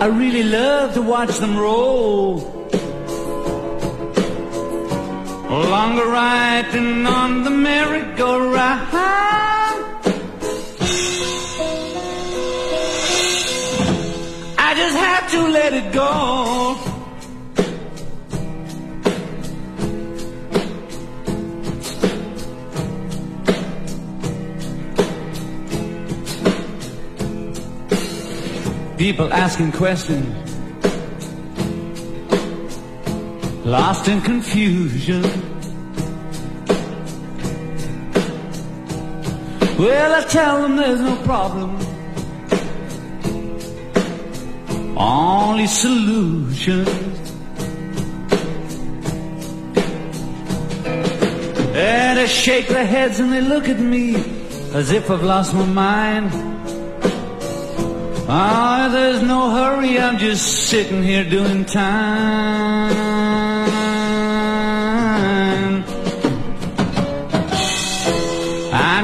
I 0.00 0.06
really 0.06 0.44
love 0.44 0.94
to 0.94 1.02
watch 1.02 1.36
them 1.38 1.58
roll. 1.58 2.53
Longer 5.54 6.06
riding 6.06 7.06
on 7.06 7.44
the 7.44 7.50
merry-go-round. 7.50 8.88
I 14.58 14.74
just 14.74 14.96
have 14.96 15.30
to 15.30 15.40
let 15.48 15.72
it 15.74 15.92
go. 15.92 16.76
People 28.98 29.32
asking 29.32 29.72
questions, 29.72 30.43
lost 33.64 34.08
in 34.08 34.20
confusion. 34.20 35.22
Well, 39.78 40.14
I 40.14 40.24
tell 40.28 40.62
them 40.62 40.76
there's 40.76 41.00
no 41.00 41.16
problem, 41.24 41.76
only 44.96 45.66
solutions. 45.66 46.88
And 51.76 52.18
they 52.18 52.26
shake 52.28 52.68
their 52.68 52.86
heads 52.86 53.18
and 53.18 53.32
they 53.32 53.40
look 53.40 53.68
at 53.68 53.80
me 53.80 54.14
as 54.74 54.92
if 54.92 55.10
I've 55.10 55.24
lost 55.24 55.54
my 55.54 55.66
mind. 55.66 56.30
Ah, 58.28 58.88
there's 58.92 59.22
no 59.22 59.50
hurry, 59.50 59.98
I'm 59.98 60.18
just 60.18 60.68
sitting 60.68 61.02
here 61.02 61.28
doing 61.28 61.64
time. 61.64 63.03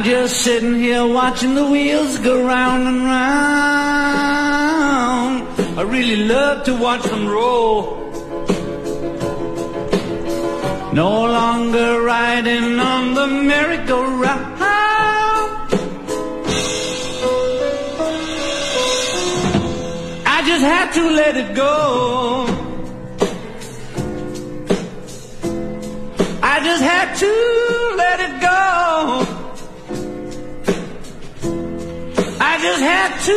I'm 0.00 0.06
just 0.06 0.40
sitting 0.40 0.76
here 0.76 1.06
watching 1.06 1.54
the 1.54 1.66
wheels 1.66 2.16
go 2.20 2.42
round 2.42 2.88
and 2.88 3.04
round. 3.04 4.26
I 5.78 5.82
really 5.82 6.16
love 6.24 6.64
to 6.64 6.74
watch 6.74 7.02
them 7.02 7.28
roll. 7.28 7.98
No 10.94 11.26
longer 11.26 12.00
riding 12.00 12.80
on 12.80 13.12
the 13.12 13.26
merry-go-round. 13.26 14.62
I 20.24 20.42
just 20.46 20.64
had 20.64 20.92
to 20.92 21.10
let 21.10 21.36
it 21.36 21.54
go. 21.54 22.46
I 26.42 26.60
just 26.64 26.82
had 26.82 27.14
to 27.16 27.69
to 33.22 33.32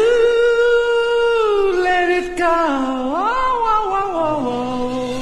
let 1.84 2.10
it 2.10 2.38
go. 2.38 2.46
Oh, 2.46 3.22
oh, 3.76 3.96
oh. 4.46 5.14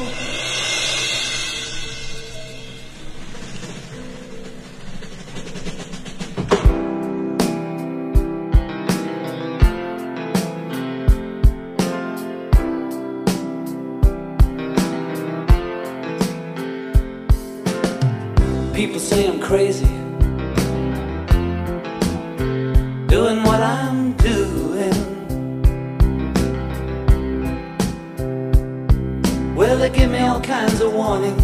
People 18.75 18.99
say 18.99 19.27
I'm 19.27 19.39
crazy, 19.39 19.85
they 29.81 29.89
give 29.89 30.11
me 30.11 30.19
all 30.19 30.39
kinds 30.39 30.79
of 30.79 30.93
warnings 30.93 31.41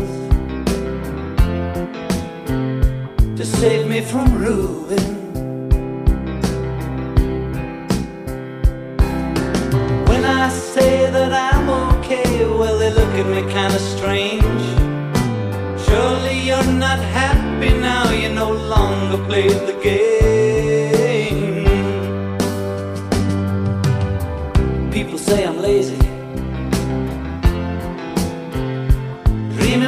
to 3.35 3.43
save 3.43 3.87
me 3.89 3.99
from 3.99 4.27
ruin. 4.37 5.05
When 10.07 10.23
I 10.23 10.49
say 10.49 11.09
that 11.09 11.33
I'm 11.33 11.67
okay, 11.95 12.45
well, 12.45 12.77
they 12.77 12.91
look 12.91 13.09
at 13.21 13.25
me 13.25 13.41
kind 13.51 13.73
of 13.73 13.81
strange. 13.81 14.65
Surely 15.87 16.39
you're 16.41 16.73
not 16.73 16.99
happy 16.99 17.71
now, 17.79 18.11
you 18.11 18.29
no 18.29 18.51
longer 18.51 19.17
play 19.25 19.47
the 19.47 19.73
game. 19.81 21.65
People 24.91 25.17
say 25.17 25.43
I'm 25.43 25.57
lazy, 25.59 25.97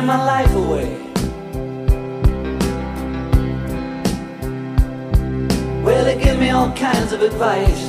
my 0.10 0.26
life 0.26 0.56
away. 0.56 0.90
Well, 5.86 6.04
they 6.04 6.18
give 6.18 6.40
me 6.40 6.50
all 6.50 6.72
kinds 6.74 7.12
of 7.14 7.22
advice 7.22 7.84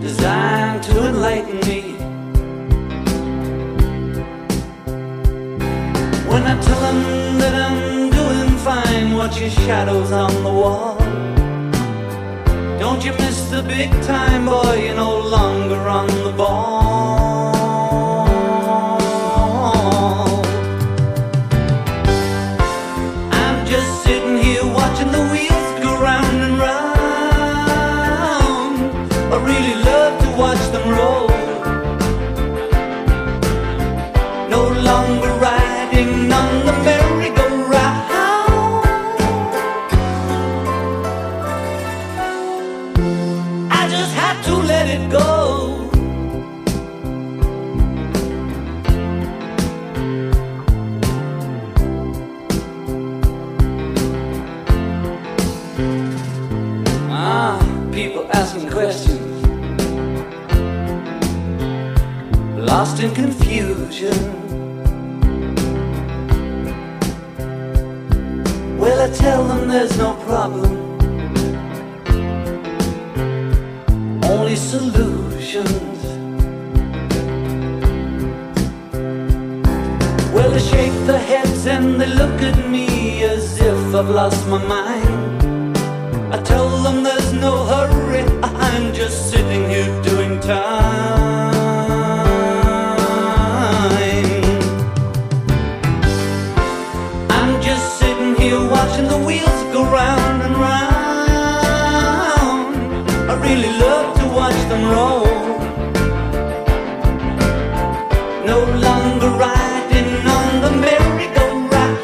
designed 0.00 0.82
to 0.88 0.94
enlighten 1.10 1.58
me. 1.68 1.80
When 6.30 6.42
I 6.52 6.54
tell 6.66 6.80
them 6.86 7.00
that 7.42 7.54
I'm 7.66 8.08
doing 8.20 8.56
fine, 8.68 9.16
watch 9.18 9.38
your 9.38 9.50
shadows 9.50 10.12
on 10.12 10.32
the 10.42 10.54
wall. 10.60 10.96
Don't 12.78 13.04
you 13.04 13.12
miss 13.22 13.50
the 13.50 13.62
big 13.62 13.90
time, 14.02 14.46
boy, 14.46 14.74
you're 14.84 14.96
no 14.96 15.18
longer 15.36 15.80
on 15.98 16.06
the 16.24 16.32
ball. 16.34 17.53
In 62.84 63.14
confusion. 63.14 64.12
Well, 68.78 69.00
I 69.00 69.10
tell 69.14 69.42
them 69.48 69.68
there's 69.68 69.96
no 69.96 70.12
problem, 70.26 71.00
only 74.24 74.54
solutions. 74.54 75.98
Well, 80.34 80.50
they 80.50 80.60
shake 80.60 80.92
their 81.06 81.18
heads 81.18 81.66
and 81.66 81.98
they 81.98 82.06
look 82.06 82.42
at 82.42 82.68
me 82.68 83.24
as 83.24 83.58
if 83.60 83.94
I've 83.94 84.10
lost 84.10 84.46
my 84.46 84.62
mind. 84.62 85.78
I 86.34 86.42
tell 86.42 86.68
them 86.82 87.02
there's 87.02 87.32
no 87.32 87.64
hurry, 87.64 88.24
I'm 88.42 88.92
just 88.92 89.30
sitting 89.30 89.70
here 89.70 90.02
doing 90.02 90.38
time. 90.40 91.33
Round 99.90 100.42
and 100.42 100.56
round. 100.56 101.04
I 103.30 103.34
really 103.46 103.72
love 103.78 104.16
to 104.18 104.26
watch 104.38 104.60
them 104.68 104.84
roll. 104.94 105.26
No 108.46 108.58
longer 108.86 109.30
riding 109.46 110.10
on 110.36 110.60
the 110.64 110.70
merry-go-round. 110.84 112.00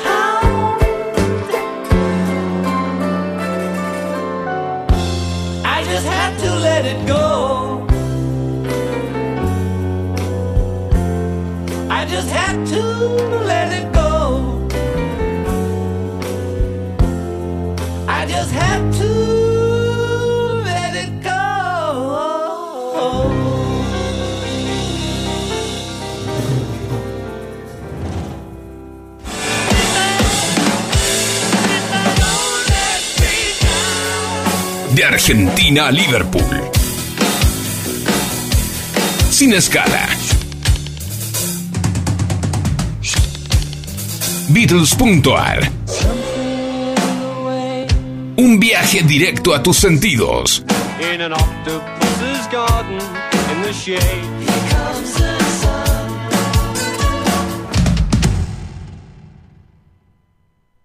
I 5.65 5.85
just 5.85 6.07
had 6.07 6.39
to 6.44 6.51
let 6.57 6.85
it 6.85 7.07
go. 7.07 7.24
I 11.90 12.05
just 12.07 12.28
had 12.31 12.66
to 12.69 13.39
Argentina 35.31 35.86
a 35.86 35.93
Liverpool. 35.93 36.61
Sin 39.31 39.52
escala. 39.52 40.09
Beatles.ar 44.48 45.70
Un 48.39 48.59
viaje 48.59 49.05
directo 49.05 49.55
a 49.55 49.62
tus 49.62 49.77
sentidos. 49.77 50.65
In 51.15 51.20
an 51.20 51.32
octopus's 51.32 52.48
garden, 52.51 52.98
in 53.52 53.62
the 53.62 53.73
shade. 53.73 54.01
Here 54.01 54.51
comes 54.69 55.15
the 55.15 55.39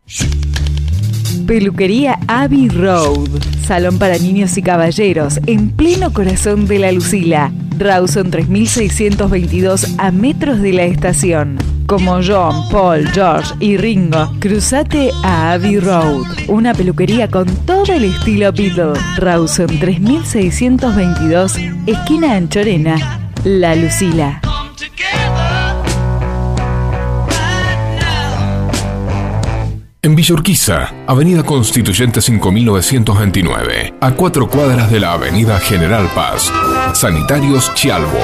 sun. 0.05 1.47
Peluquería 1.47 2.19
Abbey 2.27 2.69
Road. 2.69 3.54
Salón 3.65 3.97
para 3.97 4.19
niños 4.19 4.55
y 4.57 4.61
caballeros 4.61 5.39
en 5.47 5.71
pleno 5.71 6.13
corazón 6.13 6.67
de 6.67 6.77
la 6.77 6.91
Lucila. 6.91 7.51
Rawson 7.79 8.29
3622 8.29 9.95
a 9.97 10.11
metros 10.11 10.61
de 10.61 10.71
la 10.71 10.83
estación. 10.83 11.57
Como 11.87 12.19
John, 12.23 12.69
Paul, 12.71 13.07
George 13.09 13.53
y 13.59 13.77
Ringo, 13.77 14.31
cruzate 14.39 15.09
a 15.23 15.53
Abbey 15.53 15.79
Road. 15.79 16.25
Una 16.47 16.75
peluquería 16.75 17.27
con 17.27 17.47
todo 17.65 17.91
el 17.91 18.03
estilo 18.05 18.51
Beatle. 18.51 18.93
Rawson 19.17 19.79
3622, 19.79 21.55
esquina 21.87 22.35
Anchorena, 22.35 23.19
La 23.43 23.75
Lucila. 23.75 24.44
En 30.05 30.15
Villa 30.15 30.35
Urquiza, 30.35 30.93
Avenida 31.07 31.41
Constituyente 31.41 32.21
5929, 32.21 33.95
a 33.99 34.11
cuatro 34.11 34.47
cuadras 34.47 34.91
de 34.91 34.99
la 34.99 35.13
Avenida 35.13 35.59
General 35.59 36.07
Paz. 36.13 36.53
Sanitarios 36.93 37.73
Chialvo, 37.73 38.19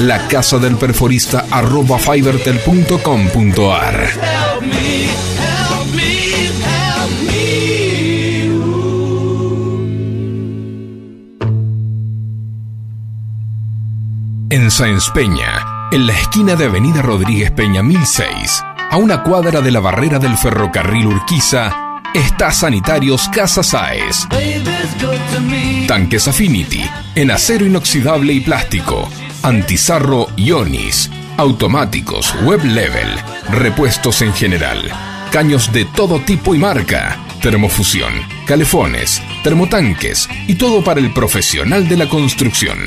La 0.00 0.26
Casa 0.28 0.58
del 0.58 0.76
Perforista 0.76 1.44
arroba 1.50 1.98
me. 1.98 2.30
En 14.48 14.70
Sáenz 14.70 15.10
Peña, 15.10 15.88
en 15.92 16.06
la 16.06 16.14
esquina 16.14 16.56
de 16.56 16.64
Avenida 16.64 17.02
Rodríguez 17.02 17.50
Peña 17.50 17.82
1006, 17.82 18.64
a 18.90 18.96
una 18.96 19.22
cuadra 19.22 19.60
de 19.60 19.70
la 19.70 19.80
barrera 19.80 20.18
del 20.18 20.38
ferrocarril 20.38 21.08
Urquiza, 21.08 22.00
está 22.14 22.50
Sanitarios 22.52 23.28
Casa 23.28 23.62
me. 23.62 24.26
Tanques 25.86 26.26
Affinity, 26.26 26.88
en 27.14 27.30
acero 27.30 27.66
inoxidable 27.66 28.32
y 28.32 28.40
plástico, 28.40 29.06
antizarro 29.42 30.28
Ionis, 30.36 31.10
automáticos, 31.36 32.34
web 32.42 32.62
level, 32.64 33.08
repuestos 33.50 34.22
en 34.22 34.32
general, 34.34 34.90
caños 35.32 35.72
de 35.72 35.84
todo 35.84 36.20
tipo 36.20 36.54
y 36.54 36.58
marca, 36.58 37.18
termofusión, 37.40 38.12
calefones, 38.46 39.22
termotanques 39.42 40.28
y 40.46 40.54
todo 40.56 40.84
para 40.84 41.00
el 41.00 41.12
profesional 41.12 41.88
de 41.88 41.96
la 41.96 42.08
construcción. 42.08 42.78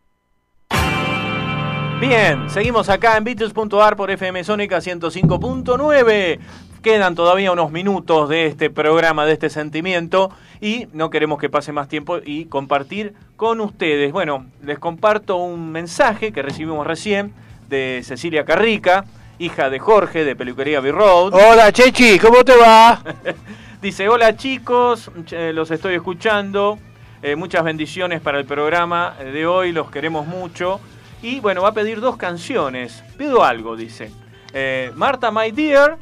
Bien, 2.00 2.50
seguimos 2.50 2.88
acá 2.88 3.16
en 3.16 3.22
Beatles.ar 3.22 3.96
por 3.96 4.10
FM 4.10 4.42
Sónica 4.42 4.78
105.9. 4.78 6.40
Quedan 6.86 7.16
todavía 7.16 7.50
unos 7.50 7.72
minutos 7.72 8.28
de 8.28 8.46
este 8.46 8.70
programa, 8.70 9.26
de 9.26 9.32
este 9.32 9.50
sentimiento, 9.50 10.30
y 10.60 10.86
no 10.92 11.10
queremos 11.10 11.40
que 11.40 11.48
pase 11.48 11.72
más 11.72 11.88
tiempo 11.88 12.18
y 12.24 12.44
compartir 12.44 13.12
con 13.34 13.60
ustedes. 13.60 14.12
Bueno, 14.12 14.46
les 14.62 14.78
comparto 14.78 15.34
un 15.34 15.72
mensaje 15.72 16.30
que 16.30 16.42
recibimos 16.42 16.86
recién 16.86 17.34
de 17.68 18.02
Cecilia 18.04 18.44
Carrica, 18.44 19.04
hija 19.40 19.68
de 19.68 19.80
Jorge 19.80 20.24
de 20.24 20.36
Peluquería 20.36 20.78
B-Road. 20.78 21.34
Hola, 21.34 21.72
Chechi, 21.72 22.20
¿cómo 22.20 22.44
te 22.44 22.56
va? 22.56 23.02
Dice, 23.82 24.08
hola 24.08 24.36
chicos, 24.36 25.10
los 25.32 25.72
estoy 25.72 25.96
escuchando. 25.96 26.78
Eh, 27.20 27.34
muchas 27.34 27.64
bendiciones 27.64 28.20
para 28.20 28.38
el 28.38 28.44
programa 28.44 29.16
de 29.18 29.44
hoy, 29.44 29.72
los 29.72 29.90
queremos 29.90 30.28
mucho. 30.28 30.78
Y 31.20 31.40
bueno, 31.40 31.62
va 31.62 31.70
a 31.70 31.74
pedir 31.74 32.00
dos 32.00 32.16
canciones. 32.16 33.02
Pido 33.18 33.42
algo, 33.42 33.74
dice. 33.74 34.12
Eh, 34.52 34.92
Marta, 34.94 35.32
my 35.32 35.50
dear, 35.50 35.98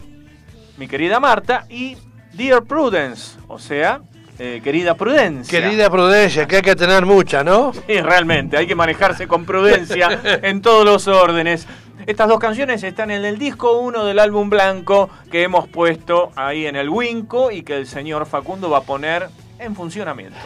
mi 0.76 0.88
querida 0.88 1.20
Marta, 1.20 1.66
y 1.68 1.96
Dear 2.32 2.64
Prudence, 2.64 3.38
o 3.48 3.59
sea, 3.59 4.01
eh, 4.38 4.60
querida 4.64 4.96
Prudencia. 4.96 5.60
Querida 5.60 5.88
Prudencia, 5.90 6.46
que 6.46 6.56
hay 6.56 6.62
que 6.62 6.74
tener 6.74 7.06
mucha, 7.06 7.44
¿no? 7.44 7.72
Sí, 7.86 8.01
realmente, 8.01 8.56
hay 8.56 8.66
que 8.66 8.74
manejarse 8.74 9.28
con 9.28 9.44
prudencia 9.44 10.20
en 10.42 10.60
todos 10.60 10.84
los 10.84 11.06
órdenes. 11.06 11.66
Estas 12.06 12.28
dos 12.28 12.40
canciones 12.40 12.82
están 12.82 13.10
en 13.10 13.24
el 13.24 13.38
disco 13.38 13.78
1 13.78 14.05
del 14.05 14.18
álbum 14.18 14.51
blanco 14.51 15.09
que 15.30 15.42
hemos 15.42 15.68
puesto 15.68 16.32
ahí 16.34 16.66
en 16.66 16.76
el 16.76 16.88
Winco 16.88 17.51
y 17.51 17.62
que 17.62 17.76
el 17.76 17.86
señor 17.86 18.26
Facundo 18.26 18.68
va 18.68 18.78
a 18.78 18.82
poner 18.82 19.28
en 19.59 19.74
funcionamiento. 19.76 20.36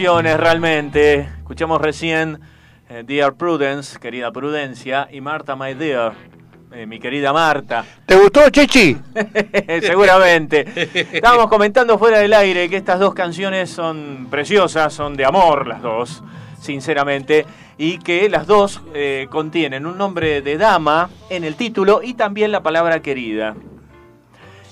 Canciones 0.00 0.40
realmente. 0.40 1.28
Escuchamos 1.40 1.78
recién 1.78 2.40
eh, 2.88 3.02
Dear 3.06 3.34
Prudence, 3.34 3.98
querida 3.98 4.32
Prudencia, 4.32 5.06
y 5.12 5.20
Marta, 5.20 5.56
my 5.56 5.74
dear, 5.74 6.14
eh, 6.72 6.86
mi 6.86 6.98
querida 6.98 7.34
Marta. 7.34 7.84
¿Te 8.06 8.16
gustó, 8.16 8.48
Chechi? 8.48 8.96
Seguramente. 9.82 10.64
Estábamos 11.12 11.48
comentando 11.50 11.98
fuera 11.98 12.20
del 12.20 12.32
aire 12.32 12.70
que 12.70 12.78
estas 12.78 12.98
dos 12.98 13.12
canciones 13.12 13.68
son 13.68 14.28
preciosas, 14.30 14.90
son 14.94 15.18
de 15.18 15.26
amor 15.26 15.66
las 15.66 15.82
dos, 15.82 16.22
sinceramente, 16.58 17.44
y 17.76 17.98
que 17.98 18.30
las 18.30 18.46
dos 18.46 18.80
eh, 18.94 19.26
contienen 19.30 19.84
un 19.84 19.98
nombre 19.98 20.40
de 20.40 20.56
dama 20.56 21.10
en 21.28 21.44
el 21.44 21.56
título 21.56 22.00
y 22.02 22.14
también 22.14 22.52
la 22.52 22.62
palabra 22.62 23.02
querida. 23.02 23.54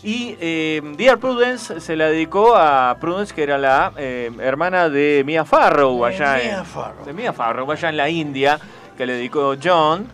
Y 0.03 0.37
eh, 0.41 0.81
Dear 0.97 1.19
Prudence 1.19 1.81
se 1.81 1.97
la 1.97 2.07
dedicó 2.07 2.55
a 2.55 2.97
Prudence, 3.01 3.35
que 3.35 3.43
era 3.43 3.59
la 3.59 3.93
eh, 3.97 4.31
hermana 4.41 4.89
de 4.89 5.23
Mia 5.27 5.45
Farrow, 5.45 6.05
allá 6.05 6.41
en, 6.41 6.65
Farrow. 6.65 7.05
de 7.05 7.13
Mia 7.13 7.33
Farrow, 7.33 7.71
allá 7.71 7.89
en 7.89 7.97
la 7.97 8.09
India, 8.09 8.61
que 8.97 9.07
le 9.07 9.15
dedicó 9.15 9.57
John. 9.63 10.07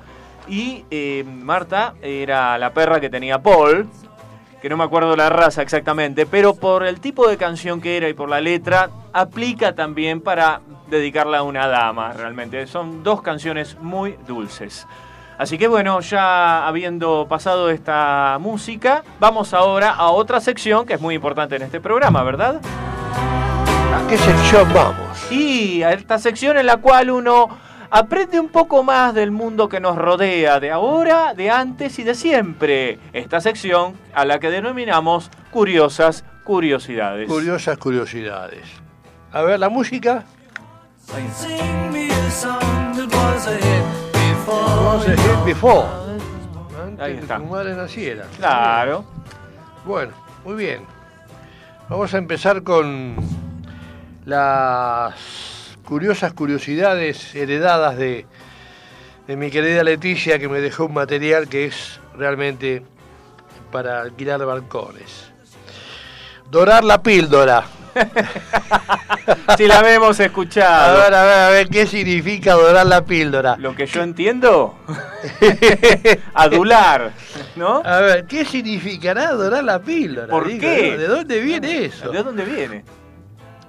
Y 0.49 0.85
eh, 0.91 1.25
Marta 1.25 1.95
era 2.03 2.57
la 2.59 2.73
perra 2.73 3.01
que 3.01 3.11
tenía 3.11 3.39
Paul, 3.39 3.89
que 4.61 4.69
no 4.71 4.77
me 4.79 4.85
acuerdo 4.85 5.17
la 5.17 5.29
raza 5.29 5.61
exactamente, 5.61 6.25
pero 6.25 6.55
por 6.55 6.85
el 6.85 7.01
tipo 7.01 7.29
de 7.29 7.37
canción 7.37 7.81
que 7.81 7.99
era 7.99 8.09
y 8.09 8.15
por 8.15 8.31
la 8.31 8.41
letra, 8.41 8.91
aplica 9.13 9.75
también 9.75 10.23
para 10.23 10.61
dedicarla 10.89 11.39
a 11.39 11.43
una 11.43 11.67
dama, 11.67 12.13
realmente. 12.13 12.67
Son 12.67 13.03
dos 13.03 13.21
canciones 13.21 13.77
muy 13.81 14.17
dulces. 14.27 14.87
Así 15.37 15.59
que 15.59 15.67
bueno, 15.69 16.01
ya 16.01 16.67
habiendo 16.67 17.27
pasado 17.29 17.71
esta 17.71 18.39
música, 18.41 19.03
vamos 19.19 19.53
ahora 19.53 19.91
a 19.91 20.11
otra 20.11 20.41
sección 20.41 20.87
que 20.87 20.95
es 20.95 21.01
muy 21.01 21.15
importante 21.17 21.57
en 21.57 21.63
este 21.63 21.81
programa, 21.81 22.23
¿verdad? 22.23 22.61
¿A 23.95 24.07
qué 24.09 24.17
sección 24.17 24.73
vamos? 24.73 25.33
Y 25.33 25.83
a 25.83 25.93
esta 25.93 26.19
sección 26.19 26.57
en 26.57 26.67
la 26.67 26.77
cual 26.77 27.11
uno 27.11 27.49
aprende 27.91 28.41
un 28.41 28.49
poco 28.49 28.83
más 28.83 29.15
del 29.15 29.31
mundo 29.31 29.69
que 29.69 29.81
nos 29.81 29.97
rodea, 29.97 30.61
de 30.61 30.71
ahora, 30.71 31.35
de 31.35 31.51
antes 31.51 31.99
y 31.99 32.05
de 32.05 32.15
siempre. 32.15 32.99
Esta 33.13 33.41
sección 33.41 33.95
a 34.15 34.25
la 34.25 34.39
que 34.39 34.51
denominamos 34.51 35.31
Curiosas 35.51 36.25
Curiosidades. 36.45 37.29
Curiosas 37.29 37.79
curiosidades. 37.79 38.65
A 39.33 39.43
ver, 39.43 39.59
la 39.59 39.69
música. 39.69 40.25
Sing 40.97 41.95
was 44.47 45.07
a 45.09 45.17
hit 45.17 45.45
before. 45.45 45.87
Antes 46.83 47.01
Ahí 47.01 47.17
que 47.17 47.27
tu 47.27 47.45
madre 47.45 47.75
naciera. 47.75 48.27
Claro. 48.37 49.05
Bueno, 49.85 50.13
muy 50.45 50.55
bien. 50.55 50.85
Vamos 51.89 52.15
a 52.15 52.19
empezar 52.19 52.63
con 52.63 53.17
las 54.25 55.15
curiosas 55.85 56.33
curiosidades 56.33 57.35
heredadas 57.35 57.97
de, 57.97 58.27
de 59.27 59.37
mi 59.37 59.51
querida 59.51 59.85
Leticia, 59.85 60.39
que 60.39 60.49
me 60.49 60.61
dejó 60.61 60.87
un 60.87 60.95
material 60.95 61.49
que 61.49 61.67
es 61.67 62.01
realmente 62.17 62.83
para 63.71 64.01
alquilar 64.01 64.45
balcones. 64.45 65.33
Dorar 66.51 66.85
la 66.85 67.03
píldora. 67.03 67.65
Si 69.57 69.67
la 69.67 69.81
hemos 69.95 70.21
A 70.21 70.25
escuchado. 70.25 70.99
ver, 70.99 71.15
a 71.15 71.25
ver, 71.25 71.39
a 71.39 71.49
ver, 71.51 71.69
¿qué 71.69 71.87
significa 71.87 72.55
dorar 72.55 72.87
la 72.87 73.05
píldora? 73.05 73.57
Lo 73.59 73.75
que 73.75 73.87
yo 73.87 74.03
entiendo, 74.03 74.75
adular, 76.35 77.13
¿no? 77.57 77.83
A 77.85 78.01
ver, 78.01 78.27
¿qué 78.27 78.45
significará 78.45 79.33
dorar 79.33 79.65
la 79.65 79.79
píldora? 79.81 80.29
¿Por 80.29 80.47
Digo, 80.47 80.61
qué? 80.61 80.97
¿De 80.99 81.07
dónde 81.07 81.41
viene 81.41 81.85
eso? 81.87 82.11
¿De 82.11 82.23
dónde 82.23 82.45
viene? 82.45 82.85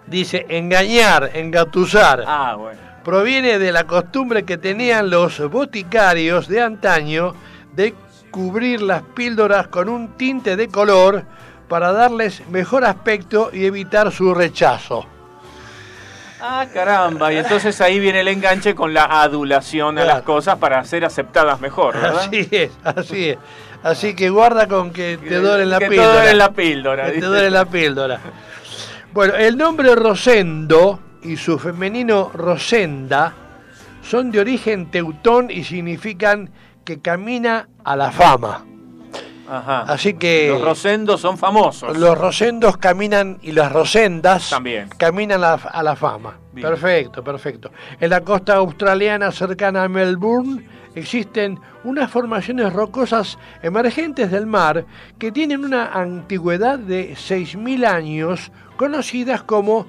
Dice 0.08 0.46
engañar, 0.50 1.32
engatusar. 1.34 2.24
Ah, 2.28 2.56
bueno. 2.58 2.80
Proviene 3.04 3.60
de 3.60 3.72
la 3.72 3.86
costumbre 3.86 4.44
que 4.44 4.58
tenían 4.58 5.10
los 5.10 5.40
boticarios 5.50 6.48
de 6.48 6.62
antaño 6.62 7.36
de 7.74 7.94
cubrir 8.32 8.82
las 8.82 9.04
píldoras 9.04 9.68
con 9.68 9.88
un 9.90 10.18
tinte 10.18 10.56
de 10.56 10.68
color 10.68 11.24
para 11.68 11.92
darles 11.92 12.48
mejor 12.50 12.86
aspecto 12.86 13.50
y 13.54 13.66
evitar 13.66 14.12
su 14.12 14.34
rechazo. 14.34 15.06
Ah, 16.42 16.66
caramba. 16.72 17.34
Y 17.34 17.38
entonces 17.38 17.80
ahí 17.82 18.00
viene 18.00 18.22
el 18.22 18.28
enganche 18.28 18.76
con 18.76 18.94
la 18.94 19.06
adulación 19.06 19.98
a 19.98 20.02
las 20.04 20.16
Claro. 20.16 20.26
cosas 20.26 20.58
para 20.60 20.84
ser 20.84 21.04
aceptadas 21.06 21.60
mejor, 21.60 21.96
¿verdad? 22.00 22.26
Así 22.28 22.48
es, 22.52 22.72
así 22.84 23.30
es. 23.30 23.38
Así 23.84 24.16
que 24.16 24.30
guarda 24.30 24.68
con 24.68 24.92
que 24.92 25.18
te 25.18 25.36
doren 25.40 25.70
la 25.70 25.80
que 25.80 25.86
te 25.86 25.90
píldora. 25.92 26.14
doren 26.14 26.38
la 26.38 26.52
píldora, 26.52 27.06
Que 27.06 27.20
te 27.20 27.26
doren 27.26 27.54
la 27.54 27.66
píldora. 27.66 28.20
Bueno, 29.14 29.36
el 29.36 29.58
nombre 29.58 29.96
Rosendo 29.96 31.00
y 31.24 31.38
su 31.38 31.58
femenino 31.58 32.32
Rosenda 32.34 33.34
son 34.04 34.30
de 34.32 34.40
origen 34.40 34.92
teutón 34.92 35.50
y 35.50 35.64
significan 35.64 36.52
que 36.84 37.00
camina 37.00 37.68
a 37.84 37.96
la 37.96 38.12
fama. 38.12 38.66
Ajá. 39.50 39.82
Así 39.82 40.14
que 40.16 40.50
Los 40.50 40.62
Rosendos 40.62 41.22
son 41.22 41.38
famosos. 41.38 41.98
los 41.98 42.18
rosendos 42.18 42.78
caminan 42.78 43.38
y 43.42 43.52
las 43.52 43.72
rosendas 43.72 44.50
También. 44.50 44.90
caminan 44.98 45.44
a, 45.44 45.54
a 45.54 45.84
la 45.84 45.96
fama. 45.96 46.38
Bien. 46.52 46.68
Perfecto, 46.68 47.24
perfecto. 47.24 47.72
En 48.00 48.10
la 48.10 48.22
costa 48.22 48.56
australiana 48.56 49.32
cercana 49.32 49.84
a 49.84 49.90
Melbourne 49.90 50.66
existen 50.96 51.60
unas 51.84 52.10
formaciones 52.10 52.72
rocosas 52.74 53.38
emergentes 53.62 54.32
del 54.32 54.46
mar 54.48 54.86
que 55.20 55.32
tienen 55.32 55.64
una 55.66 55.88
antigüedad 55.94 56.80
de 56.80 57.14
6.000 57.14 57.86
años, 57.86 58.52
conocidas 58.78 59.44
como 59.44 59.86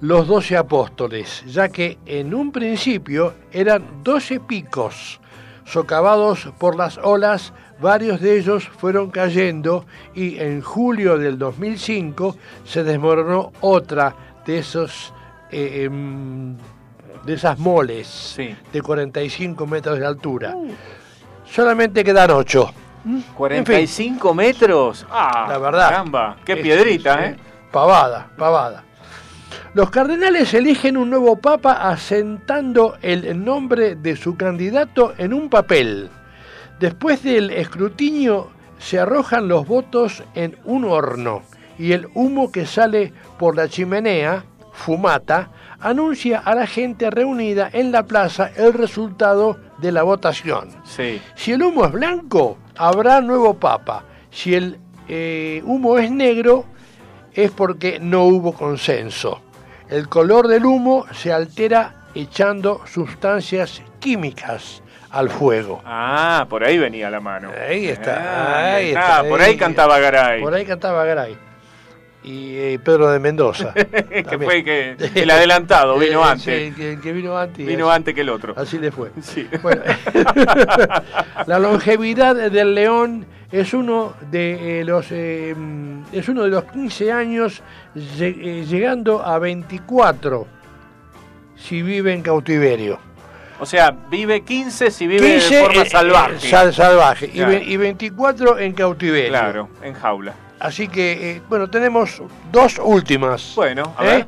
los 0.00 0.26
doce 0.26 0.56
apóstoles, 0.56 1.44
ya 1.46 1.68
que 1.68 1.98
en 2.06 2.32
un 2.34 2.50
principio 2.52 3.34
eran 3.52 4.02
12 4.02 4.40
picos 4.40 5.20
socavados 5.64 6.48
por 6.58 6.74
las 6.74 6.98
olas, 6.98 7.52
varios 7.80 8.20
de 8.20 8.38
ellos 8.38 8.68
fueron 8.68 9.10
cayendo 9.10 9.86
y 10.14 10.38
en 10.38 10.60
julio 10.60 11.18
del 11.18 11.38
2005 11.38 12.36
se 12.64 12.82
desmoronó 12.84 13.52
otra 13.60 14.14
de 14.46 14.58
esos 14.58 15.12
eh, 15.50 15.84
em, 15.84 16.56
de 17.24 17.34
esas 17.34 17.58
moles 17.58 18.36
de 18.72 18.82
45 18.82 19.66
metros 19.66 19.98
de 19.98 20.06
altura. 20.06 20.54
Solamente 21.44 22.02
quedan 22.04 22.30
8. 22.30 22.72
45 23.36 24.34
metros. 24.34 25.06
Ah, 25.10 25.46
La 25.48 25.58
verdad. 25.58 25.88
Caramba, 25.88 26.36
qué 26.44 26.52
Es- 26.54 26.60
piedrita, 26.60 27.14
sí, 27.16 27.24
¿eh? 27.24 27.36
Pavada, 27.70 28.30
pavada. 28.36 28.84
Los 29.74 29.90
cardenales 29.90 30.52
eligen 30.54 30.96
un 30.96 31.10
nuevo 31.10 31.36
papa 31.36 31.88
asentando 31.90 32.96
el 33.02 33.42
nombre 33.44 33.94
de 33.94 34.16
su 34.16 34.36
candidato 34.36 35.14
en 35.16 35.32
un 35.32 35.48
papel. 35.48 36.10
Después 36.80 37.22
del 37.22 37.50
escrutinio 37.50 38.48
se 38.78 38.98
arrojan 38.98 39.48
los 39.48 39.68
votos 39.68 40.24
en 40.34 40.56
un 40.64 40.86
horno 40.86 41.42
y 41.78 41.92
el 41.92 42.08
humo 42.14 42.50
que 42.50 42.64
sale 42.64 43.12
por 43.38 43.54
la 43.54 43.68
chimenea, 43.68 44.46
fumata, 44.72 45.50
anuncia 45.78 46.38
a 46.38 46.54
la 46.54 46.66
gente 46.66 47.10
reunida 47.10 47.68
en 47.70 47.92
la 47.92 48.06
plaza 48.06 48.50
el 48.56 48.72
resultado 48.72 49.58
de 49.76 49.92
la 49.92 50.04
votación. 50.04 50.70
Sí. 50.84 51.20
Si 51.34 51.52
el 51.52 51.62
humo 51.62 51.84
es 51.84 51.92
blanco, 51.92 52.56
habrá 52.78 53.20
nuevo 53.20 53.58
papa. 53.58 54.06
Si 54.30 54.54
el 54.54 54.78
eh, 55.06 55.60
humo 55.66 55.98
es 55.98 56.10
negro, 56.10 56.64
es 57.34 57.50
porque 57.50 57.98
no 58.00 58.24
hubo 58.24 58.54
consenso. 58.54 59.42
El 59.90 60.08
color 60.08 60.48
del 60.48 60.64
humo 60.64 61.04
se 61.12 61.30
altera 61.30 62.06
echando 62.14 62.80
sustancias 62.86 63.82
químicas 63.98 64.82
al 65.10 65.28
fuego. 65.30 65.82
Ah, 65.84 66.46
por 66.48 66.62
ahí 66.64 66.78
venía 66.78 67.10
la 67.10 67.20
mano. 67.20 67.50
Ahí 67.68 67.88
está, 67.88 68.16
Ah, 68.16 68.74
ahí 68.76 68.88
está, 68.88 69.00
está, 69.18 69.28
Por 69.28 69.40
ahí 69.40 69.50
ahí. 69.52 69.56
cantaba 69.56 69.98
Garay. 69.98 70.40
Por 70.42 70.54
ahí 70.54 70.64
cantaba 70.64 71.04
Garay. 71.04 71.36
Y 72.22 72.54
eh, 72.56 72.78
Pedro 72.84 73.10
de 73.10 73.18
Mendoza. 73.18 73.72
que 73.74 74.38
fue 74.38 74.62
que 74.62 74.94
el 75.14 75.30
adelantado 75.30 75.98
vino 75.98 76.20
Eh, 76.20 76.24
antes. 76.30 76.74
sí, 76.76 76.82
el 76.84 77.00
que, 77.00 77.12
vino 77.12 77.36
antes. 77.38 77.66
Vino 77.66 77.88
así- 77.88 77.96
antes 77.96 78.14
que 78.14 78.20
el 78.20 78.28
otro. 78.28 78.54
Así 78.56 78.78
le 78.78 78.90
fue. 78.92 79.10
Sí. 79.22 79.48
Bueno, 79.62 79.82
la 81.46 81.58
longevidad 81.58 82.36
del 82.50 82.74
león 82.74 83.26
es 83.50 83.72
uno 83.74 84.14
de 84.30 84.80
eh, 84.80 84.84
los 84.84 85.06
eh, 85.10 85.54
mm, 85.56 86.02
es 86.12 86.28
uno 86.28 86.44
de 86.44 86.50
los 86.50 86.64
15 86.64 87.10
años 87.10 87.62
lle- 87.96 88.64
llegando 88.66 89.24
a 89.24 89.38
24 89.38 90.46
si 91.56 91.82
vive 91.82 92.12
en 92.12 92.22
cautiverio. 92.22 92.98
O 93.60 93.66
sea, 93.66 93.90
vive 94.10 94.40
15 94.42 94.90
si 94.90 95.06
vive 95.06 95.38
15 95.38 95.54
de 95.54 95.60
forma 95.62 95.80
eh, 95.82 95.84
eh, 95.86 95.90
salvaje. 95.90 96.48
sal- 96.50 96.74
salvaje 96.74 97.26
y, 97.26 97.30
Claro. 97.38 97.52
y 97.52 97.76
24 97.76 98.58
en 98.58 98.72
cautiverio. 98.72 99.28
Claro, 99.28 99.68
en 99.82 99.94
jaula. 99.94 100.34
Así 100.58 100.88
que, 100.88 101.32
eh, 101.36 101.42
bueno, 101.48 101.68
tenemos 101.68 102.22
dos 102.50 102.78
últimas. 102.82 103.52
Bueno, 103.56 103.94
a 103.96 104.04
¿Eh? 104.04 104.06
ver. 104.08 104.26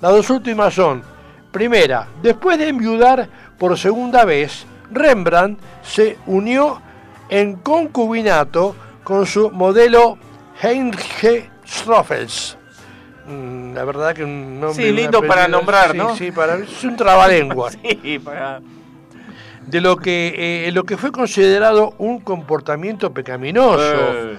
Las 0.00 0.12
dos 0.12 0.30
últimas 0.30 0.74
son, 0.74 1.02
primera, 1.50 2.06
después 2.22 2.58
de 2.58 2.68
enviudar 2.68 3.28
por 3.58 3.76
segunda 3.78 4.24
vez, 4.24 4.64
Rembrandt 4.92 5.58
se 5.82 6.16
unió 6.26 6.80
en 7.28 7.54
concubinato 7.56 8.76
con 9.02 9.26
su 9.26 9.50
modelo 9.50 10.18
Heinrich 10.62 11.50
Stroffels. 11.66 12.57
Mm, 13.28 13.74
La 13.74 13.84
verdad 13.84 14.14
que 14.14 14.24
un 14.24 14.60
nombre... 14.60 14.84
Sí, 14.84 14.92
lindo 14.92 15.22
para 15.22 15.46
nombrar, 15.48 15.92
sí, 15.92 15.98
¿no? 15.98 16.16
Sí, 16.16 16.30
para, 16.32 16.56
es 16.56 16.84
un 16.84 16.96
trabalengua. 16.96 17.70
Sí, 18.02 18.18
para... 18.18 18.60
De 19.66 19.82
lo 19.82 19.96
que, 19.96 20.66
eh, 20.66 20.72
lo 20.72 20.84
que 20.84 20.96
fue 20.96 21.12
considerado 21.12 21.94
un 21.98 22.20
comportamiento 22.20 23.12
pecaminoso 23.12 23.78
Eh, 23.82 24.38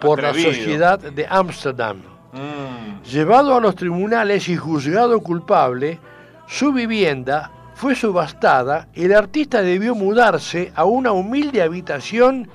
por 0.00 0.22
la 0.22 0.32
sociedad 0.32 0.98
de 0.98 1.26
Ámsterdam. 1.28 1.98
Mm. 2.32 3.02
Llevado 3.04 3.54
a 3.54 3.60
los 3.60 3.76
tribunales 3.76 4.48
y 4.48 4.56
juzgado 4.56 5.20
culpable, 5.20 5.98
su 6.46 6.72
vivienda 6.72 7.50
fue 7.74 7.94
subastada 7.94 8.88
y 8.94 9.04
el 9.04 9.14
artista 9.14 9.60
debió 9.60 9.94
mudarse 9.94 10.72
a 10.74 10.84
una 10.84 11.12
humilde 11.12 11.62
habitación 11.62 12.48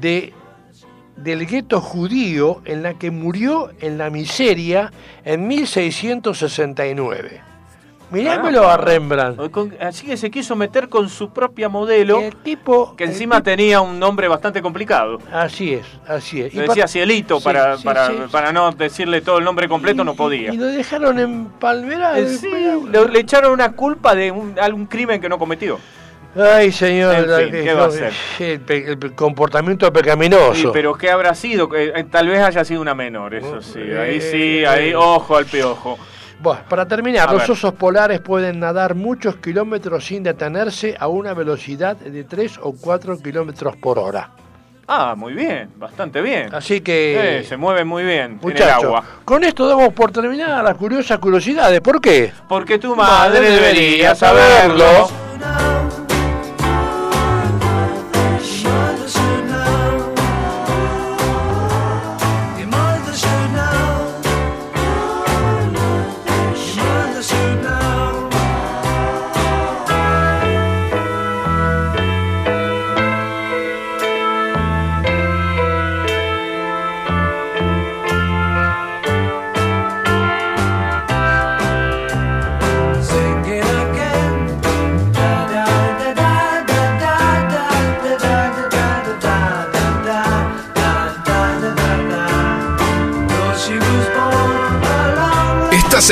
de, 0.00 0.32
del 1.16 1.46
gueto 1.46 1.80
judío 1.80 2.62
en 2.64 2.82
la 2.82 2.94
que 2.94 3.10
murió 3.10 3.70
en 3.80 3.98
la 3.98 4.10
miseria 4.10 4.92
en 5.24 5.46
1669. 5.46 7.40
Mirámelo 8.10 8.68
a 8.68 8.76
Rembrandt. 8.76 9.40
Así 9.80 10.04
que 10.06 10.18
se 10.18 10.30
quiso 10.30 10.54
meter 10.54 10.90
con 10.90 11.08
su 11.08 11.30
propia 11.30 11.70
modelo. 11.70 12.20
tipo. 12.42 12.94
Que 12.94 13.04
encima 13.04 13.42
tenía 13.42 13.80
un 13.80 13.98
nombre 13.98 14.28
bastante 14.28 14.60
complicado. 14.60 15.18
Así 15.32 15.72
es, 15.72 15.86
así 16.06 16.42
es. 16.42 16.52
Le 16.52 16.64
decía 16.64 16.86
Cielito 16.86 17.38
Sí, 17.38 17.44
para, 17.44 17.78
sí, 17.78 17.84
para, 17.84 18.08
sí. 18.08 18.14
para 18.30 18.52
no 18.52 18.70
decirle 18.72 19.22
todo 19.22 19.38
el 19.38 19.44
nombre 19.44 19.66
completo, 19.66 20.04
no 20.04 20.14
podía. 20.14 20.52
Y 20.52 20.58
lo 20.58 20.66
dejaron 20.66 21.18
en 21.18 21.46
Palmera. 21.46 22.18
Eh, 22.18 22.38
le, 22.90 23.08
le 23.08 23.18
echaron 23.20 23.50
una 23.52 23.72
culpa 23.72 24.14
de 24.14 24.30
un, 24.30 24.58
algún 24.60 24.84
crimen 24.84 25.18
que 25.18 25.30
no 25.30 25.38
cometió. 25.38 25.78
Ay, 26.34 26.72
señor, 26.72 27.14
En 27.14 27.24
fin, 27.46 27.54
eh, 27.56 27.64
¿qué 27.64 27.74
va 27.74 27.84
a 27.84 27.88
hacer? 27.88 28.12
el, 28.40 29.14
comportamiento 29.14 29.92
pecaminoso. 29.92 30.54
Sí, 30.54 30.68
pero 30.72 30.94
¿qué 30.94 31.10
habrá 31.10 31.34
sido? 31.34 31.68
Eh, 31.76 31.92
eh, 31.94 32.04
tal 32.10 32.28
vez 32.28 32.40
haya 32.40 32.64
sido 32.64 32.80
una 32.80 32.94
menor, 32.94 33.34
eso 33.34 33.60
sí. 33.60 33.80
Ahí 33.80 34.20
sí, 34.20 34.60
Eh, 34.60 34.66
ahí, 34.66 34.94
ojo 34.94 35.36
al 35.36 35.44
piojo. 35.44 35.98
Bueno, 36.40 36.62
para 36.68 36.88
terminar, 36.88 37.28
A 37.28 37.32
los 37.32 37.42
ver. 37.42 37.50
osos 37.52 37.74
polares 37.74 38.20
pueden 38.20 38.58
nadar 38.60 38.94
muchos 38.94 39.36
kilómetros 39.36 40.06
sin 40.06 40.22
detenerse 40.22 40.96
a 40.98 41.06
una 41.06 41.34
velocidad 41.34 41.96
de 41.96 42.24
3 42.24 42.58
o 42.62 42.72
4 42.80 43.18
kilómetros 43.18 43.76
por 43.76 43.98
hora. 43.98 44.30
Ah, 44.88 45.14
muy 45.16 45.34
bien, 45.34 45.70
bastante 45.76 46.20
bien. 46.20 46.52
Así 46.52 46.80
que, 46.80 47.38
Eh, 47.40 47.44
se 47.44 47.56
mueven 47.56 47.86
muy 47.86 48.02
bien 48.04 48.40
en 48.42 48.56
el 48.56 48.62
agua. 48.64 49.04
con 49.24 49.44
esto 49.44 49.68
damos 49.68 49.92
por 49.92 50.10
terminada 50.10 50.62
las 50.62 50.74
curiosas 50.74 51.18
curiosidades. 51.18 51.80
¿Por 51.80 52.00
qué? 52.00 52.32
Porque 52.48 52.78
tu 52.78 52.96
madre 52.96 53.40
debería 53.50 54.14
saberlo. 54.14 55.08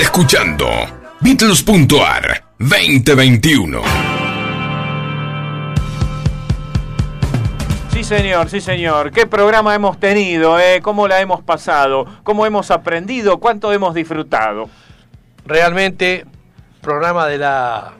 Escuchando 0.00 0.66
Beatles.ar 1.20 2.44
2021. 2.58 3.82
Sí, 7.92 8.04
señor, 8.04 8.48
sí, 8.48 8.60
señor. 8.60 9.10
¿Qué 9.10 9.26
programa 9.26 9.74
hemos 9.74 9.98
tenido? 10.00 10.58
Eh? 10.58 10.80
¿Cómo 10.82 11.06
la 11.06 11.20
hemos 11.20 11.42
pasado? 11.42 12.06
¿Cómo 12.22 12.46
hemos 12.46 12.70
aprendido? 12.70 13.38
¿Cuánto 13.40 13.72
hemos 13.72 13.94
disfrutado? 13.94 14.70
Realmente, 15.44 16.24
programa 16.80 17.26
de 17.26 17.38
la 17.38 17.92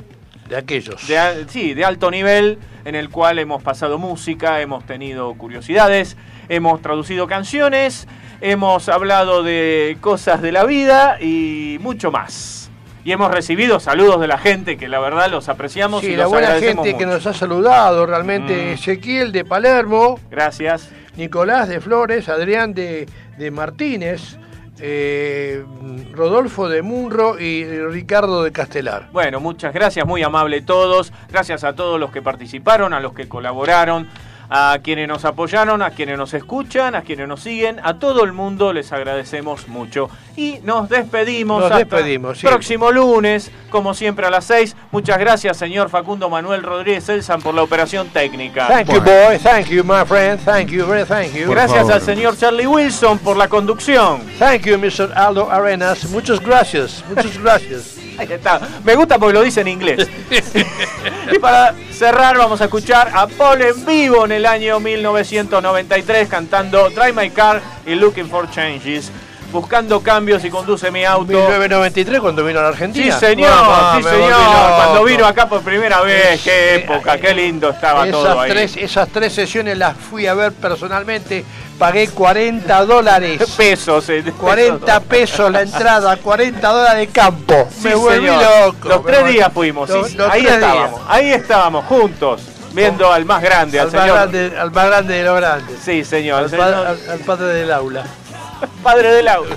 de 0.48 0.56
aquellos. 0.56 1.06
De 1.06 1.18
al- 1.18 1.48
sí, 1.50 1.74
de 1.74 1.84
alto 1.84 2.10
nivel, 2.10 2.58
en 2.84 2.94
el 2.94 3.10
cual 3.10 3.38
hemos 3.38 3.62
pasado 3.62 3.98
música, 3.98 4.60
hemos 4.60 4.84
tenido 4.86 5.32
curiosidades, 5.34 6.16
hemos 6.50 6.82
traducido 6.82 7.26
canciones, 7.26 8.06
hemos 8.42 8.90
hablado 8.90 9.42
de 9.42 9.96
cosas 10.02 10.42
de 10.42 10.52
la 10.52 10.64
vida 10.64 11.16
y 11.20 11.78
mucho 11.80 12.10
más. 12.10 12.70
y 13.02 13.12
hemos 13.12 13.30
recibido 13.32 13.80
saludos 13.80 14.20
de 14.20 14.26
la 14.28 14.36
gente 14.36 14.76
que 14.76 14.86
la 14.86 15.00
verdad 15.00 15.30
los 15.30 15.48
apreciamos 15.48 16.02
y 16.02 16.08
Sí, 16.08 16.12
los 16.12 16.18
la 16.18 16.26
buena 16.26 16.54
gente 16.60 16.98
que 16.98 17.06
nos 17.06 17.26
ha 17.26 17.32
saludado, 17.32 18.04
realmente 18.04 18.52
Mm. 18.52 18.74
Ezequiel 18.74 19.32
de 19.32 19.46
Palermo, 19.46 20.20
Gracias. 20.30 20.90
Nicolás 21.16 21.68
de 21.70 21.80
Flores, 21.80 22.28
Adrián 22.28 22.74
de, 22.74 23.08
de 23.38 23.50
Martínez, 23.50 24.36
eh, 24.80 25.64
Rodolfo 26.12 26.68
de 26.68 26.82
Munro 26.82 27.38
y 27.40 27.64
Ricardo 27.64 28.42
de 28.42 28.52
Castelar. 28.52 29.08
Bueno, 29.12 29.40
muchas 29.40 29.72
gracias, 29.74 30.06
muy 30.06 30.22
amable 30.22 30.60
todos. 30.62 31.12
Gracias 31.30 31.64
a 31.64 31.74
todos 31.74 31.98
los 32.00 32.10
que 32.10 32.20
participaron, 32.22 32.92
a 32.94 33.00
los 33.00 33.12
que 33.14 33.28
colaboraron, 33.28 34.08
a 34.50 34.76
quienes 34.82 35.06
nos 35.06 35.24
apoyaron, 35.24 35.80
a 35.80 35.90
quienes 35.90 36.18
nos 36.18 36.34
escuchan, 36.34 36.96
a 36.96 37.02
quienes 37.02 37.28
nos 37.28 37.40
siguen. 37.40 37.80
A 37.84 37.94
todo 37.94 38.24
el 38.24 38.32
mundo 38.32 38.72
les 38.72 38.92
agradecemos 38.92 39.68
mucho. 39.68 40.10
Y 40.36 40.58
nos 40.64 40.88
despedimos. 40.88 41.60
Nos 41.60 41.70
hasta 41.70 41.78
despedimos, 41.78 42.38
sí. 42.38 42.46
Próximo 42.46 42.90
lunes, 42.90 43.50
como 43.70 43.94
siempre 43.94 44.26
a 44.26 44.30
las 44.30 44.44
6. 44.46 44.74
Muchas 44.90 45.18
gracias, 45.18 45.56
señor 45.56 45.88
Facundo 45.88 46.28
Manuel 46.28 46.64
Rodríguez 46.64 47.08
Elsan, 47.08 47.40
por 47.40 47.54
la 47.54 47.62
operación 47.62 48.08
técnica. 48.08 48.66
Thank 48.66 48.88
you, 48.88 49.00
boy. 49.00 49.38
Thank 49.38 49.66
you, 49.66 49.84
my 49.84 50.04
friend. 50.04 50.40
Thank 50.44 50.70
you, 50.70 50.84
very 50.84 51.04
thank 51.04 51.32
you. 51.32 51.48
Gracias 51.48 51.88
al 51.88 52.00
señor 52.00 52.36
Charlie 52.36 52.66
Wilson 52.66 53.18
por 53.20 53.36
la 53.36 53.48
conducción. 53.48 54.22
Thank 54.38 54.62
you, 54.62 54.76
Mr. 54.76 55.12
Aldo 55.14 55.48
Arenas. 55.50 56.04
Muchas 56.06 56.40
gracias. 56.40 57.04
Muchas 57.08 57.38
gracias. 57.38 57.96
Ahí 58.18 58.26
está. 58.30 58.60
Me 58.84 58.94
gusta 58.94 59.18
porque 59.18 59.32
lo 59.32 59.42
dice 59.42 59.62
en 59.62 59.68
inglés. 59.68 60.06
y 61.32 61.38
para 61.38 61.74
cerrar 61.90 62.36
vamos 62.36 62.60
a 62.60 62.64
escuchar 62.64 63.10
a 63.14 63.26
Paul 63.26 63.62
en 63.62 63.86
vivo 63.86 64.26
en 64.26 64.32
el 64.32 64.39
año 64.46 64.80
1993 64.80 66.28
cantando 66.28 66.88
Drive 66.90 67.12
My 67.12 67.30
Car 67.30 67.60
y 67.86 67.94
Looking 67.94 68.28
for 68.28 68.50
Changes. 68.50 69.10
Buscando 69.52 70.00
cambios 70.00 70.44
y 70.44 70.50
conduce 70.50 70.92
mi 70.92 71.04
auto. 71.04 71.24
1993 71.32 72.20
cuando 72.20 72.44
vino 72.44 72.60
a 72.60 72.62
la 72.62 72.68
Argentina. 72.68 73.18
Sí, 73.18 73.26
señor, 73.26 73.50
Mamá, 73.50 73.98
sí. 74.00 74.04
Cuando 74.06 75.02
vino 75.04 75.26
acá 75.26 75.48
por 75.48 75.60
primera 75.62 76.00
vez, 76.02 76.40
qué 76.44 76.76
época, 76.76 77.18
qué 77.18 77.34
lindo 77.34 77.70
estaba 77.70 78.06
todo 78.08 78.38
ahí. 78.42 78.48
tres, 78.52 78.76
esas 78.76 79.08
tres 79.08 79.32
sesiones 79.32 79.76
las 79.76 79.96
fui 79.96 80.28
a 80.28 80.34
ver 80.34 80.52
personalmente. 80.52 81.44
Pagué 81.80 82.06
40 82.10 82.84
dólares. 82.84 83.42
Pesos. 83.56 84.08
eh, 84.10 84.22
40 84.38 85.00
pesos 85.00 85.50
la 85.50 85.62
entrada, 85.62 86.16
40 86.16 86.68
dólares 86.68 87.08
de 87.08 87.12
campo. 87.12 87.68
Sí, 87.76 87.88
me 87.88 87.94
volví 87.96 88.26
señor. 88.28 88.42
loco. 88.66 88.88
Los 88.88 89.04
tres 89.04 89.20
volví- 89.22 89.32
días 89.32 89.52
fuimos, 89.52 89.90
sí, 89.90 89.96
Los- 89.96 90.08
sí. 90.10 90.16
los 90.16 90.30
ahí 90.30 90.46
estábamos, 90.46 90.90
días. 90.90 91.02
ahí 91.08 91.32
estábamos 91.32 91.84
juntos, 91.86 92.42
viendo 92.72 93.12
al 93.12 93.24
más 93.24 93.42
grande, 93.42 93.78
al, 93.80 93.86
Al 93.88 93.92
más, 93.92 94.02
señor. 94.02 94.16
grande, 94.16 94.52
al 94.58 94.70
más 94.70 94.86
grande 94.86 95.14
de 95.14 95.24
los 95.24 95.36
grandes. 95.36 95.78
Sí, 95.84 96.04
señor. 96.04 96.38
Al, 96.38 96.44
el 96.44 96.50
pa- 96.58 96.66
señor- 96.68 96.86
al- 96.86 97.10
al 97.10 97.18
padre 97.20 97.46
del 97.46 97.72
aula. 97.72 98.04
padre 98.82 99.12
del 99.12 99.28
aula. 99.28 99.56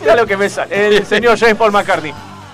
Mira 0.00 0.16
lo 0.16 0.26
que 0.26 0.36
me 0.36 0.48
sale. 0.48 0.96
El 0.96 1.06
señor 1.08 1.38
James 1.38 1.56
Paul 1.56 1.72
McCartney. 1.72 2.12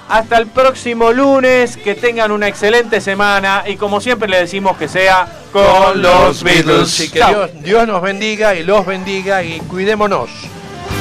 Hasta 0.09 0.37
el 0.37 0.47
próximo 0.49 1.11
lunes, 1.13 1.77
que 1.79 1.95
tengan 1.95 2.33
una 2.33 2.47
excelente 2.47 3.01
semana 3.01 3.63
y 3.67 3.77
como 3.77 3.99
siempre 4.01 4.29
le 4.29 4.41
decimos 4.41 4.77
que 4.77 4.87
sea 4.87 5.27
con 5.53 6.03
los 6.03 6.43
Beatles. 6.43 6.91
Sí, 6.91 7.09
que. 7.11 7.19
Dios, 7.25 7.51
Dios 7.63 7.87
nos 7.87 8.03
bendiga 8.03 8.55
y 8.55 8.63
los 8.63 8.85
bendiga 8.85 9.43
y 9.43 9.61
cuidémonos. 9.61 10.29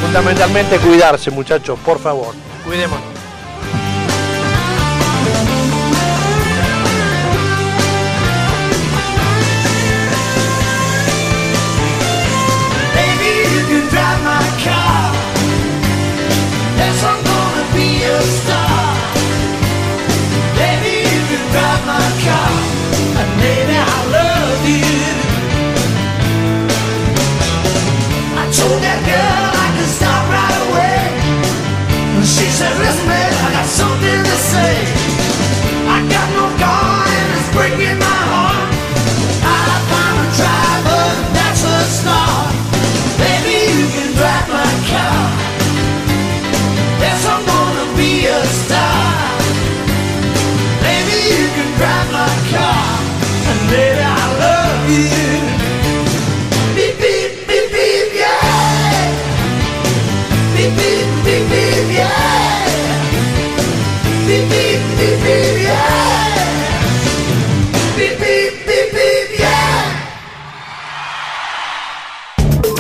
Fundamentalmente 0.02 0.78
cuidarse, 0.78 1.30
muchachos, 1.30 1.78
por 1.84 1.99
favor. 1.99 2.34
Cuidémonos. 2.65 3.03
She 32.41 32.49
said, 32.49 32.76
listen, 32.80 33.07
man, 33.07 33.31
I 33.31 33.51
got 33.53 33.68
something 33.68 34.23
to 34.23 34.35
say. 34.49 35.01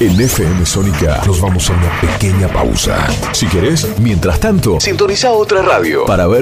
En 0.01 0.19
FM 0.19 0.65
Sónica 0.65 1.21
nos 1.27 1.39
vamos 1.39 1.69
a 1.69 1.73
una 1.73 2.01
pequeña 2.01 2.47
pausa. 2.47 3.05
Si 3.33 3.45
querés, 3.45 3.87
mientras 3.99 4.39
tanto, 4.39 4.79
Sintoniza 4.79 5.31
otra 5.31 5.61
radio 5.61 6.05
para 6.05 6.25
ver 6.25 6.39